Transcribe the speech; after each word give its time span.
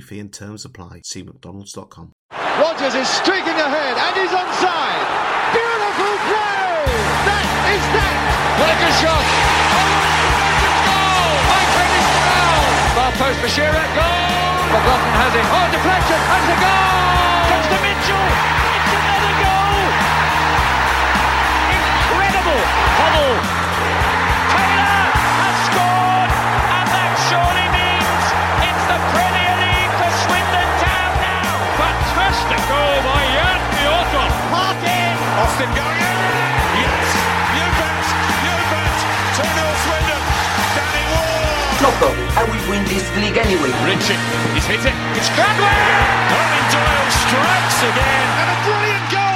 fee 0.00 0.18
and 0.20 0.32
terms 0.32 0.64
apply. 0.64 1.00
See 1.04 1.22
McDonald's.com. 1.22 2.12
Rogers 2.32 2.94
is 2.94 3.08
streaking 3.08 3.56
ahead 3.56 3.96
and 3.96 4.14
he's 4.16 4.32
onside. 4.32 5.06
Beautiful 5.52 6.14
play! 6.28 6.84
That 7.28 7.46
is 7.72 7.84
that! 7.94 8.16
Like 8.60 8.80
a 8.80 8.92
shot! 9.00 9.26
Goal! 10.64 11.32
By 11.48 11.62
Curtis 11.74 12.08
Brown! 12.16 12.68
Far 12.96 13.12
post 13.16 13.38
for 13.40 13.50
Shearer, 13.52 13.86
goal! 13.96 14.50
McLaughlin 14.70 15.14
has 15.18 15.32
it. 15.34 15.46
Oh, 15.50 15.66
deflection, 15.72 16.20
and 16.20 16.46
a 16.48 16.56
goal! 16.60 17.48
Comes 17.50 17.66
to 17.72 17.78
Mitchell! 17.80 18.26
It's 18.70 18.92
another 18.94 19.34
goal! 19.44 19.59
Parkin! 35.60 35.76
Austin 35.76 35.76
going 35.76 36.00
in! 36.00 36.16
Yes! 36.80 37.08
You 37.52 37.66
bet! 37.76 38.04
You 38.44 38.54
bet! 38.72 38.96
2-0 39.36 39.84
Swindon! 39.84 40.22
Danny 40.72 41.04
Ward! 41.12 41.76
Loco, 41.84 42.10
I 42.32 42.42
will 42.48 42.64
win 42.70 42.84
this 42.88 43.04
league 43.16 43.36
anyway. 43.36 43.72
Richie, 43.84 44.16
he's 44.56 44.64
hit 44.64 44.80
it. 44.80 44.96
It's 45.16 45.28
Cradwell! 45.36 45.68
Eoin 46.32 46.64
Doyle 46.72 47.10
strikes 47.12 47.78
again. 47.92 48.28
And 48.40 48.48
a 48.48 48.58
brilliant 48.64 49.06
goal 49.12 49.29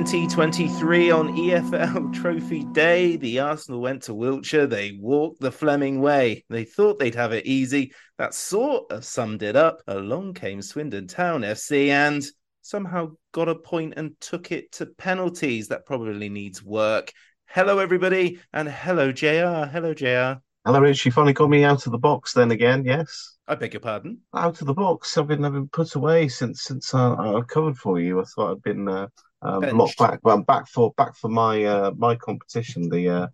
2023 0.00 1.10
on 1.12 1.36
EFL 1.36 2.12
Trophy 2.20 2.64
Day, 2.64 3.16
the 3.16 3.38
Arsenal 3.38 3.80
went 3.80 4.02
to 4.02 4.14
Wiltshire. 4.14 4.66
They 4.66 4.98
walked 5.00 5.40
the 5.40 5.52
Fleming 5.52 6.00
way. 6.00 6.44
They 6.50 6.64
thought 6.64 6.98
they'd 6.98 7.14
have 7.14 7.32
it 7.32 7.46
easy. 7.46 7.92
That 8.18 8.34
sort 8.34 8.90
of 8.90 9.04
summed 9.04 9.44
it 9.44 9.54
up. 9.54 9.82
Along 9.86 10.34
came 10.34 10.62
Swindon 10.62 11.06
Town 11.06 11.42
FC 11.42 11.90
and 11.90 12.24
somehow 12.62 13.12
got 13.32 13.48
a 13.48 13.54
point 13.54 13.94
and 13.96 14.18
took 14.20 14.50
it 14.50 14.72
to 14.72 14.86
penalties. 14.86 15.68
That 15.68 15.86
probably 15.86 16.28
needs 16.28 16.60
work. 16.60 17.12
Hello, 17.46 17.78
everybody, 17.78 18.40
and 18.52 18.68
hello, 18.68 19.12
JR. 19.12 19.68
Hello, 19.70 19.94
JR. 19.94 20.40
Hello, 20.64 20.80
Rich. 20.80 21.06
You 21.06 21.12
finally 21.12 21.34
got 21.34 21.50
me 21.50 21.62
out 21.62 21.84
of 21.86 21.92
the 21.92 21.98
box 21.98 22.32
then 22.32 22.50
again, 22.50 22.84
yes? 22.84 23.36
I 23.46 23.54
beg 23.54 23.74
your 23.74 23.80
pardon. 23.80 24.22
Out 24.34 24.60
of 24.62 24.66
the 24.66 24.74
box. 24.74 25.16
I've 25.18 25.26
been, 25.28 25.44
I've 25.44 25.52
been 25.52 25.68
put 25.68 25.94
away 25.94 26.28
since 26.28 26.62
since 26.62 26.94
uh, 26.94 27.14
I 27.14 27.42
covered 27.42 27.76
for 27.76 28.00
you. 28.00 28.20
I 28.20 28.24
thought 28.24 28.52
I'd 28.52 28.62
been 28.62 28.88
uh, 28.88 29.08
um, 29.44 29.60
Benched. 29.60 29.98
back, 29.98 30.20
but 30.22 30.30
I'm 30.30 30.42
back 30.42 30.68
for 30.68 30.92
back 30.96 31.16
for 31.16 31.28
my 31.28 31.64
uh, 31.64 31.90
my 31.96 32.16
competition, 32.16 32.88
the 32.88 33.08
uh, 33.08 33.26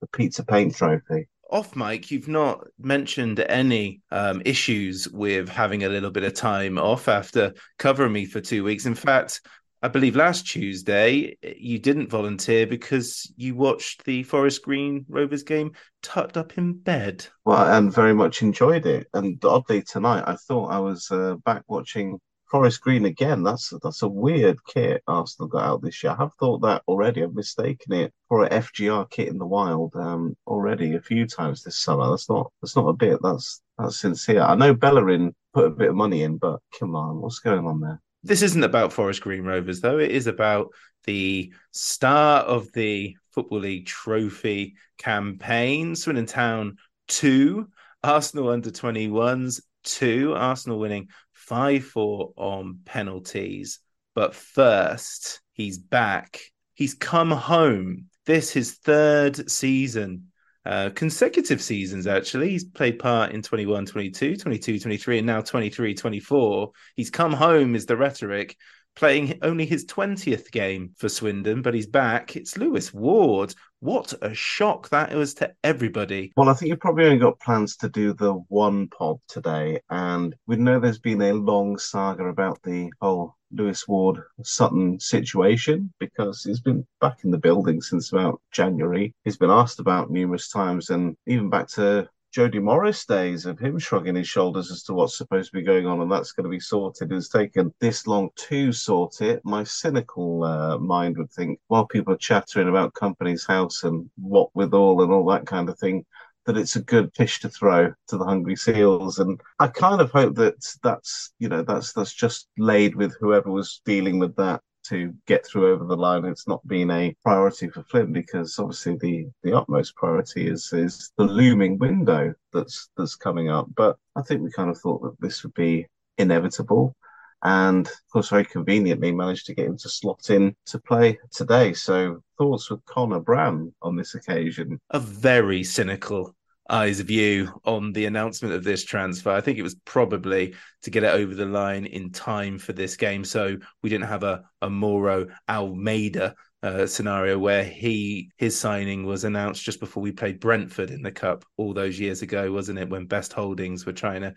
the 0.00 0.06
Pizza 0.08 0.44
Paint 0.44 0.76
Trophy. 0.76 1.28
Off 1.50 1.76
Mike, 1.76 2.10
you've 2.10 2.28
not 2.28 2.66
mentioned 2.78 3.38
any 3.40 4.00
um, 4.10 4.42
issues 4.44 5.08
with 5.08 5.48
having 5.48 5.84
a 5.84 5.88
little 5.88 6.10
bit 6.10 6.24
of 6.24 6.34
time 6.34 6.76
off 6.76 7.06
after 7.08 7.54
covering 7.78 8.12
me 8.12 8.24
for 8.24 8.40
two 8.40 8.64
weeks. 8.64 8.84
In 8.84 8.96
fact, 8.96 9.40
I 9.80 9.88
believe 9.88 10.16
last 10.16 10.48
Tuesday 10.48 11.36
you 11.56 11.78
didn't 11.78 12.10
volunteer 12.10 12.66
because 12.66 13.32
you 13.36 13.54
watched 13.54 14.04
the 14.04 14.24
Forest 14.24 14.62
Green 14.62 15.04
Rovers 15.08 15.44
game 15.44 15.72
tucked 16.02 16.36
up 16.36 16.58
in 16.58 16.72
bed. 16.72 17.26
Well, 17.44 17.72
and 17.72 17.92
very 17.92 18.14
much 18.14 18.42
enjoyed 18.42 18.86
it. 18.86 19.06
And 19.14 19.42
oddly 19.44 19.82
tonight, 19.82 20.24
I 20.26 20.34
thought 20.34 20.72
I 20.72 20.80
was 20.80 21.08
uh, 21.12 21.36
back 21.44 21.62
watching 21.68 22.18
Forest 22.50 22.80
Green 22.80 23.04
again. 23.04 23.42
That's 23.42 23.72
that's 23.82 24.02
a 24.02 24.08
weird 24.08 24.58
kit 24.64 25.02
Arsenal 25.06 25.48
got 25.48 25.64
out 25.64 25.82
this 25.82 26.02
year. 26.02 26.12
I 26.12 26.22
have 26.22 26.34
thought 26.34 26.62
that 26.62 26.82
already. 26.86 27.22
I've 27.22 27.34
mistaken 27.34 27.92
it 27.92 28.12
for 28.28 28.44
a 28.44 28.50
FGR 28.50 29.10
kit 29.10 29.28
in 29.28 29.38
the 29.38 29.46
wild 29.46 29.94
um, 29.96 30.36
already 30.46 30.94
a 30.94 31.00
few 31.00 31.26
times 31.26 31.62
this 31.62 31.78
summer. 31.78 32.08
That's 32.08 32.28
not 32.28 32.52
that's 32.62 32.76
not 32.76 32.88
a 32.88 32.92
bit. 32.92 33.18
That's 33.22 33.62
that's 33.78 33.98
sincere. 33.98 34.42
I 34.42 34.54
know 34.54 34.74
Bellerin 34.74 35.34
put 35.54 35.66
a 35.66 35.70
bit 35.70 35.90
of 35.90 35.96
money 35.96 36.22
in, 36.22 36.38
but 36.38 36.60
come 36.78 36.94
on, 36.94 37.20
what's 37.20 37.40
going 37.40 37.66
on 37.66 37.80
there? 37.80 38.00
This 38.22 38.42
isn't 38.42 38.64
about 38.64 38.92
Forest 38.92 39.22
Green 39.22 39.44
Rovers, 39.44 39.80
though. 39.80 39.98
It 39.98 40.10
is 40.10 40.26
about 40.26 40.72
the 41.04 41.52
start 41.72 42.46
of 42.46 42.70
the 42.72 43.16
Football 43.30 43.60
League 43.60 43.86
Trophy 43.86 44.74
campaign. 44.98 45.94
Swindon 45.94 46.26
Town 46.26 46.76
2, 47.08 47.68
Arsenal 48.02 48.48
under 48.48 48.70
21s 48.70 49.60
2, 49.84 50.34
Arsenal 50.34 50.78
winning 50.78 51.08
5 51.46 51.84
4 51.84 52.32
on 52.36 52.80
penalties. 52.84 53.80
But 54.14 54.34
first, 54.34 55.40
he's 55.52 55.78
back. 55.78 56.40
He's 56.74 56.94
come 56.94 57.30
home. 57.30 58.06
This 58.26 58.50
his 58.50 58.72
third 58.74 59.50
season 59.50 60.28
uh, 60.66 60.90
consecutive 60.96 61.62
seasons 61.62 62.08
actually 62.08 62.50
he's 62.50 62.64
played 62.64 62.98
part 62.98 63.30
in 63.30 63.40
21 63.40 63.86
22 63.86 64.36
22 64.36 64.80
23 64.80 65.18
and 65.18 65.26
now 65.26 65.40
23 65.40 65.94
24 65.94 66.72
he's 66.96 67.08
come 67.08 67.32
home 67.32 67.76
is 67.76 67.86
the 67.86 67.96
rhetoric 67.96 68.56
playing 68.96 69.38
only 69.42 69.66
his 69.66 69.84
20th 69.84 70.50
game 70.50 70.90
for 70.96 71.08
swindon 71.08 71.62
but 71.62 71.74
he's 71.74 71.86
back. 71.86 72.34
It's 72.34 72.56
lewis 72.56 72.92
ward. 72.92 73.54
What 73.80 74.14
a 74.22 74.34
shock 74.34 74.88
that 74.88 75.14
was 75.14 75.34
to 75.34 75.52
everybody. 75.62 76.32
Well, 76.36 76.48
I 76.48 76.54
think 76.54 76.70
you've 76.70 76.80
probably 76.80 77.04
only 77.04 77.18
got 77.18 77.38
plans 77.38 77.76
to 77.76 77.88
do 77.90 78.14
the 78.14 78.32
one 78.48 78.88
pod 78.88 79.18
today, 79.28 79.80
and 79.90 80.34
we 80.46 80.56
know 80.56 80.80
there's 80.80 80.98
been 80.98 81.20
a 81.20 81.34
long 81.34 81.78
saga 81.78 82.24
about 82.24 82.60
the 82.62 82.90
whole 83.00 83.36
Lewis 83.52 83.86
Ward 83.86 84.22
Sutton 84.42 84.98
situation 84.98 85.92
because 86.00 86.42
he's 86.42 86.60
been 86.60 86.86
back 87.00 87.18
in 87.24 87.30
the 87.30 87.38
building 87.38 87.80
since 87.82 88.12
about 88.12 88.40
January. 88.50 89.14
He's 89.24 89.36
been 89.36 89.50
asked 89.50 89.78
about 89.78 90.10
numerous 90.10 90.48
times, 90.48 90.88
and 90.90 91.16
even 91.26 91.50
back 91.50 91.68
to 91.68 92.08
Jody 92.36 92.58
Morris 92.58 93.06
days 93.06 93.46
of 93.46 93.58
him 93.58 93.78
shrugging 93.78 94.14
his 94.14 94.28
shoulders 94.28 94.70
as 94.70 94.82
to 94.82 94.92
what's 94.92 95.16
supposed 95.16 95.50
to 95.50 95.56
be 95.56 95.62
going 95.62 95.86
on, 95.86 96.02
and 96.02 96.12
that's 96.12 96.32
going 96.32 96.44
to 96.44 96.50
be 96.50 96.60
sorted. 96.60 97.10
It's 97.10 97.30
taken 97.30 97.72
this 97.80 98.06
long 98.06 98.28
to 98.36 98.72
sort 98.72 99.22
it. 99.22 99.40
My 99.42 99.64
cynical 99.64 100.44
uh, 100.44 100.76
mind 100.76 101.16
would 101.16 101.30
think, 101.30 101.58
while 101.68 101.86
people 101.86 102.12
are 102.12 102.18
chattering 102.18 102.68
about 102.68 102.92
Companies 102.92 103.46
House 103.46 103.84
and 103.84 104.10
what 104.16 104.50
with 104.54 104.74
all 104.74 105.02
and 105.02 105.10
all 105.10 105.24
that 105.30 105.46
kind 105.46 105.70
of 105.70 105.78
thing, 105.78 106.04
that 106.44 106.58
it's 106.58 106.76
a 106.76 106.82
good 106.82 107.10
fish 107.14 107.40
to 107.40 107.48
throw 107.48 107.94
to 108.08 108.18
the 108.18 108.26
hungry 108.26 108.54
seals. 108.54 109.18
And 109.18 109.40
I 109.58 109.68
kind 109.68 110.02
of 110.02 110.10
hope 110.10 110.34
that 110.34 110.62
that's 110.82 111.32
you 111.38 111.48
know 111.48 111.62
that's 111.62 111.94
that's 111.94 112.12
just 112.12 112.48
laid 112.58 112.96
with 112.96 113.16
whoever 113.18 113.50
was 113.50 113.80
dealing 113.86 114.18
with 114.18 114.36
that 114.36 114.60
to 114.88 115.14
get 115.26 115.46
through 115.46 115.72
over 115.72 115.84
the 115.84 115.96
line. 115.96 116.24
It's 116.24 116.48
not 116.48 116.66
been 116.66 116.90
a 116.90 117.14
priority 117.24 117.68
for 117.68 117.82
Flynn 117.84 118.12
because 118.12 118.58
obviously 118.58 118.96
the 118.96 119.26
the 119.42 119.56
utmost 119.56 119.96
priority 119.96 120.48
is 120.48 120.72
is 120.72 121.12
the 121.16 121.24
looming 121.24 121.78
window 121.78 122.34
that's 122.52 122.88
that's 122.96 123.16
coming 123.16 123.50
up. 123.50 123.68
But 123.74 123.96
I 124.14 124.22
think 124.22 124.42
we 124.42 124.50
kind 124.50 124.70
of 124.70 124.78
thought 124.78 125.02
that 125.02 125.20
this 125.20 125.42
would 125.42 125.54
be 125.54 125.86
inevitable. 126.18 126.94
And 127.42 127.86
of 127.86 127.92
course, 128.12 128.30
very 128.30 128.44
conveniently 128.44 129.12
managed 129.12 129.46
to 129.46 129.54
get 129.54 129.66
him 129.66 129.76
to 129.78 129.88
slot 129.88 130.30
in 130.30 130.54
to 130.66 130.78
play 130.78 131.18
today. 131.32 131.72
So, 131.74 132.22
thoughts 132.38 132.70
with 132.70 132.84
Connor 132.86 133.20
Bram 133.20 133.74
on 133.82 133.96
this 133.96 134.14
occasion? 134.14 134.80
A 134.90 134.98
very 134.98 135.62
cynical 135.62 136.34
eyes 136.68 137.00
view 137.00 137.60
on 137.64 137.92
the 137.92 138.06
announcement 138.06 138.54
of 138.54 138.64
this 138.64 138.84
transfer. 138.84 139.30
I 139.30 139.40
think 139.40 139.58
it 139.58 139.62
was 139.62 139.76
probably 139.84 140.54
to 140.82 140.90
get 140.90 141.04
it 141.04 141.14
over 141.14 141.34
the 141.34 141.46
line 141.46 141.86
in 141.86 142.12
time 142.12 142.58
for 142.58 142.72
this 142.72 142.96
game, 142.96 143.24
so 143.24 143.56
we 143.82 143.90
didn't 143.90 144.08
have 144.08 144.22
a 144.22 144.42
a 144.62 144.70
Mauro 144.70 145.26
Almeida 145.48 146.34
uh, 146.62 146.86
scenario 146.86 147.38
where 147.38 147.64
he 147.64 148.30
his 148.36 148.58
signing 148.58 149.04
was 149.04 149.24
announced 149.24 149.62
just 149.62 149.80
before 149.80 150.02
we 150.02 150.12
played 150.12 150.40
Brentford 150.40 150.90
in 150.90 151.02
the 151.02 151.12
cup 151.12 151.44
all 151.56 151.72
those 151.72 152.00
years 152.00 152.22
ago, 152.22 152.50
wasn't 152.52 152.78
it? 152.78 152.90
When 152.90 153.06
Best 153.06 153.32
Holdings 153.32 153.86
were 153.86 153.92
trying 153.92 154.22
to 154.22 154.34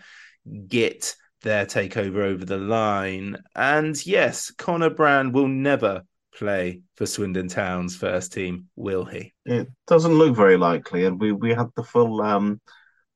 get 0.67 1.15
their 1.41 1.65
takeover 1.65 2.23
over 2.23 2.45
the 2.45 2.57
line. 2.57 3.37
And 3.55 4.05
yes, 4.05 4.51
Connor 4.51 4.89
Brand 4.89 5.33
will 5.33 5.47
never 5.47 6.03
play 6.31 6.81
for 6.95 7.05
Swindon 7.05 7.47
Town's 7.47 7.95
first 7.95 8.33
team, 8.33 8.67
will 8.75 9.05
he? 9.05 9.33
It 9.45 9.67
doesn't 9.87 10.13
look 10.13 10.35
very 10.35 10.57
likely, 10.57 11.05
and 11.05 11.19
we 11.19 11.31
we 11.31 11.53
had 11.53 11.67
the 11.75 11.83
full 11.83 12.21
um 12.21 12.61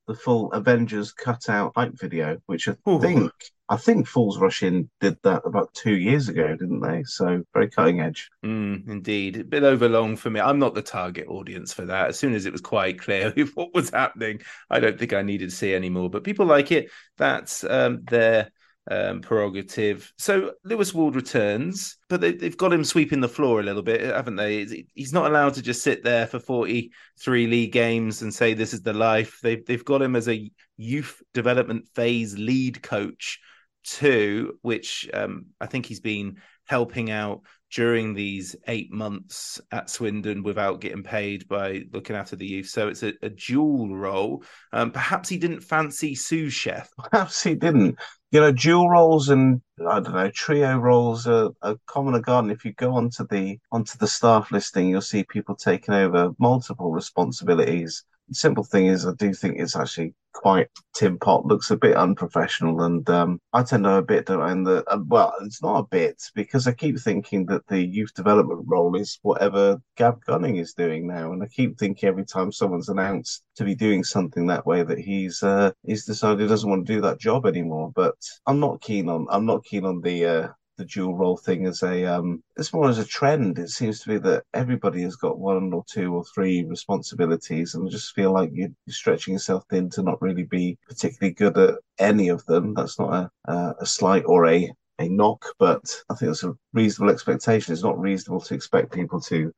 the 0.08 0.16
full 0.16 0.52
Avengers 0.52 1.14
cutout 1.14 1.74
hype 1.76 1.98
video, 2.00 2.38
which 2.46 2.68
I 2.68 2.76
Ooh. 2.90 3.00
think 3.00 3.32
I 3.70 3.78
think 3.78 4.08
Fools 4.08 4.40
Rush 4.40 4.62
In 4.64 4.90
did 5.00 5.18
that 5.24 5.42
about 5.46 5.74
two 5.74 5.96
years 5.96 6.30
ago, 6.30 6.50
didn't 6.56 6.82
they? 6.82 7.04
So 7.06 7.44
very 7.54 7.70
cutting 7.70 8.02
edge. 8.02 8.30
Mm, 8.46 8.88
indeed, 8.90 9.38
a 9.38 9.44
bit 9.44 9.64
overlong 9.64 10.18
for 10.18 10.30
me. 10.30 10.40
I'm 10.40 10.60
not 10.60 10.76
the 10.76 10.82
target 10.82 11.28
audience 11.28 11.74
for 11.74 11.86
that. 11.86 12.10
As 12.10 12.20
soon 12.20 12.34
as 12.34 12.46
it 12.46 12.52
was 12.52 12.62
quite 12.62 13.00
clear 13.00 13.32
what 13.54 13.74
was 13.74 13.90
happening, 13.90 14.42
I 14.70 14.80
don't 14.80 15.00
think 15.00 15.14
I 15.14 15.22
needed 15.22 15.50
to 15.50 15.56
see 15.56 15.74
anymore. 15.74 16.10
But 16.10 16.24
people 16.24 16.46
like 16.46 16.72
it. 16.72 16.92
That's 17.18 17.64
um, 17.64 18.04
their 18.04 18.52
um, 18.90 19.22
prerogative. 19.22 20.12
So 20.18 20.54
Lewis 20.64 20.94
Ward 20.94 21.16
returns, 21.16 21.98
but 22.10 22.22
they, 22.22 22.38
have 22.42 22.58
got 22.58 22.74
him 22.74 22.84
sweeping 22.84 23.22
the 23.22 23.30
floor 23.30 23.60
a 23.60 23.64
little 23.64 23.82
bit, 23.82 24.02
haven't 24.02 24.36
they? 24.36 24.86
He's 24.94 25.14
not 25.14 25.30
allowed 25.30 25.54
to 25.56 25.62
just 25.62 25.84
sit 25.84 26.04
there 26.04 26.28
for 26.28 26.40
43 26.40 27.48
league 27.48 27.72
games 27.72 28.22
and 28.22 28.34
say 28.34 28.54
this 28.54 28.74
is 28.74 28.82
the 28.82 28.94
life. 28.94 29.40
They've, 29.42 29.66
they've 29.66 29.86
got 29.86 30.02
him 30.02 30.16
as 30.16 30.28
a 30.28 30.52
youth 30.78 31.22
development 31.34 31.88
phase 31.96 32.38
lead 32.38 32.82
coach 32.84 33.40
too, 33.84 34.60
which 34.62 35.10
um, 35.14 35.48
I 35.60 35.68
think 35.68 35.86
he's 35.86 36.00
been 36.00 36.38
helping 36.66 37.12
out 37.12 37.42
during 37.74 38.14
these 38.14 38.56
eight 38.68 38.92
months 38.92 39.60
at 39.72 39.90
Swindon 39.90 40.44
without 40.44 40.80
getting 40.80 41.02
paid 41.02 41.48
by 41.48 41.84
looking 41.92 42.16
after 42.16 42.36
the 42.36 42.46
youth. 42.46 42.68
So 42.68 42.88
it's 42.88 43.02
a, 43.02 43.14
a 43.24 43.30
dual 43.30 43.96
role. 43.96 44.44
Um, 44.72 44.92
perhaps 44.92 45.28
he 45.28 45.38
didn't 45.38 45.62
fancy 45.62 46.14
sous 46.14 46.54
chef. 46.54 46.90
Perhaps 46.98 47.44
he 47.44 47.56
didn't. 47.56 47.98
You 48.34 48.42
know, 48.42 48.52
dual 48.52 48.90
roles 48.90 49.30
and 49.30 49.62
I 49.80 50.02
don't 50.02 50.14
know 50.14 50.30
trio 50.30 50.78
roles 50.78 51.26
are, 51.28 51.52
are 51.62 51.78
common 51.86 52.16
and 52.16 52.24
garden. 52.26 52.52
If 52.52 52.66
you 52.66 52.74
go 52.74 52.96
onto 52.96 53.26
the 53.26 53.60
onto 53.72 53.98
the 53.98 54.08
staff 54.08 54.52
listing, 54.52 54.90
you'll 54.90 55.02
see 55.02 55.24
people 55.24 55.56
taking 55.56 55.94
over 55.94 56.32
multiple 56.38 56.92
responsibilities 56.92 58.04
simple 58.32 58.64
thing 58.64 58.88
is, 58.88 59.06
I 59.06 59.14
do 59.14 59.34
think 59.34 59.60
it's 59.60 59.76
actually 59.76 60.14
quite 60.34 60.68
Tim 60.94 61.18
Pot 61.18 61.46
looks 61.46 61.72
a 61.72 61.78
bit 61.78 61.96
unprofessional, 61.96 62.82
and 62.82 63.08
um, 63.10 63.40
I 63.54 63.64
tend 63.64 63.84
to 63.84 63.90
know 63.90 63.98
a 63.98 64.02
bit. 64.02 64.30
And 64.30 64.66
the 64.68 64.84
uh, 64.92 65.00
well, 65.08 65.34
it's 65.42 65.62
not 65.62 65.80
a 65.80 65.88
bit 65.88 66.22
because 66.36 66.68
I 66.68 66.74
keep 66.74 67.00
thinking 67.00 67.46
that 67.48 67.66
the 67.68 67.80
youth 67.80 68.14
development 68.14 68.66
role 68.68 68.96
is 68.96 69.20
whatever 69.22 69.82
Gav 69.98 70.24
Gunning 70.26 70.58
is 70.58 70.74
doing 70.74 71.08
now, 71.08 71.32
and 71.32 71.42
I 71.42 71.48
keep 71.48 71.78
thinking 71.78 72.10
every 72.10 72.26
time 72.26 72.52
someone's 72.52 72.90
announced 72.90 73.44
to 73.56 73.64
be 73.64 73.76
doing 73.76 74.04
something 74.04 74.48
that 74.48 74.66
way 74.66 74.84
that 74.84 75.00
he's 75.00 75.42
uh, 75.44 75.72
he's 75.86 76.06
decided 76.06 76.42
he 76.42 76.48
doesn't 76.48 76.70
want 76.70 76.86
to 76.86 76.94
do 76.94 77.02
that 77.02 77.20
job 77.20 77.46
anymore. 77.46 77.92
But 77.96 78.16
I'm 78.46 78.60
not 78.60 78.82
keen 78.82 79.10
on 79.10 79.28
I'm 79.30 79.46
not 79.46 79.64
keen 79.64 79.86
on 79.86 80.02
the 80.02 80.26
uh, 80.26 80.48
the 80.78 80.86
dual 80.86 81.16
role 81.16 81.38
thing 81.38 81.66
as 81.66 81.84
a 81.84 82.06
um 82.06 82.44
it's 82.58 82.74
more 82.74 82.90
as 82.90 83.00
a 83.00 83.06
trend. 83.06 83.60
It 83.60 83.70
seems 83.70 84.00
to 84.02 84.10
be 84.10 84.18
that 84.20 84.44
everybody 84.54 85.02
has 85.04 85.16
got 85.16 85.40
one 85.40 85.74
or 85.74 85.84
two 85.90 86.14
or 86.14 86.24
three 86.34 86.64
responsibilities 86.66 87.76
and 87.76 87.88
I 87.88 87.92
just 87.92 88.14
feel 88.16 88.34
like 88.34 88.50
you're 88.54 88.70
stretching 88.90 89.34
yourself 89.34 89.64
thin 89.70 89.90
to 89.92 90.04
not 90.04 90.22
really 90.22 90.44
be 90.44 90.78
particularly 90.88 91.34
good 91.34 91.58
at 91.58 91.76
any 92.00 92.30
of 92.30 92.46
them. 92.46 92.74
That's 92.74 93.00
not 93.00 93.32
a 93.46 93.76
a 93.80 93.86
slight 93.86 94.24
or 94.26 94.48
a 94.48 94.72
a 95.00 95.10
knock 95.10 95.44
but 95.58 95.84
i 96.10 96.14
think 96.16 96.30
it's 96.32 96.44
a 96.44 96.54
reasonable 96.74 97.12
expectation. 97.12 97.74
It's 97.74 97.84
not 97.84 98.00
reasonable 98.00 98.42
to 98.42 98.54
expect 98.54 98.94
people 98.94 99.20
to 99.22 99.52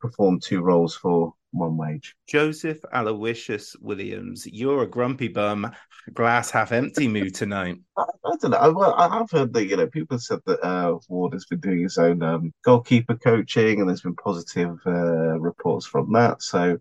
perform 0.00 0.40
two 0.40 0.60
roles 0.62 0.94
for 0.96 1.32
one 1.54 1.76
wage. 1.76 2.16
Joseph 2.26 2.78
Aloysius 2.92 3.76
Williams, 3.80 4.46
you're 4.46 4.82
a 4.82 4.88
grumpy 4.88 5.28
bum, 5.28 5.70
glass 6.12 6.50
half 6.50 6.72
empty 6.72 7.08
mood 7.08 7.34
tonight. 7.34 7.76
I, 7.96 8.02
I, 8.02 8.36
don't 8.40 8.50
know. 8.50 8.56
I, 8.56 8.68
well, 8.68 8.94
I 8.94 9.08
have 9.16 9.30
heard 9.30 9.52
that 9.54 9.66
you 9.66 9.76
know 9.76 9.86
people 9.86 10.16
have 10.16 10.22
said 10.22 10.40
that 10.46 10.64
uh, 10.64 10.98
Ward 11.08 11.32
has 11.32 11.46
been 11.46 11.60
doing 11.60 11.82
his 11.82 11.98
own 11.98 12.22
um, 12.22 12.52
goalkeeper 12.64 13.16
coaching, 13.16 13.80
and 13.80 13.88
there's 13.88 14.02
been 14.02 14.16
positive 14.16 14.78
uh, 14.86 15.38
reports 15.38 15.86
from 15.86 16.12
that. 16.12 16.42
So 16.42 16.78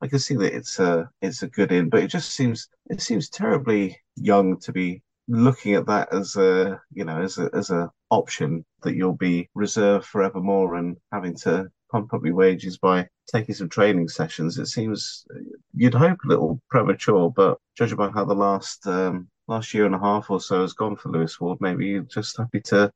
I 0.00 0.08
can 0.08 0.18
see 0.18 0.34
that 0.36 0.54
it's 0.54 0.78
a 0.78 1.08
it's 1.22 1.42
a 1.42 1.48
good 1.48 1.72
in, 1.72 1.88
but 1.88 2.02
it 2.02 2.08
just 2.08 2.30
seems 2.30 2.68
it 2.90 3.00
seems 3.00 3.28
terribly 3.28 3.98
young 4.16 4.58
to 4.60 4.72
be 4.72 5.02
looking 5.28 5.74
at 5.74 5.86
that 5.86 6.12
as 6.12 6.36
a 6.36 6.80
you 6.92 7.04
know 7.04 7.20
as 7.22 7.38
a 7.38 7.48
as 7.54 7.70
a 7.70 7.90
option 8.10 8.64
that 8.82 8.94
you'll 8.94 9.16
be 9.16 9.48
reserved 9.54 10.06
forevermore 10.06 10.74
and 10.74 10.96
having 11.12 11.34
to 11.34 11.66
pump 11.94 12.12
up 12.12 12.24
your 12.24 12.34
wages 12.34 12.76
by 12.76 13.06
taking 13.32 13.54
some 13.54 13.68
training 13.68 14.08
sessions. 14.08 14.58
It 14.58 14.66
seems 14.66 15.24
you'd 15.76 15.94
hope 15.94 16.18
a 16.24 16.28
little 16.28 16.60
premature, 16.68 17.30
but 17.30 17.58
judging 17.78 17.96
by 17.96 18.10
how 18.10 18.24
the 18.24 18.34
last 18.34 18.84
um, 18.88 19.28
last 19.46 19.72
year 19.72 19.86
and 19.86 19.94
a 19.94 20.00
half 20.00 20.28
or 20.28 20.40
so 20.40 20.62
has 20.62 20.72
gone 20.72 20.96
for 20.96 21.10
Lewis 21.10 21.40
Ward, 21.40 21.58
maybe 21.60 21.86
you're 21.86 22.02
just 22.02 22.36
happy 22.36 22.60
to 22.62 22.90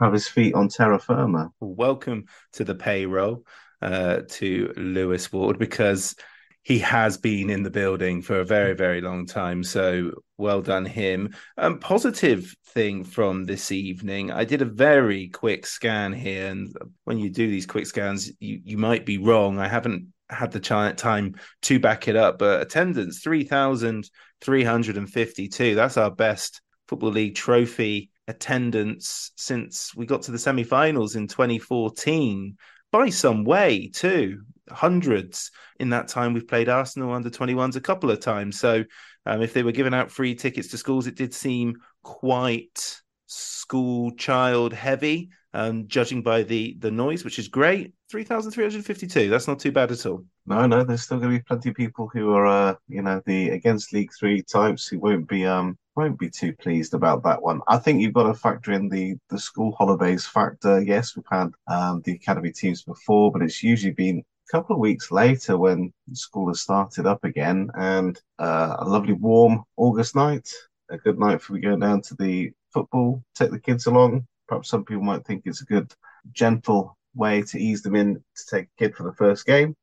have 0.00 0.12
his 0.12 0.26
feet 0.26 0.54
on 0.54 0.68
terra 0.68 0.98
firma. 0.98 1.52
Welcome 1.60 2.24
to 2.54 2.64
the 2.64 2.74
payroll 2.74 3.44
uh, 3.80 4.22
to 4.30 4.72
Lewis 4.76 5.32
Ward 5.32 5.56
because 5.56 6.16
he 6.62 6.80
has 6.80 7.18
been 7.18 7.50
in 7.50 7.62
the 7.62 7.70
building 7.70 8.20
for 8.20 8.40
a 8.40 8.44
very, 8.44 8.74
very 8.74 9.00
long 9.00 9.26
time. 9.26 9.62
So 9.62 10.10
well 10.40 10.62
done 10.62 10.84
him. 10.84 11.34
Um, 11.56 11.78
positive 11.78 12.54
thing 12.68 13.04
from 13.04 13.44
this 13.44 13.70
evening. 13.70 14.32
I 14.32 14.44
did 14.44 14.62
a 14.62 14.66
very 14.66 15.28
quick 15.28 15.66
scan 15.66 16.12
here, 16.12 16.48
and 16.50 16.74
when 17.04 17.18
you 17.18 17.30
do 17.30 17.48
these 17.48 17.66
quick 17.66 17.86
scans, 17.86 18.32
you 18.40 18.60
you 18.64 18.78
might 18.78 19.06
be 19.06 19.18
wrong. 19.18 19.58
I 19.58 19.68
haven't 19.68 20.12
had 20.28 20.52
the 20.52 20.60
time 20.60 21.34
to 21.62 21.78
back 21.78 22.08
it 22.08 22.16
up, 22.16 22.38
but 22.38 22.62
attendance 22.62 23.20
three 23.20 23.44
thousand 23.44 24.10
three 24.40 24.64
hundred 24.64 24.96
and 24.96 25.08
fifty-two. 25.08 25.74
That's 25.74 25.96
our 25.96 26.10
best 26.10 26.62
football 26.88 27.10
league 27.10 27.36
trophy 27.36 28.10
attendance 28.26 29.32
since 29.36 29.94
we 29.94 30.06
got 30.06 30.22
to 30.22 30.30
the 30.30 30.38
semi-finals 30.38 31.16
in 31.16 31.26
2014 31.26 32.56
by 32.92 33.08
some 33.08 33.44
way 33.44 33.90
too 33.92 34.40
hundreds 34.70 35.50
in 35.78 35.90
that 35.90 36.08
time. 36.08 36.32
We've 36.32 36.46
played 36.46 36.68
Arsenal 36.68 37.12
under 37.12 37.30
21s 37.30 37.76
a 37.76 37.80
couple 37.80 38.10
of 38.10 38.20
times. 38.20 38.58
So 38.58 38.84
um, 39.26 39.42
if 39.42 39.52
they 39.52 39.62
were 39.62 39.72
giving 39.72 39.94
out 39.94 40.10
free 40.10 40.34
tickets 40.34 40.68
to 40.68 40.78
schools, 40.78 41.06
it 41.06 41.16
did 41.16 41.34
seem 41.34 41.76
quite 42.02 43.00
school 43.26 44.10
child 44.12 44.72
heavy, 44.72 45.30
um, 45.52 45.86
judging 45.88 46.22
by 46.22 46.42
the 46.42 46.76
the 46.80 46.90
noise, 46.90 47.24
which 47.24 47.38
is 47.38 47.48
great. 47.48 47.92
3,352. 48.10 49.30
That's 49.30 49.46
not 49.46 49.60
too 49.60 49.70
bad 49.70 49.92
at 49.92 50.04
all. 50.04 50.24
No, 50.46 50.66
no, 50.66 50.82
there's 50.82 51.02
still 51.02 51.18
going 51.18 51.32
to 51.32 51.38
be 51.38 51.44
plenty 51.44 51.68
of 51.68 51.76
people 51.76 52.10
who 52.12 52.32
are, 52.32 52.46
uh, 52.46 52.74
you 52.88 53.02
know, 53.02 53.22
the 53.24 53.50
against 53.50 53.92
League 53.92 54.10
Three 54.18 54.42
types 54.42 54.88
who 54.88 54.98
won't 54.98 55.28
be 55.28 55.46
um 55.46 55.78
won't 55.96 56.18
be 56.18 56.30
too 56.30 56.52
pleased 56.54 56.94
about 56.94 57.22
that 57.24 57.42
one. 57.42 57.60
I 57.68 57.78
think 57.78 58.00
you've 58.00 58.14
got 58.14 58.24
to 58.24 58.34
factor 58.34 58.72
in 58.72 58.88
the 58.88 59.16
the 59.28 59.38
school 59.38 59.72
holidays 59.78 60.26
factor. 60.26 60.80
Yes, 60.80 61.14
we've 61.14 61.24
had 61.30 61.50
um, 61.68 62.02
the 62.04 62.12
academy 62.12 62.52
teams 62.52 62.82
before, 62.82 63.30
but 63.30 63.42
it's 63.42 63.62
usually 63.62 63.92
been 63.92 64.24
couple 64.50 64.74
of 64.74 64.80
weeks 64.80 65.12
later 65.12 65.56
when 65.56 65.92
school 66.12 66.48
has 66.48 66.60
started 66.60 67.06
up 67.06 67.22
again 67.24 67.70
and 67.74 68.20
uh, 68.38 68.76
a 68.80 68.84
lovely 68.84 69.12
warm 69.12 69.62
August 69.76 70.16
night, 70.16 70.48
a 70.90 70.98
good 70.98 71.18
night 71.18 71.40
for 71.40 71.52
we 71.52 71.60
go 71.60 71.76
down 71.76 72.02
to 72.02 72.14
the 72.16 72.50
football, 72.72 73.22
take 73.34 73.50
the 73.50 73.60
kids 73.60 73.86
along. 73.86 74.26
Perhaps 74.48 74.68
some 74.68 74.84
people 74.84 75.04
might 75.04 75.24
think 75.24 75.42
it's 75.44 75.62
a 75.62 75.66
good, 75.66 75.92
gentle 76.32 76.96
way 77.14 77.42
to 77.42 77.58
ease 77.58 77.82
them 77.82 77.96
in 77.96 78.14
to 78.14 78.42
take 78.50 78.66
a 78.66 78.78
kid 78.78 78.94
for 78.94 79.04
the 79.04 79.14
first 79.14 79.46
game. 79.46 79.74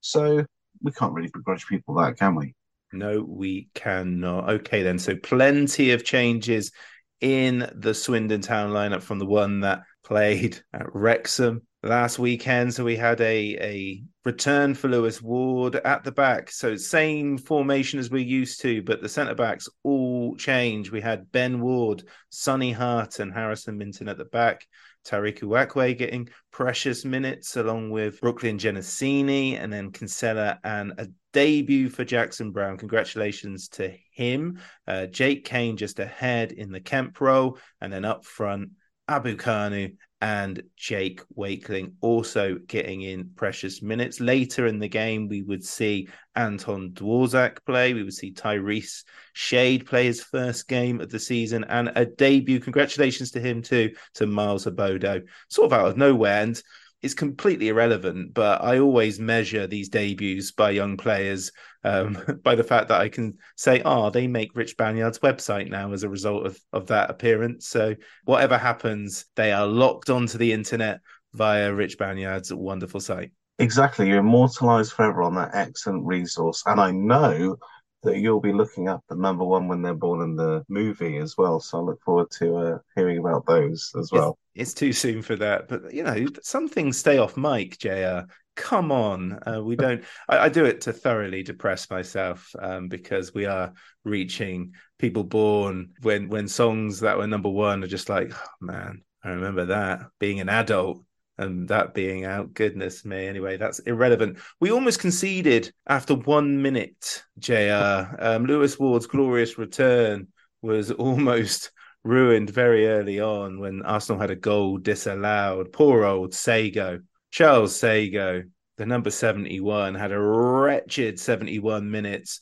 So 0.00 0.44
we 0.82 0.92
can't 0.92 1.12
really 1.12 1.30
begrudge 1.32 1.66
people 1.66 1.94
that, 1.96 2.18
can 2.18 2.34
we? 2.34 2.54
No, 2.92 3.22
we 3.26 3.68
cannot. 3.74 4.50
Okay, 4.50 4.82
then. 4.82 4.98
So 4.98 5.16
plenty 5.16 5.92
of 5.92 6.04
changes 6.04 6.72
in 7.20 7.70
the 7.74 7.94
Swindon 7.94 8.40
Town 8.40 8.70
lineup 8.70 9.02
from 9.02 9.18
the 9.18 9.26
one 9.26 9.60
that 9.60 9.82
played 10.04 10.60
at 10.72 10.92
Wrexham 10.94 11.62
last 11.82 12.18
weekend. 12.18 12.74
So 12.74 12.84
we 12.84 12.96
had 12.96 13.20
a 13.20 13.56
a 13.60 14.02
return 14.24 14.74
for 14.74 14.88
Lewis 14.88 15.22
Ward 15.22 15.76
at 15.76 16.04
the 16.04 16.12
back. 16.12 16.50
So 16.50 16.76
same 16.76 17.38
formation 17.38 17.98
as 17.98 18.10
we're 18.10 18.18
used 18.18 18.60
to, 18.62 18.82
but 18.82 19.00
the 19.00 19.08
centre 19.08 19.34
backs 19.34 19.68
all 19.82 20.36
change. 20.36 20.90
We 20.90 21.00
had 21.00 21.32
Ben 21.32 21.60
Ward, 21.60 22.04
Sonny 22.28 22.72
Hart, 22.72 23.18
and 23.18 23.32
Harrison 23.32 23.78
Minton 23.78 24.08
at 24.08 24.18
the 24.18 24.26
back. 24.26 24.66
Tariq 25.06 25.40
Uwakwe 25.40 25.96
getting 25.96 26.28
precious 26.50 27.04
minutes 27.06 27.56
along 27.56 27.90
with 27.90 28.20
Brooklyn 28.20 28.58
Genesini 28.58 29.58
and 29.58 29.72
then 29.72 29.92
Kinsella 29.92 30.58
and 30.62 30.92
a 30.98 31.08
debut 31.32 31.88
for 31.88 32.04
Jackson 32.04 32.50
Brown. 32.50 32.76
Congratulations 32.76 33.68
to 33.70 33.94
him. 34.12 34.60
Uh, 34.86 35.06
Jake 35.06 35.44
Cain 35.46 35.78
just 35.78 35.98
ahead 35.98 36.52
in 36.52 36.70
the 36.70 36.80
Kemp 36.80 37.18
role 37.20 37.58
and 37.80 37.90
then 37.90 38.04
up 38.04 38.26
front, 38.26 38.70
Abu 39.08 39.36
Kanu 39.36 39.96
and 40.20 40.62
Jake 40.76 41.22
Wakeling 41.34 41.94
also 42.00 42.58
getting 42.66 43.02
in 43.02 43.30
precious 43.36 43.80
minutes. 43.80 44.20
Later 44.20 44.66
in 44.66 44.78
the 44.78 44.88
game, 44.88 45.28
we 45.28 45.42
would 45.42 45.64
see 45.64 46.08
Anton 46.34 46.90
Dworzak 46.90 47.64
play. 47.64 47.94
We 47.94 48.02
would 48.02 48.12
see 48.12 48.32
Tyrese 48.32 49.04
Shade 49.32 49.86
play 49.86 50.06
his 50.06 50.22
first 50.22 50.68
game 50.68 51.00
of 51.00 51.08
the 51.08 51.18
season 51.18 51.64
and 51.64 51.90
a 51.96 52.04
debut. 52.04 52.60
Congratulations 52.60 53.30
to 53.32 53.40
him 53.40 53.62
too, 53.62 53.92
to 54.14 54.26
Miles 54.26 54.66
Abodo, 54.66 55.22
sort 55.48 55.66
of 55.66 55.72
out 55.72 55.88
of 55.88 55.96
nowhere. 55.96 56.42
And 56.42 56.62
it's 57.02 57.14
completely 57.14 57.68
irrelevant, 57.68 58.34
but 58.34 58.62
I 58.62 58.78
always 58.78 59.18
measure 59.18 59.66
these 59.66 59.88
debuts 59.88 60.50
by 60.52 60.70
young 60.70 60.96
players 60.96 61.50
um, 61.82 62.18
by 62.44 62.54
the 62.54 62.64
fact 62.64 62.88
that 62.88 63.00
I 63.00 63.08
can 63.08 63.38
say, 63.56 63.82
oh, 63.84 64.10
they 64.10 64.26
make 64.26 64.54
Rich 64.54 64.76
Banyard's 64.76 65.20
website 65.20 65.70
now 65.70 65.92
as 65.92 66.02
a 66.02 66.08
result 66.08 66.46
of, 66.46 66.58
of 66.72 66.86
that 66.88 67.10
appearance. 67.10 67.68
So 67.68 67.96
whatever 68.24 68.58
happens, 68.58 69.24
they 69.34 69.52
are 69.52 69.66
locked 69.66 70.10
onto 70.10 70.36
the 70.36 70.52
internet 70.52 71.00
via 71.32 71.72
Rich 71.72 71.96
Banyard's 71.96 72.52
wonderful 72.52 73.00
site. 73.00 73.32
Exactly. 73.58 74.08
You're 74.08 74.18
immortalized 74.18 74.92
forever 74.92 75.22
on 75.22 75.34
that 75.36 75.50
excellent 75.54 76.06
resource. 76.06 76.62
And 76.66 76.80
I 76.80 76.90
know 76.90 77.56
that 78.02 78.18
you'll 78.18 78.40
be 78.40 78.52
looking 78.52 78.88
up 78.88 79.02
the 79.08 79.14
number 79.14 79.44
one 79.44 79.68
when 79.68 79.82
they're 79.82 79.94
born 79.94 80.22
in 80.22 80.36
the 80.36 80.64
movie 80.68 81.18
as 81.18 81.36
well. 81.36 81.60
So 81.60 81.78
I 81.78 81.82
look 81.82 82.02
forward 82.02 82.30
to 82.38 82.56
uh, 82.56 82.78
hearing 82.96 83.18
about 83.18 83.46
those 83.46 83.92
as 83.98 84.10
well. 84.10 84.38
It's, 84.54 84.70
it's, 84.70 84.74
too 84.74 84.92
soon 84.92 85.22
for 85.22 85.36
that, 85.36 85.68
but 85.68 85.92
you 85.92 86.02
know, 86.02 86.26
some 86.42 86.68
things 86.68 86.98
stay 86.98 87.18
off 87.18 87.36
mic, 87.36 87.78
Jr. 87.78 88.20
Come 88.56 88.90
on, 88.92 89.38
uh, 89.46 89.62
we 89.62 89.76
don't. 89.76 90.04
I, 90.28 90.38
I, 90.38 90.48
do 90.48 90.64
it 90.64 90.82
to 90.82 90.92
thoroughly 90.92 91.42
depress 91.42 91.90
myself 91.90 92.50
um, 92.58 92.88
because 92.88 93.32
we 93.34 93.46
are 93.46 93.72
reaching 94.04 94.72
people 94.98 95.24
born 95.24 95.90
when 96.02 96.28
when 96.28 96.48
songs 96.48 97.00
that 97.00 97.18
were 97.18 97.26
number 97.26 97.50
one 97.50 97.84
are 97.84 97.88
just 97.88 98.08
like, 98.08 98.32
oh, 98.34 98.48
man, 98.60 99.02
I 99.22 99.30
remember 99.30 99.66
that 99.66 100.06
being 100.18 100.40
an 100.40 100.48
adult 100.48 101.04
and 101.40 101.68
that 101.68 101.94
being 101.94 102.24
out. 102.24 102.52
Goodness 102.52 103.04
me. 103.04 103.26
Anyway, 103.26 103.56
that's 103.56 103.78
irrelevant. 103.80 104.38
We 104.60 104.70
almost 104.70 105.00
conceded 105.00 105.72
after 105.86 106.14
one 106.14 106.60
minute, 106.60 107.24
JR. 107.38 108.14
Um, 108.18 108.44
Lewis 108.44 108.78
Ward's 108.78 109.06
glorious 109.06 109.56
return 109.56 110.28
was 110.60 110.90
almost 110.90 111.72
ruined 112.04 112.50
very 112.50 112.88
early 112.88 113.20
on 113.20 113.58
when 113.58 113.82
Arsenal 113.82 114.20
had 114.20 114.30
a 114.30 114.36
goal 114.36 114.78
disallowed. 114.78 115.72
Poor 115.72 116.04
old 116.04 116.32
Sagoe. 116.32 117.00
Charles 117.30 117.78
Sagoe, 117.78 118.50
the 118.76 118.86
number 118.86 119.10
71, 119.10 119.94
had 119.94 120.12
a 120.12 120.20
wretched 120.20 121.18
71 121.18 121.90
minutes. 121.90 122.40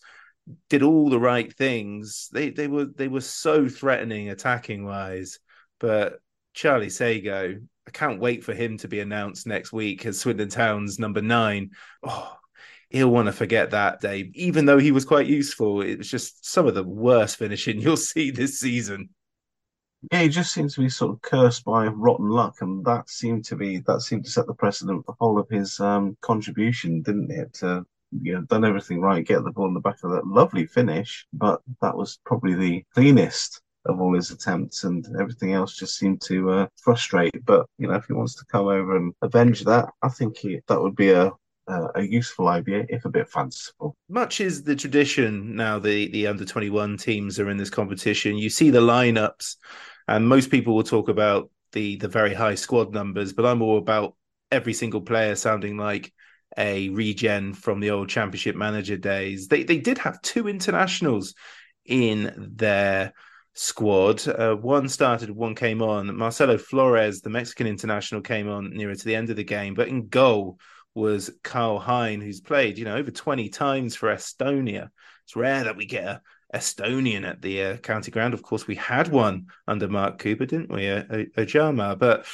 Did 0.71 0.83
all 0.83 1.09
the 1.09 1.21
right 1.21 1.55
things. 1.55 2.29
They 2.33 2.51
they 2.51 2.69
were 2.69 2.87
they 2.87 3.07
were 3.07 3.21
so 3.21 3.69
threatening 3.69 4.31
attacking 4.31 4.85
wise, 4.85 5.41
but 5.79 6.21
Charlie 6.55 6.87
Sagoe 6.87 7.61
I 7.89 7.91
can't 7.91 8.21
wait 8.21 8.45
for 8.45 8.53
him 8.53 8.77
to 8.79 8.89
be 8.89 9.01
announced 9.01 9.47
next 9.47 9.73
week 9.73 10.05
as 10.05 10.21
Swindon 10.21 10.51
Town's 10.51 10.99
number 10.99 11.23
nine. 11.23 11.71
Oh, 12.03 12.37
he'll 12.91 13.09
want 13.09 13.27
to 13.27 13.33
forget 13.33 13.71
that 13.71 14.03
day, 14.03 14.31
even 14.35 14.67
though 14.67 14.77
he 14.77 14.93
was 14.93 15.07
quite 15.07 15.27
useful. 15.27 15.81
It 15.81 15.97
was 15.97 16.11
just 16.11 16.45
some 16.45 16.67
of 16.67 16.75
the 16.75 16.85
worst 16.85 17.39
finishing 17.39 17.81
you'll 17.81 17.97
see 17.97 18.31
this 18.31 18.61
season. 18.61 19.09
Yeah, 20.13 20.21
he 20.21 20.29
just 20.29 20.53
seems 20.53 20.75
to 20.75 20.83
be 20.83 20.91
sort 20.91 21.13
of 21.13 21.23
cursed 21.23 21.65
by 21.65 21.87
rotten 21.87 22.29
luck, 22.29 22.57
and 22.61 22.85
that 22.85 23.09
seemed 23.09 23.47
to 23.47 23.57
be 23.57 23.79
that 23.87 24.03
seemed 24.03 24.27
to 24.27 24.31
set 24.31 24.47
the 24.47 24.53
precedent 24.53 25.07
for 25.07 25.13
the 25.13 25.17
whole 25.19 25.39
of 25.39 25.49
his 25.49 25.81
um, 25.81 26.19
contribution, 26.21 27.01
didn't 27.01 27.31
it? 27.31 27.55
To 27.55 27.87
you 28.21 28.35
know, 28.35 28.43
done 28.43 28.67
everything 28.67 29.01
right, 29.01 29.25
get 29.25 29.45
the 29.45 29.51
ball 29.51 29.69
in 29.69 29.73
the 29.73 29.81
back 29.81 29.97
of 30.05 30.11
that 30.11 30.27
lovely 30.27 30.67
finish, 30.67 31.27
but 31.33 31.63
that 31.81 31.97
was 31.97 32.21
probably 32.27 32.55
the 32.55 32.85
cleanest 32.93 33.63
of 33.89 34.01
all 34.01 34.15
his 34.15 34.31
attempts, 34.31 34.85
and 34.85 35.07
everything 35.21 35.53
else 35.53 35.77
just 35.77 35.99
seemed 35.99 36.21
to 36.23 36.51
uh, 36.51 36.67
frustrate. 36.77 37.45
But 37.45 37.67
you 37.79 37.89
know, 37.89 37.95
if 37.95 38.07
he 38.07 38.13
wants 38.13 38.35
to 38.37 38.45
come 38.47 38.67
over 38.67 38.97
and 38.97 39.13
avenge 39.23 39.65
that, 39.65 39.89
I 40.03 40.09
think 40.09 40.39
he, 40.39 40.61
that 40.69 40.81
would 40.81 40.97
be 40.97 41.11
a 41.11 41.33
uh, 41.69 41.89
a 41.97 42.03
useful 42.03 42.49
idea, 42.49 42.87
if 42.89 43.05
a 43.05 43.11
bit 43.11 43.29
fanciful. 43.29 43.95
Much 44.09 44.41
is 44.41 44.63
the 44.63 44.75
tradition 44.75 45.55
now. 45.55 45.79
The 45.79 46.09
the 46.09 46.27
under 46.27 46.45
twenty 46.45 46.71
one 46.71 46.97
teams 46.97 47.39
are 47.39 47.51
in 47.51 47.57
this 47.57 47.71
competition. 47.71 48.39
You 48.39 48.51
see 48.51 48.71
the 48.71 48.81
lineups, 48.81 49.57
and 50.07 50.29
most 50.29 50.51
people 50.51 50.75
will 50.75 50.85
talk 50.85 51.09
about 51.09 51.51
the 51.73 51.97
the 51.97 52.09
very 52.09 52.35
high 52.35 52.55
squad 52.55 52.93
numbers, 52.93 53.33
but 53.33 53.45
I'm 53.45 53.63
all 53.63 53.79
about 53.79 54.15
every 54.51 54.73
single 54.73 55.03
player 55.03 55.35
sounding 55.35 55.77
like 55.77 56.13
a 56.57 56.89
regen 56.89 57.53
from 57.53 57.81
the 57.81 57.91
old 57.91 58.09
championship 58.09 58.57
manager 58.57 58.97
days. 58.97 59.49
They 59.49 59.63
they 59.63 59.79
did 59.79 59.99
have 59.99 60.23
two 60.23 60.49
internationals 60.49 61.35
in 61.85 62.53
their 62.57 63.13
squad. 63.59 64.27
Uh, 64.29 64.55
one 64.55 64.89
started, 64.89 65.31
one 65.31 65.55
came 65.55 65.83
on. 65.83 66.17
Marcelo 66.17 66.57
Flores, 66.57 67.21
the 67.21 67.31
Mexican 67.31 67.67
international, 67.67 68.21
came 68.21 68.49
on 68.49 68.71
nearer 68.71 68.95
to 68.95 69.05
the 69.05 69.17
end 69.17 69.31
of 69.31 69.37
the 69.37 69.45
game. 69.45 69.75
But 69.75 69.89
in 69.89 70.09
goal 70.09 70.59
was 70.95 71.31
Karl 71.43 71.79
Hein, 71.79 72.21
who's 72.21 72.41
played, 72.41 72.79
you 72.79 72.85
know, 72.85 72.97
over 72.97 73.11
20 73.11 73.49
times 73.49 73.97
for 73.97 74.15
Estonia. 74.15 74.91
It's 75.25 75.37
rare 75.37 75.65
that 75.65 75.77
we 75.77 75.87
get 75.87 76.05
a 76.07 76.23
Estonian 76.55 77.29
at 77.29 77.43
the 77.43 77.63
uh, 77.63 77.77
county 77.79 78.11
ground. 78.11 78.33
Of 78.33 78.43
course, 78.43 78.67
we 78.67 78.77
had 78.77 79.09
one 79.09 79.47
under 79.67 79.89
Mark 79.89 80.19
Cooper, 80.19 80.47
didn't 80.47 80.71
we? 80.71 80.87
A, 80.87 81.27
a 81.37 81.97
But, 81.97 82.27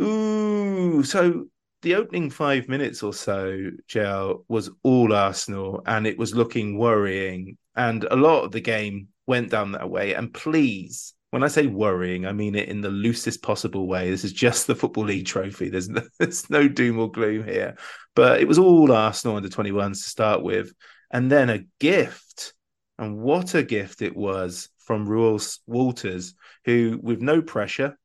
ooh, 0.00 1.02
so 1.04 1.46
the 1.82 1.94
opening 1.94 2.30
five 2.30 2.68
minutes 2.68 3.04
or 3.04 3.14
so, 3.14 3.70
Joe, 3.86 4.44
was 4.48 4.70
all 4.82 5.12
Arsenal 5.12 5.82
and 5.86 6.06
it 6.06 6.18
was 6.18 6.34
looking 6.34 6.76
worrying. 6.76 7.56
And 7.76 8.04
a 8.04 8.16
lot 8.16 8.42
of 8.42 8.50
the 8.50 8.60
game 8.60 9.08
went 9.28 9.50
down 9.50 9.72
that 9.72 9.90
way. 9.90 10.14
And 10.14 10.32
please, 10.32 11.12
when 11.30 11.44
I 11.44 11.48
say 11.48 11.66
worrying, 11.66 12.26
I 12.26 12.32
mean 12.32 12.54
it 12.54 12.68
in 12.68 12.80
the 12.80 12.88
loosest 12.88 13.42
possible 13.42 13.86
way. 13.86 14.10
This 14.10 14.24
is 14.24 14.32
just 14.32 14.66
the 14.66 14.74
Football 14.74 15.04
League 15.04 15.26
trophy. 15.26 15.68
There's 15.68 15.90
no, 15.90 16.02
there's 16.18 16.48
no 16.50 16.66
doom 16.66 16.98
or 16.98 17.12
gloom 17.12 17.44
here. 17.44 17.76
But 18.16 18.40
it 18.40 18.48
was 18.48 18.58
all 18.58 18.90
Arsenal 18.90 19.36
under 19.36 19.48
21s 19.48 20.02
to 20.02 20.10
start 20.10 20.42
with. 20.42 20.72
And 21.10 21.30
then 21.30 21.50
a 21.50 21.64
gift. 21.78 22.54
And 22.98 23.18
what 23.18 23.54
a 23.54 23.62
gift 23.62 24.02
it 24.02 24.16
was 24.16 24.70
from 24.78 25.06
Reuell 25.06 25.58
Walters, 25.66 26.34
who, 26.64 26.98
with 27.00 27.20
no 27.20 27.42
pressure, 27.42 27.96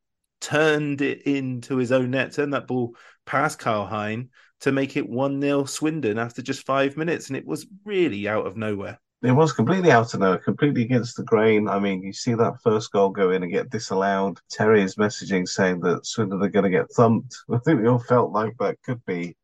turned 0.41 1.01
it 1.01 1.23
into 1.23 1.77
his 1.77 1.91
own 1.91 2.11
net, 2.11 2.33
turned 2.33 2.53
that 2.53 2.67
ball 2.67 2.95
past 3.25 3.57
Karl 3.57 3.85
Hein 3.87 4.29
to 4.59 4.71
make 4.71 4.95
it 4.97 5.09
1 5.09 5.41
0 5.41 5.63
Swindon 5.65 6.19
after 6.19 6.41
just 6.41 6.65
five 6.65 6.95
minutes. 6.95 7.29
And 7.29 7.37
it 7.37 7.45
was 7.45 7.65
really 7.85 8.27
out 8.27 8.45
of 8.45 8.57
nowhere 8.57 8.99
it 9.23 9.31
was 9.31 9.53
completely 9.53 9.89
out 9.89 10.13
of 10.13 10.19
nowhere, 10.19 10.37
completely 10.37 10.81
against 10.81 11.15
the 11.15 11.23
grain. 11.23 11.69
I 11.69 11.79
mean, 11.79 12.03
you 12.03 12.11
see 12.11 12.33
that 12.33 12.61
first 12.61 12.91
goal 12.91 13.09
go 13.09 13.31
in 13.31 13.41
and 13.41 13.51
get 13.51 13.69
disallowed. 13.69 14.37
Terry 14.51 14.83
is 14.83 14.95
messaging 14.95 15.47
saying 15.47 15.79
that 15.81 16.05
Swindon 16.05 16.43
are 16.43 16.49
going 16.49 16.63
to 16.63 16.69
get 16.69 16.91
thumped. 16.91 17.33
I 17.51 17.57
think 17.59 17.81
we 17.81 17.87
all 17.87 17.99
felt 17.99 18.33
like 18.33 18.55
that 18.59 18.81
could 18.83 19.03
be 19.05 19.37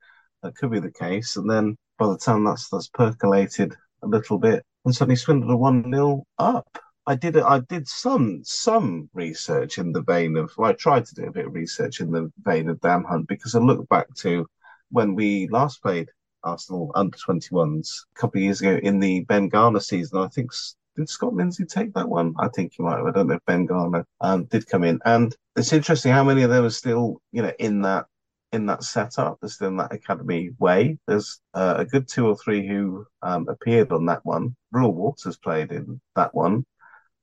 that 0.44 0.56
could 0.56 0.72
be 0.72 0.80
the 0.80 0.92
case. 0.92 1.38
And 1.38 1.50
then 1.50 1.78
by 1.98 2.08
the 2.08 2.18
time 2.18 2.44
that's 2.44 2.68
that's 2.70 2.90
percolated 2.90 3.74
a 4.04 4.08
little 4.08 4.38
bit, 4.38 4.66
and 4.84 4.94
suddenly 4.94 5.16
Swindon 5.16 5.50
are 5.50 5.58
one 5.58 5.84
0 5.90 6.26
up. 6.38 6.68
I 7.08 7.16
did 7.16 7.38
I 7.38 7.60
did 7.60 7.88
some 7.88 8.42
some 8.44 9.10
research 9.14 9.78
in 9.78 9.94
the 9.94 10.04
vein 10.04 10.36
of 10.36 10.52
well, 10.58 10.72
I 10.72 10.74
tried 10.74 11.06
to 11.06 11.16
do 11.16 11.26
a 11.28 11.32
bit 11.32 11.48
of 11.48 11.54
research 11.54 12.02
in 12.02 12.12
the 12.12 12.32
vein 12.40 12.70
of 12.70 12.82
Dan 12.82 13.06
Hunt 13.06 13.30
because 13.30 13.56
I 13.56 13.60
looked 13.60 13.88
back 13.88 14.14
to 14.18 14.46
when 14.92 15.16
we 15.16 15.48
last 15.48 15.82
played 15.82 16.10
Arsenal 16.44 16.92
under 16.96 17.18
21s 17.18 18.06
a 18.16 18.20
couple 18.20 18.40
of 18.40 18.44
years 18.44 18.62
ago 18.62 18.80
in 18.82 19.00
the 19.00 19.22
Ben 19.22 19.50
Garner 19.50 19.80
season. 19.80 20.20
I 20.20 20.28
think 20.28 20.52
did 20.96 21.10
Scott 21.10 21.34
Lindsey 21.34 21.66
take 21.66 21.94
that 21.94 22.10
one? 22.10 22.34
I 22.40 22.50
think 22.50 22.74
he 22.76 22.84
might 22.84 22.98
have. 22.98 23.08
I 23.08 23.12
don't 23.12 23.28
know 23.28 23.36
if 23.36 23.46
Ben 23.46 23.66
Garner 23.66 24.06
um, 24.20 24.46
did 24.46 24.68
come 24.68 24.84
in. 24.84 25.00
And 25.06 25.36
it's 25.56 25.72
interesting 25.72 26.12
how 26.12 26.24
many 26.24 26.44
of 26.44 26.50
them 26.50 26.66
are 26.66 26.70
still, 26.70 27.22
you 27.32 27.42
know, 27.42 27.54
in 27.60 27.82
that 27.84 28.06
in 28.52 28.66
that 28.66 28.84
setup. 28.84 29.40
They're 29.40 29.50
still 29.50 29.70
in 29.70 29.78
that 29.78 29.94
academy 29.94 30.50
way. 30.60 30.98
There's 31.08 31.40
uh, 31.54 31.76
a 31.78 31.86
good 31.86 32.08
two 32.08 32.28
or 32.28 32.36
three 32.36 32.68
who 32.68 33.06
um, 33.22 33.48
appeared 33.48 33.92
on 33.92 34.08
that 34.08 34.26
one. 34.26 34.56
Reuell 34.74 34.94
Walters 34.94 35.38
played 35.38 35.72
in 35.72 36.02
that 36.16 36.34
one. 36.34 36.66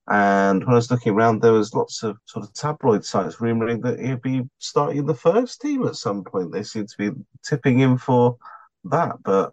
And 0.09 0.65
when 0.65 0.73
I 0.73 0.77
was 0.77 0.91
looking 0.91 1.15
around, 1.15 1.43
there 1.43 1.53
was 1.53 1.75
lots 1.75 2.05
of 2.05 2.17
sort 2.27 2.45
of 2.45 2.55
tabloid 2.55 3.05
sites 3.05 3.41
rumouring 3.41 3.81
that 3.81 3.99
he'd 3.99 4.23
be 4.23 4.43
starting 4.59 5.05
the 5.05 5.15
first 5.15 5.61
team 5.61 5.85
at 5.87 5.97
some 5.97 6.23
point. 6.23 6.53
They 6.53 6.63
seem 6.63 6.87
to 6.87 6.97
be 6.97 7.11
tipping 7.43 7.81
him 7.81 7.99
for 7.99 8.37
that. 8.91 9.17
But 9.25 9.53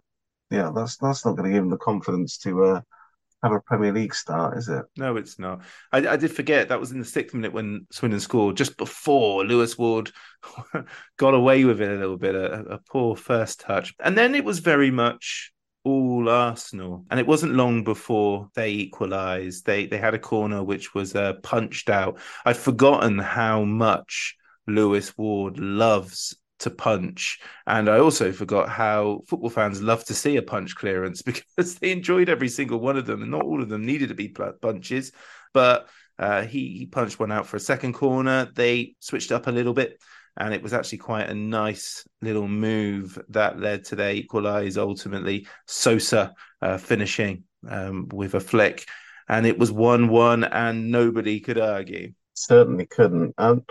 yeah, 0.50 0.70
that's 0.74 0.96
that's 0.96 1.24
not 1.24 1.36
going 1.36 1.50
to 1.50 1.54
give 1.54 1.64
him 1.64 1.70
the 1.70 1.76
confidence 1.76 2.38
to 2.38 2.64
uh, 2.64 2.80
have 3.44 3.52
a 3.52 3.60
Premier 3.60 3.92
League 3.92 4.14
start, 4.14 4.56
is 4.56 4.68
it? 4.68 4.84
No, 4.96 5.16
it's 5.16 5.38
not. 5.38 5.60
I, 5.92 6.06
I, 6.06 6.16
did 6.16 6.32
forget 6.32 6.68
that 6.68 6.80
was 6.80 6.92
in 6.92 6.98
the 6.98 7.04
sixth 7.04 7.34
minute 7.34 7.52
when 7.52 7.86
Swindon 7.92 8.20
scored, 8.20 8.56
just 8.56 8.76
before 8.78 9.44
Lewis 9.44 9.76
Ward 9.76 10.10
got 11.18 11.34
away 11.34 11.64
with 11.64 11.80
it 11.80 11.90
a 11.90 11.98
little 11.98 12.16
bit, 12.16 12.34
a, 12.34 12.60
a, 12.74 12.78
poor 12.90 13.14
first 13.14 13.60
touch. 13.60 13.94
And 14.02 14.16
then 14.16 14.34
it 14.34 14.44
was 14.44 14.60
very 14.60 14.90
much 14.90 15.52
all 15.84 16.30
Arsenal. 16.30 17.04
And 17.10 17.20
it 17.20 17.26
wasn't 17.26 17.54
long 17.54 17.84
before 17.84 18.48
they 18.54 18.70
equalised. 18.70 19.66
They 19.66 19.86
they 19.86 19.98
had 19.98 20.14
a 20.14 20.18
corner 20.18 20.64
which 20.64 20.94
was 20.94 21.14
uh, 21.14 21.34
punched 21.42 21.90
out. 21.90 22.18
I'd 22.46 22.56
forgotten 22.56 23.18
how 23.18 23.64
much 23.64 24.36
Lewis 24.66 25.16
Ward 25.18 25.58
loves 25.58 26.34
to 26.60 26.70
punch. 26.70 27.40
And 27.66 27.88
I 27.88 27.98
also 27.98 28.32
forgot 28.32 28.68
how 28.68 29.22
football 29.26 29.50
fans 29.50 29.82
love 29.82 30.04
to 30.06 30.14
see 30.14 30.36
a 30.36 30.42
punch 30.42 30.74
clearance 30.74 31.22
because 31.56 31.76
they 31.76 31.92
enjoyed 31.92 32.28
every 32.28 32.48
single 32.48 32.80
one 32.80 32.96
of 32.96 33.06
them, 33.06 33.22
and 33.22 33.30
not 33.30 33.42
all 33.44 33.62
of 33.62 33.68
them 33.68 33.84
needed 33.84 34.08
to 34.08 34.14
be 34.14 34.28
punches. 34.28 35.12
But 35.52 35.88
uh, 36.18 36.42
he, 36.42 36.76
he 36.78 36.86
punched 36.86 37.18
one 37.18 37.32
out 37.32 37.46
for 37.46 37.56
a 37.56 37.60
second 37.60 37.94
corner. 37.94 38.50
They 38.54 38.94
switched 39.00 39.32
up 39.32 39.46
a 39.46 39.52
little 39.52 39.74
bit, 39.74 40.00
and 40.36 40.54
it 40.54 40.62
was 40.62 40.72
actually 40.72 40.98
quite 40.98 41.28
a 41.28 41.34
nice 41.34 42.06
little 42.22 42.48
move 42.48 43.18
that 43.30 43.58
led 43.58 43.84
to 43.86 43.96
their 43.96 44.12
equalise. 44.12 44.76
Ultimately, 44.76 45.46
Sosa 45.66 46.34
uh, 46.62 46.78
finishing 46.78 47.44
um, 47.68 48.08
with 48.12 48.34
a 48.34 48.40
flick, 48.40 48.86
and 49.28 49.46
it 49.46 49.58
was 49.58 49.72
one-one, 49.72 50.44
and 50.44 50.90
nobody 50.90 51.40
could 51.40 51.58
argue. 51.58 52.12
Certainly 52.34 52.86
couldn't. 52.86 53.34
Um, 53.38 53.64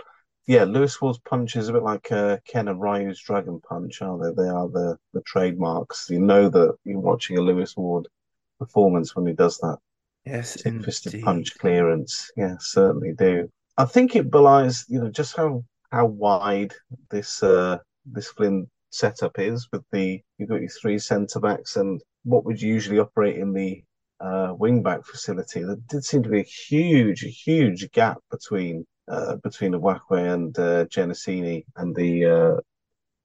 yeah, 0.46 0.64
Lewis 0.64 1.00
Ward's 1.00 1.18
punch 1.18 1.56
is 1.56 1.68
a 1.68 1.72
bit 1.72 1.82
like 1.82 2.12
uh, 2.12 2.38
Ken 2.46 2.68
and 2.68 2.80
Ryu's 2.80 3.20
Dragon 3.20 3.60
Punch, 3.66 4.02
aren't 4.02 4.22
they? 4.22 4.42
They 4.42 4.48
are 4.48 4.68
the, 4.68 4.98
the 5.12 5.22
trademarks. 5.22 6.10
You 6.10 6.20
know 6.20 6.48
that 6.48 6.76
you're 6.84 6.98
watching 6.98 7.38
a 7.38 7.40
Lewis 7.40 7.76
Ward 7.76 8.08
performance 8.58 9.16
when 9.16 9.26
he 9.26 9.32
does 9.32 9.58
that. 9.58 9.78
Yes, 10.26 10.62
fisted 10.62 11.22
punch 11.22 11.58
clearance. 11.58 12.30
Yeah, 12.36 12.56
certainly 12.58 13.12
do. 13.12 13.50
I 13.76 13.84
think 13.84 14.16
it 14.16 14.30
belies, 14.30 14.84
you 14.88 15.00
know, 15.00 15.10
just 15.10 15.36
how 15.36 15.64
how 15.90 16.06
wide 16.06 16.72
this 17.10 17.42
uh 17.42 17.78
this 18.06 18.28
Flynn 18.28 18.68
setup 18.90 19.38
is 19.38 19.68
with 19.70 19.84
the 19.92 20.22
you've 20.38 20.48
got 20.48 20.60
your 20.60 20.70
three 20.70 20.98
centre 20.98 21.40
backs 21.40 21.76
and 21.76 22.00
what 22.22 22.44
would 22.44 22.60
usually 22.60 22.98
operate 22.98 23.36
in 23.36 23.52
the 23.52 23.82
uh, 24.20 24.54
wing 24.56 24.82
back 24.82 25.04
facility. 25.04 25.62
There 25.62 25.76
did 25.88 26.04
seem 26.04 26.22
to 26.22 26.30
be 26.30 26.40
a 26.40 26.44
huge, 26.44 27.20
huge 27.44 27.90
gap 27.92 28.18
between 28.30 28.86
uh, 29.08 29.36
between 29.36 29.72
Uwakwe 29.72 30.32
and 30.32 30.58
uh, 30.58 30.84
Genesini 30.86 31.64
and 31.76 31.94
the 31.94 32.24
uh, 32.24 32.60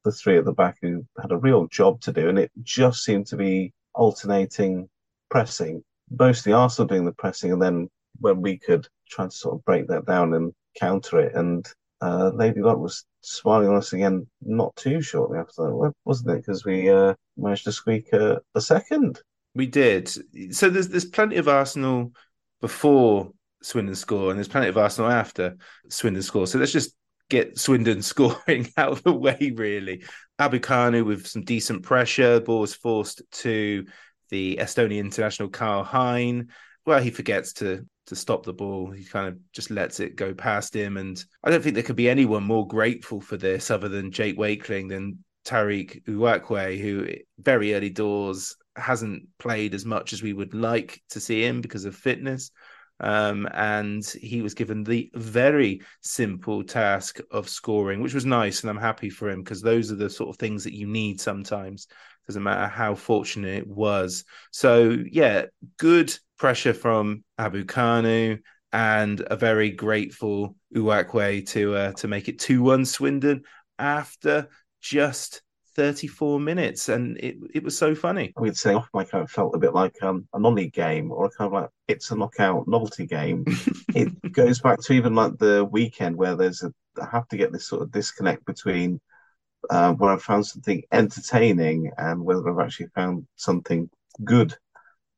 the 0.05 0.11
three 0.11 0.37
at 0.37 0.45
the 0.45 0.53
back 0.53 0.77
who 0.81 1.05
had 1.21 1.31
a 1.31 1.37
real 1.37 1.67
job 1.67 2.01
to 2.01 2.11
do, 2.11 2.29
and 2.29 2.39
it 2.39 2.51
just 2.63 3.03
seemed 3.03 3.27
to 3.27 3.37
be 3.37 3.73
alternating 3.93 4.89
pressing, 5.29 5.83
mostly 6.09 6.53
Arsenal 6.53 6.87
doing 6.87 7.05
the 7.05 7.13
pressing, 7.13 7.51
and 7.51 7.61
then 7.61 7.89
when 8.19 8.41
we 8.41 8.57
could 8.57 8.87
try 9.09 9.25
to 9.25 9.31
sort 9.31 9.55
of 9.55 9.65
break 9.65 9.87
that 9.87 10.05
down 10.05 10.33
and 10.33 10.53
counter 10.79 11.19
it, 11.19 11.35
and 11.35 11.67
uh, 12.01 12.31
Lady 12.33 12.61
Luck 12.61 12.77
was 12.77 13.05
smiling 13.21 13.67
on 13.67 13.75
us 13.75 13.93
again 13.93 14.25
not 14.41 14.75
too 14.75 15.01
shortly 15.01 15.37
after 15.37 15.63
that, 15.63 15.93
wasn't 16.05 16.31
it? 16.31 16.37
Because 16.37 16.65
we 16.65 16.89
uh, 16.89 17.13
managed 17.37 17.65
to 17.65 17.71
squeak 17.71 18.11
a, 18.13 18.41
a 18.55 18.61
second. 18.61 19.21
We 19.55 19.65
did. 19.65 20.07
So 20.53 20.69
there's 20.69 20.89
there's 20.89 21.05
plenty 21.05 21.37
of 21.37 21.47
Arsenal 21.47 22.13
before 22.61 23.31
Swindon 23.61 23.95
score, 23.95 24.29
and 24.29 24.37
there's 24.37 24.47
plenty 24.47 24.67
of 24.67 24.77
Arsenal 24.77 25.11
after 25.11 25.57
Swindon 25.89 26.23
score. 26.23 26.47
So 26.47 26.59
let's 26.59 26.71
just 26.71 26.95
get 27.29 27.57
Swindon 27.57 28.01
scoring 28.03 28.69
out 28.77 28.91
of 28.91 29.03
the 29.03 29.13
way, 29.13 29.53
really. 29.55 30.03
Abu 30.37 30.59
Kanu 30.59 31.05
with 31.05 31.27
some 31.27 31.43
decent 31.43 31.83
pressure. 31.83 32.39
Ball 32.39 32.61
was 32.61 32.75
forced 32.75 33.21
to 33.31 33.85
the 34.29 34.57
Estonian 34.57 34.99
international 34.99 35.49
Karl 35.49 35.83
Hein. 35.83 36.49
Well, 36.85 37.01
he 37.01 37.11
forgets 37.11 37.53
to 37.53 37.85
to 38.07 38.15
stop 38.15 38.43
the 38.43 38.53
ball. 38.53 38.89
He 38.89 39.05
kind 39.05 39.27
of 39.27 39.37
just 39.53 39.69
lets 39.69 39.99
it 39.99 40.15
go 40.15 40.33
past 40.33 40.75
him. 40.75 40.97
And 40.97 41.23
I 41.43 41.51
don't 41.51 41.61
think 41.61 41.75
there 41.75 41.83
could 41.83 41.95
be 41.95 42.09
anyone 42.09 42.43
more 42.43 42.67
grateful 42.67 43.21
for 43.21 43.37
this 43.37 43.69
other 43.69 43.87
than 43.87 44.11
Jake 44.11 44.35
Wakeling 44.35 44.87
than 44.87 45.23
Tariq 45.45 46.03
Uwakwe, 46.05 46.79
who 46.79 47.07
very 47.37 47.75
early 47.75 47.91
doors 47.91 48.55
hasn't 48.75 49.27
played 49.37 49.75
as 49.75 49.85
much 49.85 50.11
as 50.13 50.23
we 50.23 50.33
would 50.33 50.55
like 50.55 51.01
to 51.11 51.19
see 51.19 51.45
him 51.45 51.61
because 51.61 51.85
of 51.85 51.95
fitness. 51.95 52.51
Um, 52.99 53.47
and 53.53 54.05
he 54.05 54.41
was 54.41 54.53
given 54.53 54.83
the 54.83 55.09
very 55.13 55.81
simple 56.01 56.63
task 56.63 57.19
of 57.31 57.47
scoring, 57.47 58.01
which 58.01 58.13
was 58.13 58.25
nice. 58.25 58.61
And 58.61 58.69
I'm 58.69 58.77
happy 58.77 59.09
for 59.09 59.29
him 59.29 59.43
because 59.43 59.61
those 59.61 59.91
are 59.91 59.95
the 59.95 60.09
sort 60.09 60.29
of 60.29 60.37
things 60.37 60.63
that 60.65 60.75
you 60.75 60.87
need 60.87 61.21
sometimes. 61.21 61.87
Doesn't 62.27 62.43
matter 62.43 62.67
how 62.67 62.95
fortunate 62.95 63.57
it 63.57 63.67
was. 63.67 64.25
So, 64.51 64.97
yeah, 65.11 65.45
good 65.77 66.13
pressure 66.37 66.73
from 66.73 67.23
Abu 67.37 67.65
Kanu 67.65 68.39
and 68.71 69.25
a 69.27 69.35
very 69.35 69.71
grateful 69.71 70.55
Uwakwe 70.75 71.47
to 71.49 71.75
uh, 71.75 71.91
to 71.93 72.07
make 72.07 72.27
it 72.27 72.39
2 72.39 72.61
1 72.61 72.85
Swindon 72.85 73.43
after 73.79 74.47
just 74.81 75.41
34 75.79 76.41
minutes 76.41 76.89
and 76.89 77.17
it, 77.19 77.37
it 77.53 77.63
was 77.63 77.77
so 77.77 77.95
funny. 77.95 78.33
I 78.37 78.41
would 78.41 78.57
say 78.57 78.73
off 78.73 78.89
my 78.93 79.05
kind 79.05 79.23
of 79.23 79.31
felt 79.31 79.55
a 79.55 79.59
bit 79.59 79.73
like 79.73 79.95
um, 80.03 80.27
a 80.33 80.39
non-league 80.39 80.73
game 80.73 81.09
or 81.09 81.27
a 81.27 81.29
kind 81.29 81.47
of 81.47 81.53
like 81.53 81.69
it's 81.87 82.11
a 82.11 82.17
knockout 82.17 82.67
novelty 82.67 83.05
game. 83.05 83.45
it 83.95 84.33
goes 84.33 84.59
back 84.59 84.81
to 84.81 84.93
even 84.93 85.15
like 85.15 85.37
the 85.37 85.63
weekend 85.63 86.17
where 86.17 86.35
there's 86.35 86.63
a 86.63 86.73
I 87.01 87.07
have 87.13 87.29
to 87.29 87.37
get 87.37 87.53
this 87.53 87.65
sort 87.65 87.81
of 87.81 87.93
disconnect 87.93 88.43
between 88.43 88.99
uh, 89.69 89.93
where 89.93 90.11
I 90.11 90.17
found 90.17 90.45
something 90.45 90.83
entertaining 90.91 91.93
and 91.97 92.25
whether 92.25 92.49
I've 92.49 92.65
actually 92.65 92.87
found 92.93 93.25
something 93.37 93.89
good 94.25 94.53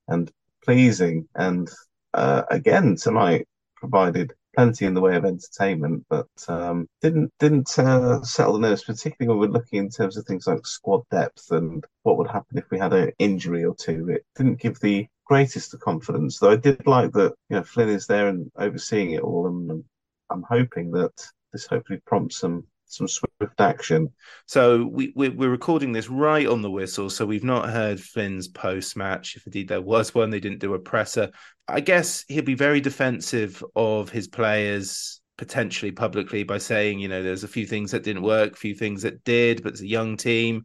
and 0.10 0.32
pleasing. 0.64 1.28
And 1.34 1.72
uh, 2.14 2.44
again, 2.52 2.98
tonight 2.98 3.48
provided 3.78 4.34
plenty 4.56 4.86
in 4.86 4.94
the 4.94 5.02
way 5.02 5.16
of 5.16 5.26
entertainment, 5.26 6.06
but 6.10 6.28
um, 6.48 6.88
didn't 7.02 7.32
didn't 7.40 7.78
uh, 7.80 8.22
settle 8.24 8.54
the 8.54 8.60
nerves, 8.60 8.84
particularly 8.84 9.30
when 9.30 9.40
we're 9.40 9.54
looking 9.54 9.80
in 9.80 9.90
terms 9.90 10.18
of 10.18 10.26
things 10.26 10.48
like 10.48 10.66
squad 10.66 11.04
depth 11.12 11.52
and 11.52 11.86
what 12.04 12.18
would 12.18 12.30
happen 12.30 12.58
if 12.58 12.70
we 12.72 12.80
had 12.80 12.94
an 12.94 13.12
injury 13.20 13.64
or 13.64 13.76
two. 13.76 14.10
It 14.10 14.26
didn't 14.36 14.60
give 14.62 14.80
the 14.80 15.08
greatest 15.26 15.74
of 15.74 15.80
confidence, 15.80 16.40
though. 16.40 16.52
I 16.52 16.58
did 16.58 16.86
like 16.86 17.12
that 17.14 17.34
you 17.50 17.58
know 17.58 17.64
Flynn 17.64 17.90
is 17.90 18.08
there 18.08 18.28
and 18.28 18.52
overseeing 18.58 19.12
it 19.12 19.22
all, 19.22 19.48
and 19.48 19.84
I'm 20.30 20.44
hoping 20.44 20.92
that 20.92 21.14
this 21.52 21.66
hopefully 21.66 22.02
prompts 22.06 22.38
some 22.38 22.66
some 22.86 23.08
swift 23.42 23.60
action. 23.60 24.10
So 24.46 24.86
we, 24.86 25.12
we 25.16 25.28
are 25.30 25.50
recording 25.50 25.92
this 25.92 26.10
right 26.10 26.46
on 26.46 26.62
the 26.62 26.70
whistle, 26.70 27.10
so 27.10 27.26
we've 27.26 27.44
not 27.44 27.70
heard 27.70 28.00
Flynn's 28.00 28.48
post 28.48 28.96
match. 28.96 29.36
If 29.36 29.48
indeed 29.48 29.68
there 29.68 29.82
was 29.82 30.14
one, 30.14 30.30
they 30.30 30.40
didn't 30.40 30.60
do 30.60 30.76
a 30.76 30.80
presser. 30.80 31.32
I 31.68 31.80
guess 31.80 32.24
he'll 32.28 32.44
be 32.44 32.54
very 32.54 32.82
defensive 32.82 33.64
of 33.76 34.10
his 34.10 34.28
players 34.28 35.22
potentially 35.40 35.92
publicly 35.92 36.44
by 36.44 36.60
saying, 36.60 37.00
you 37.00 37.08
know, 37.08 37.24
there's 37.24 37.44
a 37.44 37.48
few 37.48 37.66
things 37.66 37.92
that 37.92 38.04
didn't 38.04 38.22
work, 38.22 38.54
a 38.54 38.58
few 38.58 38.76
things 38.76 39.02
that 39.02 39.24
did, 39.24 39.64
but 39.64 39.72
it's 39.74 39.82
a 39.82 39.88
young 39.88 40.18
team. 40.18 40.64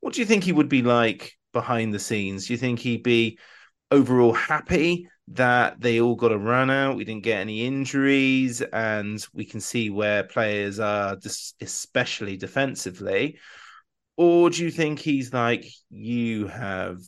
What 0.00 0.14
do 0.14 0.20
you 0.20 0.26
think 0.26 0.44
he 0.44 0.52
would 0.52 0.70
be 0.70 0.82
like 0.82 1.36
behind 1.52 1.92
the 1.92 1.98
scenes? 1.98 2.46
Do 2.46 2.54
you 2.54 2.58
think 2.58 2.78
he'd 2.78 3.02
be 3.02 3.38
overall 3.90 4.32
happy 4.32 5.08
that 5.28 5.80
they 5.80 6.00
all 6.00 6.16
got 6.16 6.32
a 6.32 6.38
run 6.38 6.70
out. 6.70 6.96
We 6.96 7.04
didn't 7.04 7.24
get 7.24 7.40
any 7.40 7.66
injuries, 7.66 8.60
and 8.60 9.24
we 9.32 9.44
can 9.44 9.60
see 9.60 9.90
where 9.90 10.22
players 10.24 10.78
are, 10.80 11.16
especially 11.60 12.36
defensively. 12.36 13.38
Or 14.16 14.50
do 14.50 14.62
you 14.62 14.70
think 14.70 14.98
he's 14.98 15.32
like, 15.32 15.66
you 15.90 16.46
have 16.46 17.00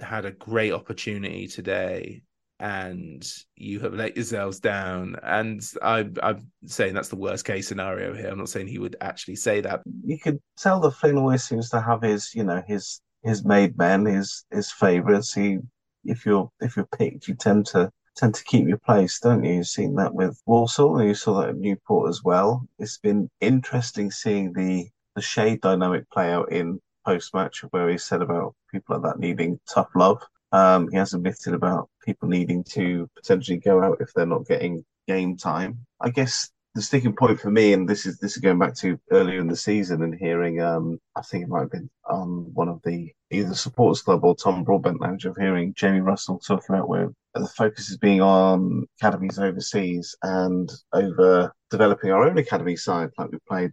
had 0.00 0.24
a 0.24 0.32
great 0.32 0.72
opportunity 0.72 1.46
today 1.46 2.22
and 2.58 3.24
you 3.54 3.80
have 3.80 3.94
let 3.94 4.16
yourselves 4.16 4.58
down? 4.58 5.16
And 5.22 5.62
I, 5.80 6.08
I'm 6.20 6.50
saying 6.66 6.94
that's 6.94 7.10
the 7.10 7.16
worst 7.16 7.44
case 7.44 7.68
scenario 7.68 8.12
here. 8.14 8.28
I'm 8.28 8.38
not 8.38 8.48
saying 8.48 8.66
he 8.66 8.78
would 8.78 8.96
actually 9.00 9.36
say 9.36 9.60
that. 9.60 9.82
You 10.04 10.18
could 10.18 10.40
tell 10.58 10.80
that 10.80 10.92
Flynn 10.92 11.18
always 11.18 11.44
seems 11.44 11.70
to 11.70 11.80
have 11.80 12.02
his, 12.02 12.34
you 12.34 12.44
know, 12.44 12.62
his 12.66 13.00
his 13.22 13.44
made 13.44 13.78
men, 13.78 14.04
his 14.06 14.44
his 14.50 14.72
favourites. 14.72 15.32
He 15.32 15.58
if 16.04 16.26
you're 16.26 16.50
if 16.60 16.76
you're 16.76 16.86
picked, 16.86 17.28
you 17.28 17.34
tend 17.34 17.66
to 17.66 17.90
tend 18.16 18.34
to 18.34 18.44
keep 18.44 18.68
your 18.68 18.78
place, 18.78 19.18
don't 19.20 19.44
you? 19.44 19.54
You've 19.54 19.66
seen 19.66 19.94
that 19.96 20.14
with 20.14 20.40
Walsall, 20.46 20.98
and 20.98 21.08
you 21.08 21.14
saw 21.14 21.40
that 21.40 21.50
at 21.50 21.56
Newport 21.56 22.10
as 22.10 22.22
well. 22.22 22.66
It's 22.78 22.98
been 22.98 23.30
interesting 23.40 24.10
seeing 24.10 24.52
the 24.52 24.88
the 25.14 25.22
shade 25.22 25.60
dynamic 25.60 26.08
play 26.10 26.32
out 26.32 26.52
in 26.52 26.80
post 27.04 27.34
match, 27.34 27.60
where 27.70 27.88
he 27.88 27.98
said 27.98 28.22
about 28.22 28.54
people 28.70 28.96
like 28.96 29.04
that 29.04 29.20
needing 29.20 29.60
tough 29.72 29.88
love. 29.94 30.22
Um, 30.52 30.88
he 30.90 30.96
has 30.98 31.14
admitted 31.14 31.54
about 31.54 31.88
people 32.04 32.28
needing 32.28 32.62
to 32.64 33.08
potentially 33.16 33.58
go 33.58 33.82
out 33.82 33.98
if 34.00 34.12
they're 34.12 34.26
not 34.26 34.46
getting 34.46 34.84
game 35.08 35.36
time. 35.36 35.86
I 36.00 36.10
guess 36.10 36.50
the 36.74 36.82
sticking 36.82 37.14
point 37.14 37.38
for 37.38 37.50
me, 37.50 37.72
and 37.72 37.88
this 37.88 38.06
is 38.06 38.18
this 38.18 38.32
is 38.32 38.38
going 38.38 38.58
back 38.58 38.74
to 38.76 38.98
earlier 39.10 39.38
in 39.40 39.48
the 39.48 39.56
season 39.56 40.02
and 40.02 40.14
hearing, 40.14 40.60
um, 40.60 40.98
I 41.14 41.22
think 41.22 41.44
it 41.44 41.48
might 41.48 41.60
have 41.60 41.70
been 41.70 41.90
on 42.08 42.52
one 42.54 42.68
of 42.68 42.80
the 42.84 43.12
either 43.30 43.54
supporters 43.54 44.02
club 44.02 44.24
or 44.24 44.34
Tom 44.34 44.64
Broadbent 44.64 45.00
lounge 45.00 45.24
of 45.26 45.36
hearing 45.36 45.74
Jamie 45.74 46.00
Russell 46.00 46.38
talking 46.38 46.74
about 46.74 46.88
where 46.88 47.12
the 47.34 47.46
focus 47.46 47.90
is 47.90 47.98
being 47.98 48.20
on 48.20 48.86
academies 48.98 49.38
overseas 49.38 50.16
and 50.22 50.70
over 50.92 51.52
developing 51.70 52.10
our 52.10 52.26
own 52.26 52.38
academy 52.38 52.76
side, 52.76 53.10
like 53.18 53.30
we 53.30 53.38
played 53.48 53.72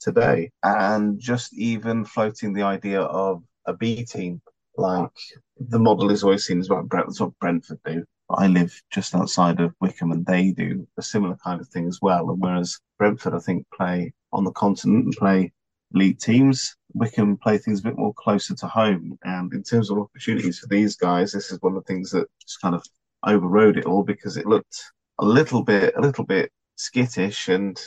today, 0.00 0.50
and 0.62 1.20
just 1.20 1.52
even 1.54 2.04
floating 2.04 2.52
the 2.52 2.62
idea 2.62 3.00
of 3.00 3.42
a 3.66 3.74
B 3.74 4.04
team. 4.04 4.40
Like 4.76 5.10
the 5.58 5.78
model 5.78 6.10
is 6.10 6.24
always 6.24 6.44
seen 6.44 6.60
as 6.60 6.70
what, 6.70 6.88
Brentford 6.88 7.78
do 7.84 8.04
I 8.36 8.46
live 8.46 8.80
just 8.90 9.14
outside 9.14 9.60
of 9.60 9.74
Wycombe 9.80 10.12
and 10.12 10.26
they 10.26 10.52
do 10.52 10.86
a 10.96 11.02
similar 11.02 11.36
kind 11.36 11.60
of 11.60 11.68
thing 11.68 11.86
as 11.86 12.00
well. 12.00 12.30
And 12.30 12.40
whereas 12.40 12.78
Brentford, 12.98 13.34
I 13.34 13.38
think, 13.38 13.66
play 13.76 14.12
on 14.32 14.44
the 14.44 14.52
continent 14.52 15.04
and 15.06 15.14
play 15.14 15.52
elite 15.94 16.20
teams, 16.20 16.76
Wycombe 16.94 17.36
play 17.36 17.58
things 17.58 17.80
a 17.80 17.84
bit 17.84 17.98
more 17.98 18.14
closer 18.14 18.54
to 18.54 18.66
home. 18.66 19.18
And 19.24 19.52
in 19.52 19.62
terms 19.62 19.90
of 19.90 19.98
opportunities 19.98 20.58
for 20.58 20.68
these 20.68 20.96
guys, 20.96 21.32
this 21.32 21.50
is 21.50 21.60
one 21.60 21.76
of 21.76 21.84
the 21.84 21.92
things 21.92 22.10
that 22.10 22.28
just 22.40 22.60
kind 22.60 22.74
of 22.74 22.84
overrode 23.26 23.76
it 23.76 23.86
all 23.86 24.02
because 24.02 24.36
it 24.36 24.46
looked 24.46 24.82
a 25.18 25.24
little 25.24 25.62
bit, 25.62 25.94
a 25.96 26.00
little 26.00 26.24
bit 26.24 26.52
skittish 26.76 27.48
and 27.48 27.80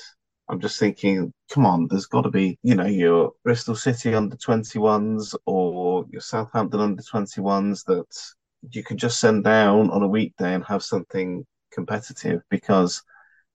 I'm 0.50 0.60
just 0.60 0.80
thinking, 0.80 1.34
come 1.50 1.66
on, 1.66 1.88
there's 1.88 2.06
got 2.06 2.24
to 2.24 2.30
be, 2.30 2.60
you 2.64 2.76
know, 2.76 2.86
your 2.86 3.32
Bristol 3.44 3.76
City 3.76 4.14
under 4.14 4.36
21s 4.36 5.36
or 5.46 6.06
your 6.10 6.22
Southampton 6.22 6.82
under 6.82 7.02
21s 7.02 7.86
that 7.86 8.06
you 8.72 8.84
could 8.84 8.98
just 8.98 9.20
send 9.20 9.44
down 9.44 9.90
on 9.90 10.04
a 10.04 10.08
weekday 10.08 10.54
and 10.54 10.64
have 10.66 10.84
something 10.84 11.46
competitive 11.72 12.42
because 12.50 13.02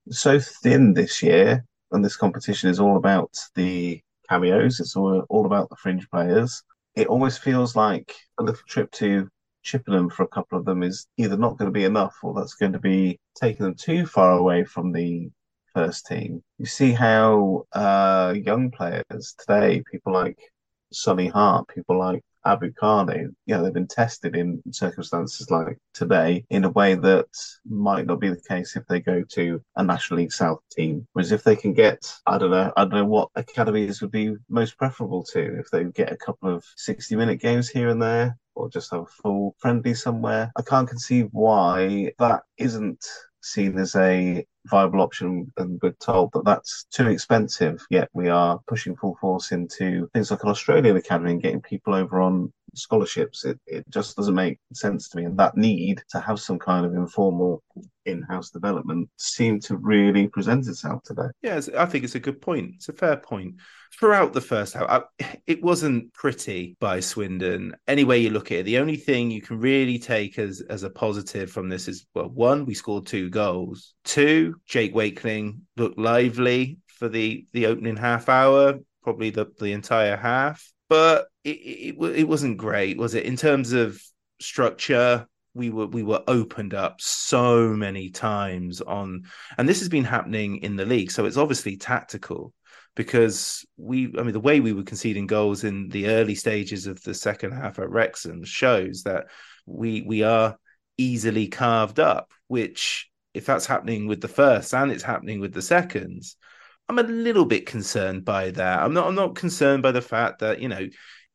it's 0.07 0.21
so 0.21 0.39
thin 0.39 0.95
this 0.95 1.23
year 1.23 1.65
and 1.93 2.05
this 2.05 2.17
competition 2.17 2.69
is 2.71 2.81
all 2.81 2.97
about 2.97 3.31
the 3.55 4.01
cameos, 4.29 4.81
it's 4.81 4.97
all, 4.97 5.25
all 5.29 5.47
about 5.47 5.69
the 5.71 5.77
fringe 5.77 6.09
players. 6.11 6.63
It 6.95 7.07
always 7.07 7.39
feels 7.39 7.77
like 7.77 8.15
a 8.39 8.43
little 8.43 8.61
trip 8.67 8.91
to 8.93 9.29
Chippenham 9.63 10.11
for 10.11 10.23
a 10.23 10.29
couple 10.29 10.59
of 10.59 10.65
them 10.65 10.83
is 10.83 11.07
either 11.17 11.37
not 11.37 11.57
going 11.59 11.71
to 11.71 11.79
be 11.79 11.85
enough 11.85 12.17
or 12.23 12.35
that's 12.35 12.55
going 12.55 12.73
to 12.73 12.79
be 12.79 13.19
taking 13.41 13.65
them 13.65 13.75
too 13.75 14.07
far 14.07 14.33
away 14.33 14.65
from 14.65 14.93
the 14.93 15.31
first 15.75 16.07
team. 16.07 16.43
You 16.59 16.67
see 16.67 16.93
how 16.93 17.67
uh, 17.73 18.35
young 18.37 18.71
players 18.71 19.35
today, 19.39 19.83
people 19.91 20.13
like 20.13 20.39
Sonny 20.93 21.29
Hart, 21.29 21.69
people 21.69 21.99
like 21.99 22.23
Abu 22.49 22.73
Kanu, 22.73 23.29
you 23.45 23.55
know, 23.55 23.63
they've 23.63 23.73
been 23.75 23.87
tested 23.87 24.35
in 24.35 24.63
circumstances 24.73 25.51
like 25.51 25.77
today 25.93 26.45
in 26.49 26.65
a 26.65 26.71
way 26.71 26.95
that 26.95 27.27
might 27.67 28.07
not 28.07 28.21
be 28.21 28.31
the 28.31 28.41
case 28.49 28.75
if 28.75 28.87
they 28.87 29.01
go 29.01 29.23
to 29.33 29.63
a 29.77 29.85
National 29.85 30.21
League 30.21 30.33
South 30.33 30.61
team. 30.73 31.07
Whereas 31.13 31.31
if 31.31 31.45
they 31.45 31.57
can 31.57 31.75
get, 31.75 32.11
I 32.27 32.39
don't 32.39 32.51
know, 32.51 32.73
I 32.75 32.85
don't 32.85 32.95
know 32.95 33.05
what 33.05 33.29
academies 33.35 34.01
would 34.01 34.13
be 34.13 34.35
most 34.49 34.79
preferable 34.79 35.23
to 35.25 35.59
if 35.59 35.71
they 35.71 35.85
get 35.85 36.11
a 36.11 36.17
couple 36.17 36.55
of 36.55 36.65
60 36.77 37.15
minute 37.17 37.41
games 37.41 37.69
here 37.69 37.91
and 37.91 38.01
there 38.01 38.39
or 38.55 38.71
just 38.71 38.91
have 38.91 39.03
a 39.03 39.07
full 39.07 39.55
friendly 39.59 39.93
somewhere. 39.93 40.51
I 40.57 40.63
can't 40.63 40.89
conceive 40.89 41.29
why 41.33 42.13
that 42.19 42.43
isn't 42.57 43.05
seen 43.49 43.79
as 43.79 43.95
a 43.97 44.45
viable 44.67 45.01
option 45.01 45.51
and 45.57 45.79
we're 45.83 45.93
told 45.93 46.31
that 46.33 46.45
that's 46.45 46.87
too 46.93 47.09
expensive 47.09 47.85
yet 47.91 48.09
we 48.13 48.29
are 48.29 48.61
pushing 48.67 48.95
full 48.97 49.17
force 49.21 49.53
into 49.53 50.09
things 50.13 50.31
like 50.31 50.43
an 50.43 50.51
australian 50.51 50.97
academy 50.97 51.33
and 51.33 51.43
getting 51.43 51.61
people 51.61 51.95
over 51.95 52.21
on 52.21 52.53
scholarships. 52.75 53.45
It, 53.45 53.59
it 53.67 53.85
just 53.91 54.17
doesn't 54.17 54.35
make 54.35 54.59
sense 54.73 55.09
to 55.09 55.17
me. 55.17 55.25
And 55.25 55.39
that 55.39 55.57
need 55.57 56.03
to 56.11 56.21
have 56.21 56.41
some 56.41 56.59
kind 56.59 56.87
of 56.87 56.95
informal 56.95 57.63
in-house 58.09 58.51
development 58.51 59.09
seemed 59.17 59.63
to 59.63 59.77
really 59.77 60.29
present 60.29 60.67
itself 60.67 61.03
today. 61.05 61.29
Yeah 61.43 61.61
i 61.77 61.87
think 61.87 62.05
it's 62.05 62.15
a 62.15 62.21
good 62.21 62.41
point. 62.41 62.73
It's 62.77 62.89
a 62.89 62.93
fair 62.93 63.17
point. 63.17 63.57
Throughout 63.99 64.33
the 64.33 64.41
first 64.41 64.75
half 64.75 65.05
it 65.47 65.63
wasn't 65.63 66.13
pretty 66.13 66.77
by 66.81 67.01
swindon. 67.01 67.75
Any 67.87 68.05
way 68.05 68.19
you 68.19 68.31
look 68.31 68.51
at 68.53 68.59
it 68.59 68.65
the 68.65 68.79
only 68.79 68.97
thing 68.97 69.31
you 69.31 69.43
can 69.43 69.59
really 69.59 69.99
take 69.99 70.39
as 70.39 70.61
as 70.69 70.83
a 70.83 70.91
positive 70.91 71.51
from 71.51 71.69
this 71.69 71.89
is 71.89 72.07
well 72.15 72.29
one 72.29 72.65
we 72.65 72.75
scored 72.75 73.07
two 73.07 73.31
goals. 73.31 73.95
Two 74.05 74.57
jake 74.67 74.95
wakeling 74.95 75.63
looked 75.77 75.99
lively 75.99 76.79
for 76.87 77.09
the 77.09 77.47
the 77.53 77.67
opening 77.67 77.97
half 77.97 78.29
hour 78.29 78.79
probably 79.09 79.31
the 79.31 79.47
the 79.59 79.73
entire 79.73 80.17
half. 80.17 80.71
But 80.91 81.29
it, 81.45 81.51
it, 81.51 82.05
it 82.17 82.29
wasn't 82.29 82.59
great, 82.59 82.99
was 82.99 83.15
it? 83.15 83.25
In 83.25 83.37
terms 83.37 83.73
of 83.73 84.01
structure, 84.41 85.27
we 85.59 85.71
were 85.71 85.87
we 85.87 86.03
were 86.03 86.23
opened 86.29 86.73
up 86.73 87.01
so 87.01 87.69
many 87.71 88.09
times 88.09 88.81
on, 88.81 89.25
and 89.59 89.69
this 89.69 89.81
has 89.81 89.89
been 89.89 90.05
happening 90.05 90.59
in 90.59 90.77
the 90.77 90.87
league. 90.87 91.11
So 91.11 91.27
it's 91.27 91.37
obviously 91.37 91.77
tactical 91.77 92.55
because 92.95 93.67
we, 93.77 94.07
I 94.19 94.23
mean, 94.23 94.33
the 94.33 94.41
way 94.41 94.61
we 94.61 94.73
were 94.73 94.85
conceding 94.85 95.27
goals 95.27 95.65
in 95.65 95.89
the 95.89 96.09
early 96.09 96.35
stages 96.35 96.87
of 96.87 97.03
the 97.03 97.15
second 97.15 97.53
half 97.53 97.79
at 97.79 97.91
Wrexham 97.91 98.45
shows 98.45 99.03
that 99.03 99.27
we 99.67 100.03
we 100.03 100.23
are 100.23 100.57
easily 100.97 101.49
carved 101.49 102.01
up. 102.01 102.31
Which, 102.47 103.11
if 103.35 103.45
that's 103.45 103.67
happening 103.67 104.07
with 104.07 104.21
the 104.21 104.29
first 104.29 104.73
and 104.73 104.91
it's 104.91 105.03
happening 105.03 105.41
with 105.41 105.53
the 105.53 105.63
seconds, 105.63 106.37
I'm 106.89 106.99
a 106.99 107.03
little 107.03 107.45
bit 107.45 107.67
concerned 107.67 108.25
by 108.25 108.53
that. 108.53 108.81
I'm 108.81 108.95
not. 108.95 109.09
I'm 109.09 109.15
not 109.17 109.35
concerned 109.35 109.83
by 109.83 109.93
the 109.93 110.03
fact 110.03 110.39
that 110.39 110.61
you 110.61 110.69
know, 110.69 110.87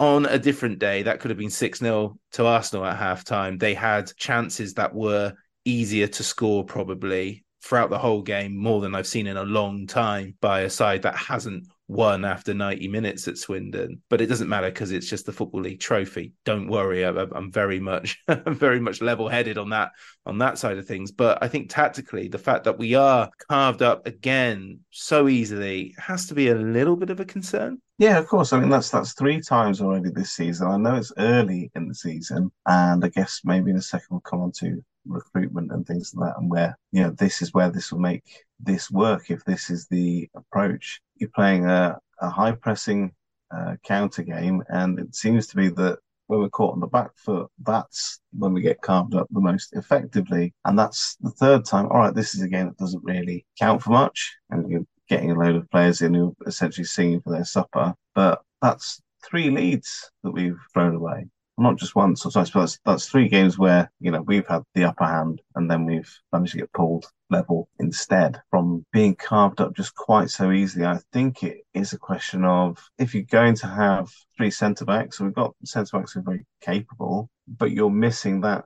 on 0.03 0.25
a 0.25 0.37
different 0.37 0.79
day, 0.79 1.03
that 1.03 1.19
could 1.19 1.31
have 1.31 1.37
been 1.37 1.49
six 1.49 1.79
0 1.79 2.17
to 2.33 2.45
Arsenal 2.45 2.85
at 2.85 2.99
halftime. 2.99 3.59
They 3.59 3.73
had 3.73 4.15
chances 4.17 4.73
that 4.73 4.93
were 4.93 5.33
easier 5.65 6.07
to 6.07 6.23
score 6.23 6.65
probably 6.65 7.45
throughout 7.63 7.89
the 7.89 7.97
whole 7.97 8.21
game, 8.21 8.57
more 8.57 8.81
than 8.81 8.93
I've 8.93 9.07
seen 9.07 9.25
in 9.25 9.37
a 9.37 9.43
long 9.43 9.87
time 9.87 10.35
by 10.41 10.61
a 10.61 10.69
side 10.69 11.03
that 11.03 11.15
hasn't 11.15 11.65
won 11.87 12.25
after 12.25 12.53
90 12.53 12.87
minutes 12.89 13.27
at 13.27 13.37
Swindon, 13.37 14.01
but 14.09 14.19
it 14.19 14.27
doesn't 14.27 14.49
matter 14.49 14.69
because 14.69 14.91
it's 14.91 15.09
just 15.09 15.25
the 15.25 15.31
Football 15.31 15.61
League 15.61 15.79
trophy. 15.79 16.33
Don't 16.43 16.67
worry, 16.67 17.05
I'm 17.05 17.51
very 17.51 17.79
much, 17.79 18.19
very 18.47 18.79
much 18.79 19.01
level-headed 19.01 19.57
on 19.57 19.69
that 19.69 19.91
on 20.25 20.37
that 20.39 20.57
side 20.57 20.77
of 20.77 20.85
things. 20.85 21.11
But 21.11 21.39
I 21.41 21.47
think 21.47 21.69
tactically, 21.69 22.27
the 22.27 22.37
fact 22.37 22.65
that 22.65 22.77
we 22.77 22.95
are 22.95 23.29
carved 23.49 23.81
up 23.81 24.07
again 24.07 24.79
so 24.91 25.29
easily 25.29 25.95
has 25.97 26.27
to 26.27 26.33
be 26.33 26.49
a 26.49 26.55
little 26.55 26.95
bit 26.95 27.09
of 27.09 27.19
a 27.19 27.25
concern. 27.25 27.79
Yeah, 28.03 28.17
of 28.17 28.27
course. 28.27 28.51
I 28.51 28.59
mean, 28.59 28.67
that's 28.67 28.89
that's 28.89 29.13
three 29.13 29.39
times 29.39 29.79
already 29.79 30.09
this 30.09 30.33
season. 30.33 30.67
I 30.67 30.75
know 30.75 30.95
it's 30.95 31.13
early 31.17 31.71
in 31.73 31.87
the 31.87 31.95
season, 31.95 32.51
and 32.65 33.05
I 33.05 33.07
guess 33.07 33.39
maybe 33.45 33.71
in 33.71 33.77
a 33.77 33.81
second 33.81 34.07
we'll 34.11 34.19
come 34.19 34.41
on 34.41 34.51
to 34.59 34.83
recruitment 35.07 35.71
and 35.71 35.87
things 35.87 36.13
like 36.13 36.31
that, 36.33 36.37
and 36.37 36.51
where 36.51 36.77
you 36.91 37.01
know 37.01 37.11
this 37.11 37.41
is 37.41 37.53
where 37.53 37.71
this 37.71 37.93
will 37.93 38.01
make 38.01 38.25
this 38.59 38.91
work 38.91 39.31
if 39.31 39.45
this 39.45 39.69
is 39.69 39.87
the 39.87 40.29
approach 40.35 40.99
you're 41.15 41.29
playing 41.29 41.65
a, 41.65 41.97
a 42.19 42.29
high 42.29 42.51
pressing 42.51 43.13
uh, 43.55 43.77
counter 43.85 44.23
game, 44.23 44.61
and 44.67 44.99
it 44.99 45.15
seems 45.15 45.47
to 45.47 45.55
be 45.55 45.69
that 45.69 45.97
when 46.27 46.41
we're 46.41 46.49
caught 46.49 46.73
on 46.73 46.81
the 46.81 46.87
back 46.87 47.11
foot, 47.15 47.49
that's 47.61 48.19
when 48.33 48.51
we 48.51 48.59
get 48.59 48.81
carved 48.81 49.15
up 49.15 49.27
the 49.31 49.39
most 49.39 49.71
effectively. 49.77 50.53
And 50.65 50.77
that's 50.77 51.15
the 51.21 51.31
third 51.31 51.63
time. 51.63 51.85
All 51.85 51.99
right, 51.99 52.13
this 52.13 52.35
is 52.35 52.41
a 52.41 52.49
game 52.49 52.65
that 52.65 52.77
doesn't 52.77 53.05
really 53.05 53.45
count 53.57 53.81
for 53.81 53.91
much, 53.91 54.35
and 54.49 54.69
you're 54.69 54.85
getting 55.13 55.31
a 55.31 55.39
load 55.39 55.55
of 55.55 55.69
players 55.69 56.01
in 56.01 56.13
who 56.13 56.35
are 56.41 56.47
essentially 56.47 56.85
singing 56.85 57.21
for 57.21 57.31
their 57.31 57.45
supper. 57.45 57.93
But 58.15 58.41
that's 58.61 59.01
three 59.23 59.49
leads 59.49 60.11
that 60.23 60.31
we've 60.31 60.59
thrown 60.73 60.95
away 60.95 61.27
not 61.57 61.77
just 61.77 61.95
once 61.95 62.25
or 62.25 62.31
twice, 62.31 62.49
but 62.49 62.61
that's, 62.61 62.79
that's 62.85 63.07
three 63.07 63.27
games 63.27 63.57
where, 63.57 63.91
you 63.99 64.11
know, 64.11 64.21
we've 64.21 64.47
had 64.47 64.63
the 64.73 64.83
upper 64.83 65.05
hand 65.05 65.41
and 65.55 65.69
then 65.69 65.85
we've 65.85 66.11
managed 66.31 66.53
to 66.53 66.59
get 66.59 66.73
pulled 66.73 67.05
level 67.29 67.67
instead 67.79 68.41
from 68.49 68.85
being 68.91 69.15
carved 69.15 69.61
up 69.61 69.75
just 69.75 69.95
quite 69.95 70.29
so 70.29 70.51
easily. 70.51 70.85
I 70.85 70.99
think 71.11 71.43
it 71.43 71.59
is 71.73 71.93
a 71.93 71.97
question 71.97 72.43
of 72.43 72.79
if 72.97 73.13
you're 73.13 73.23
going 73.23 73.55
to 73.55 73.67
have 73.67 74.11
three 74.35 74.51
centre 74.51 74.85
backs, 74.85 75.17
so 75.17 75.25
we've 75.25 75.33
got 75.33 75.55
centre 75.63 75.97
backs 75.97 76.13
who 76.13 76.21
are 76.21 76.23
very 76.23 76.45
capable, 76.61 77.29
but 77.47 77.71
you're 77.71 77.89
missing 77.89 78.41
that 78.41 78.65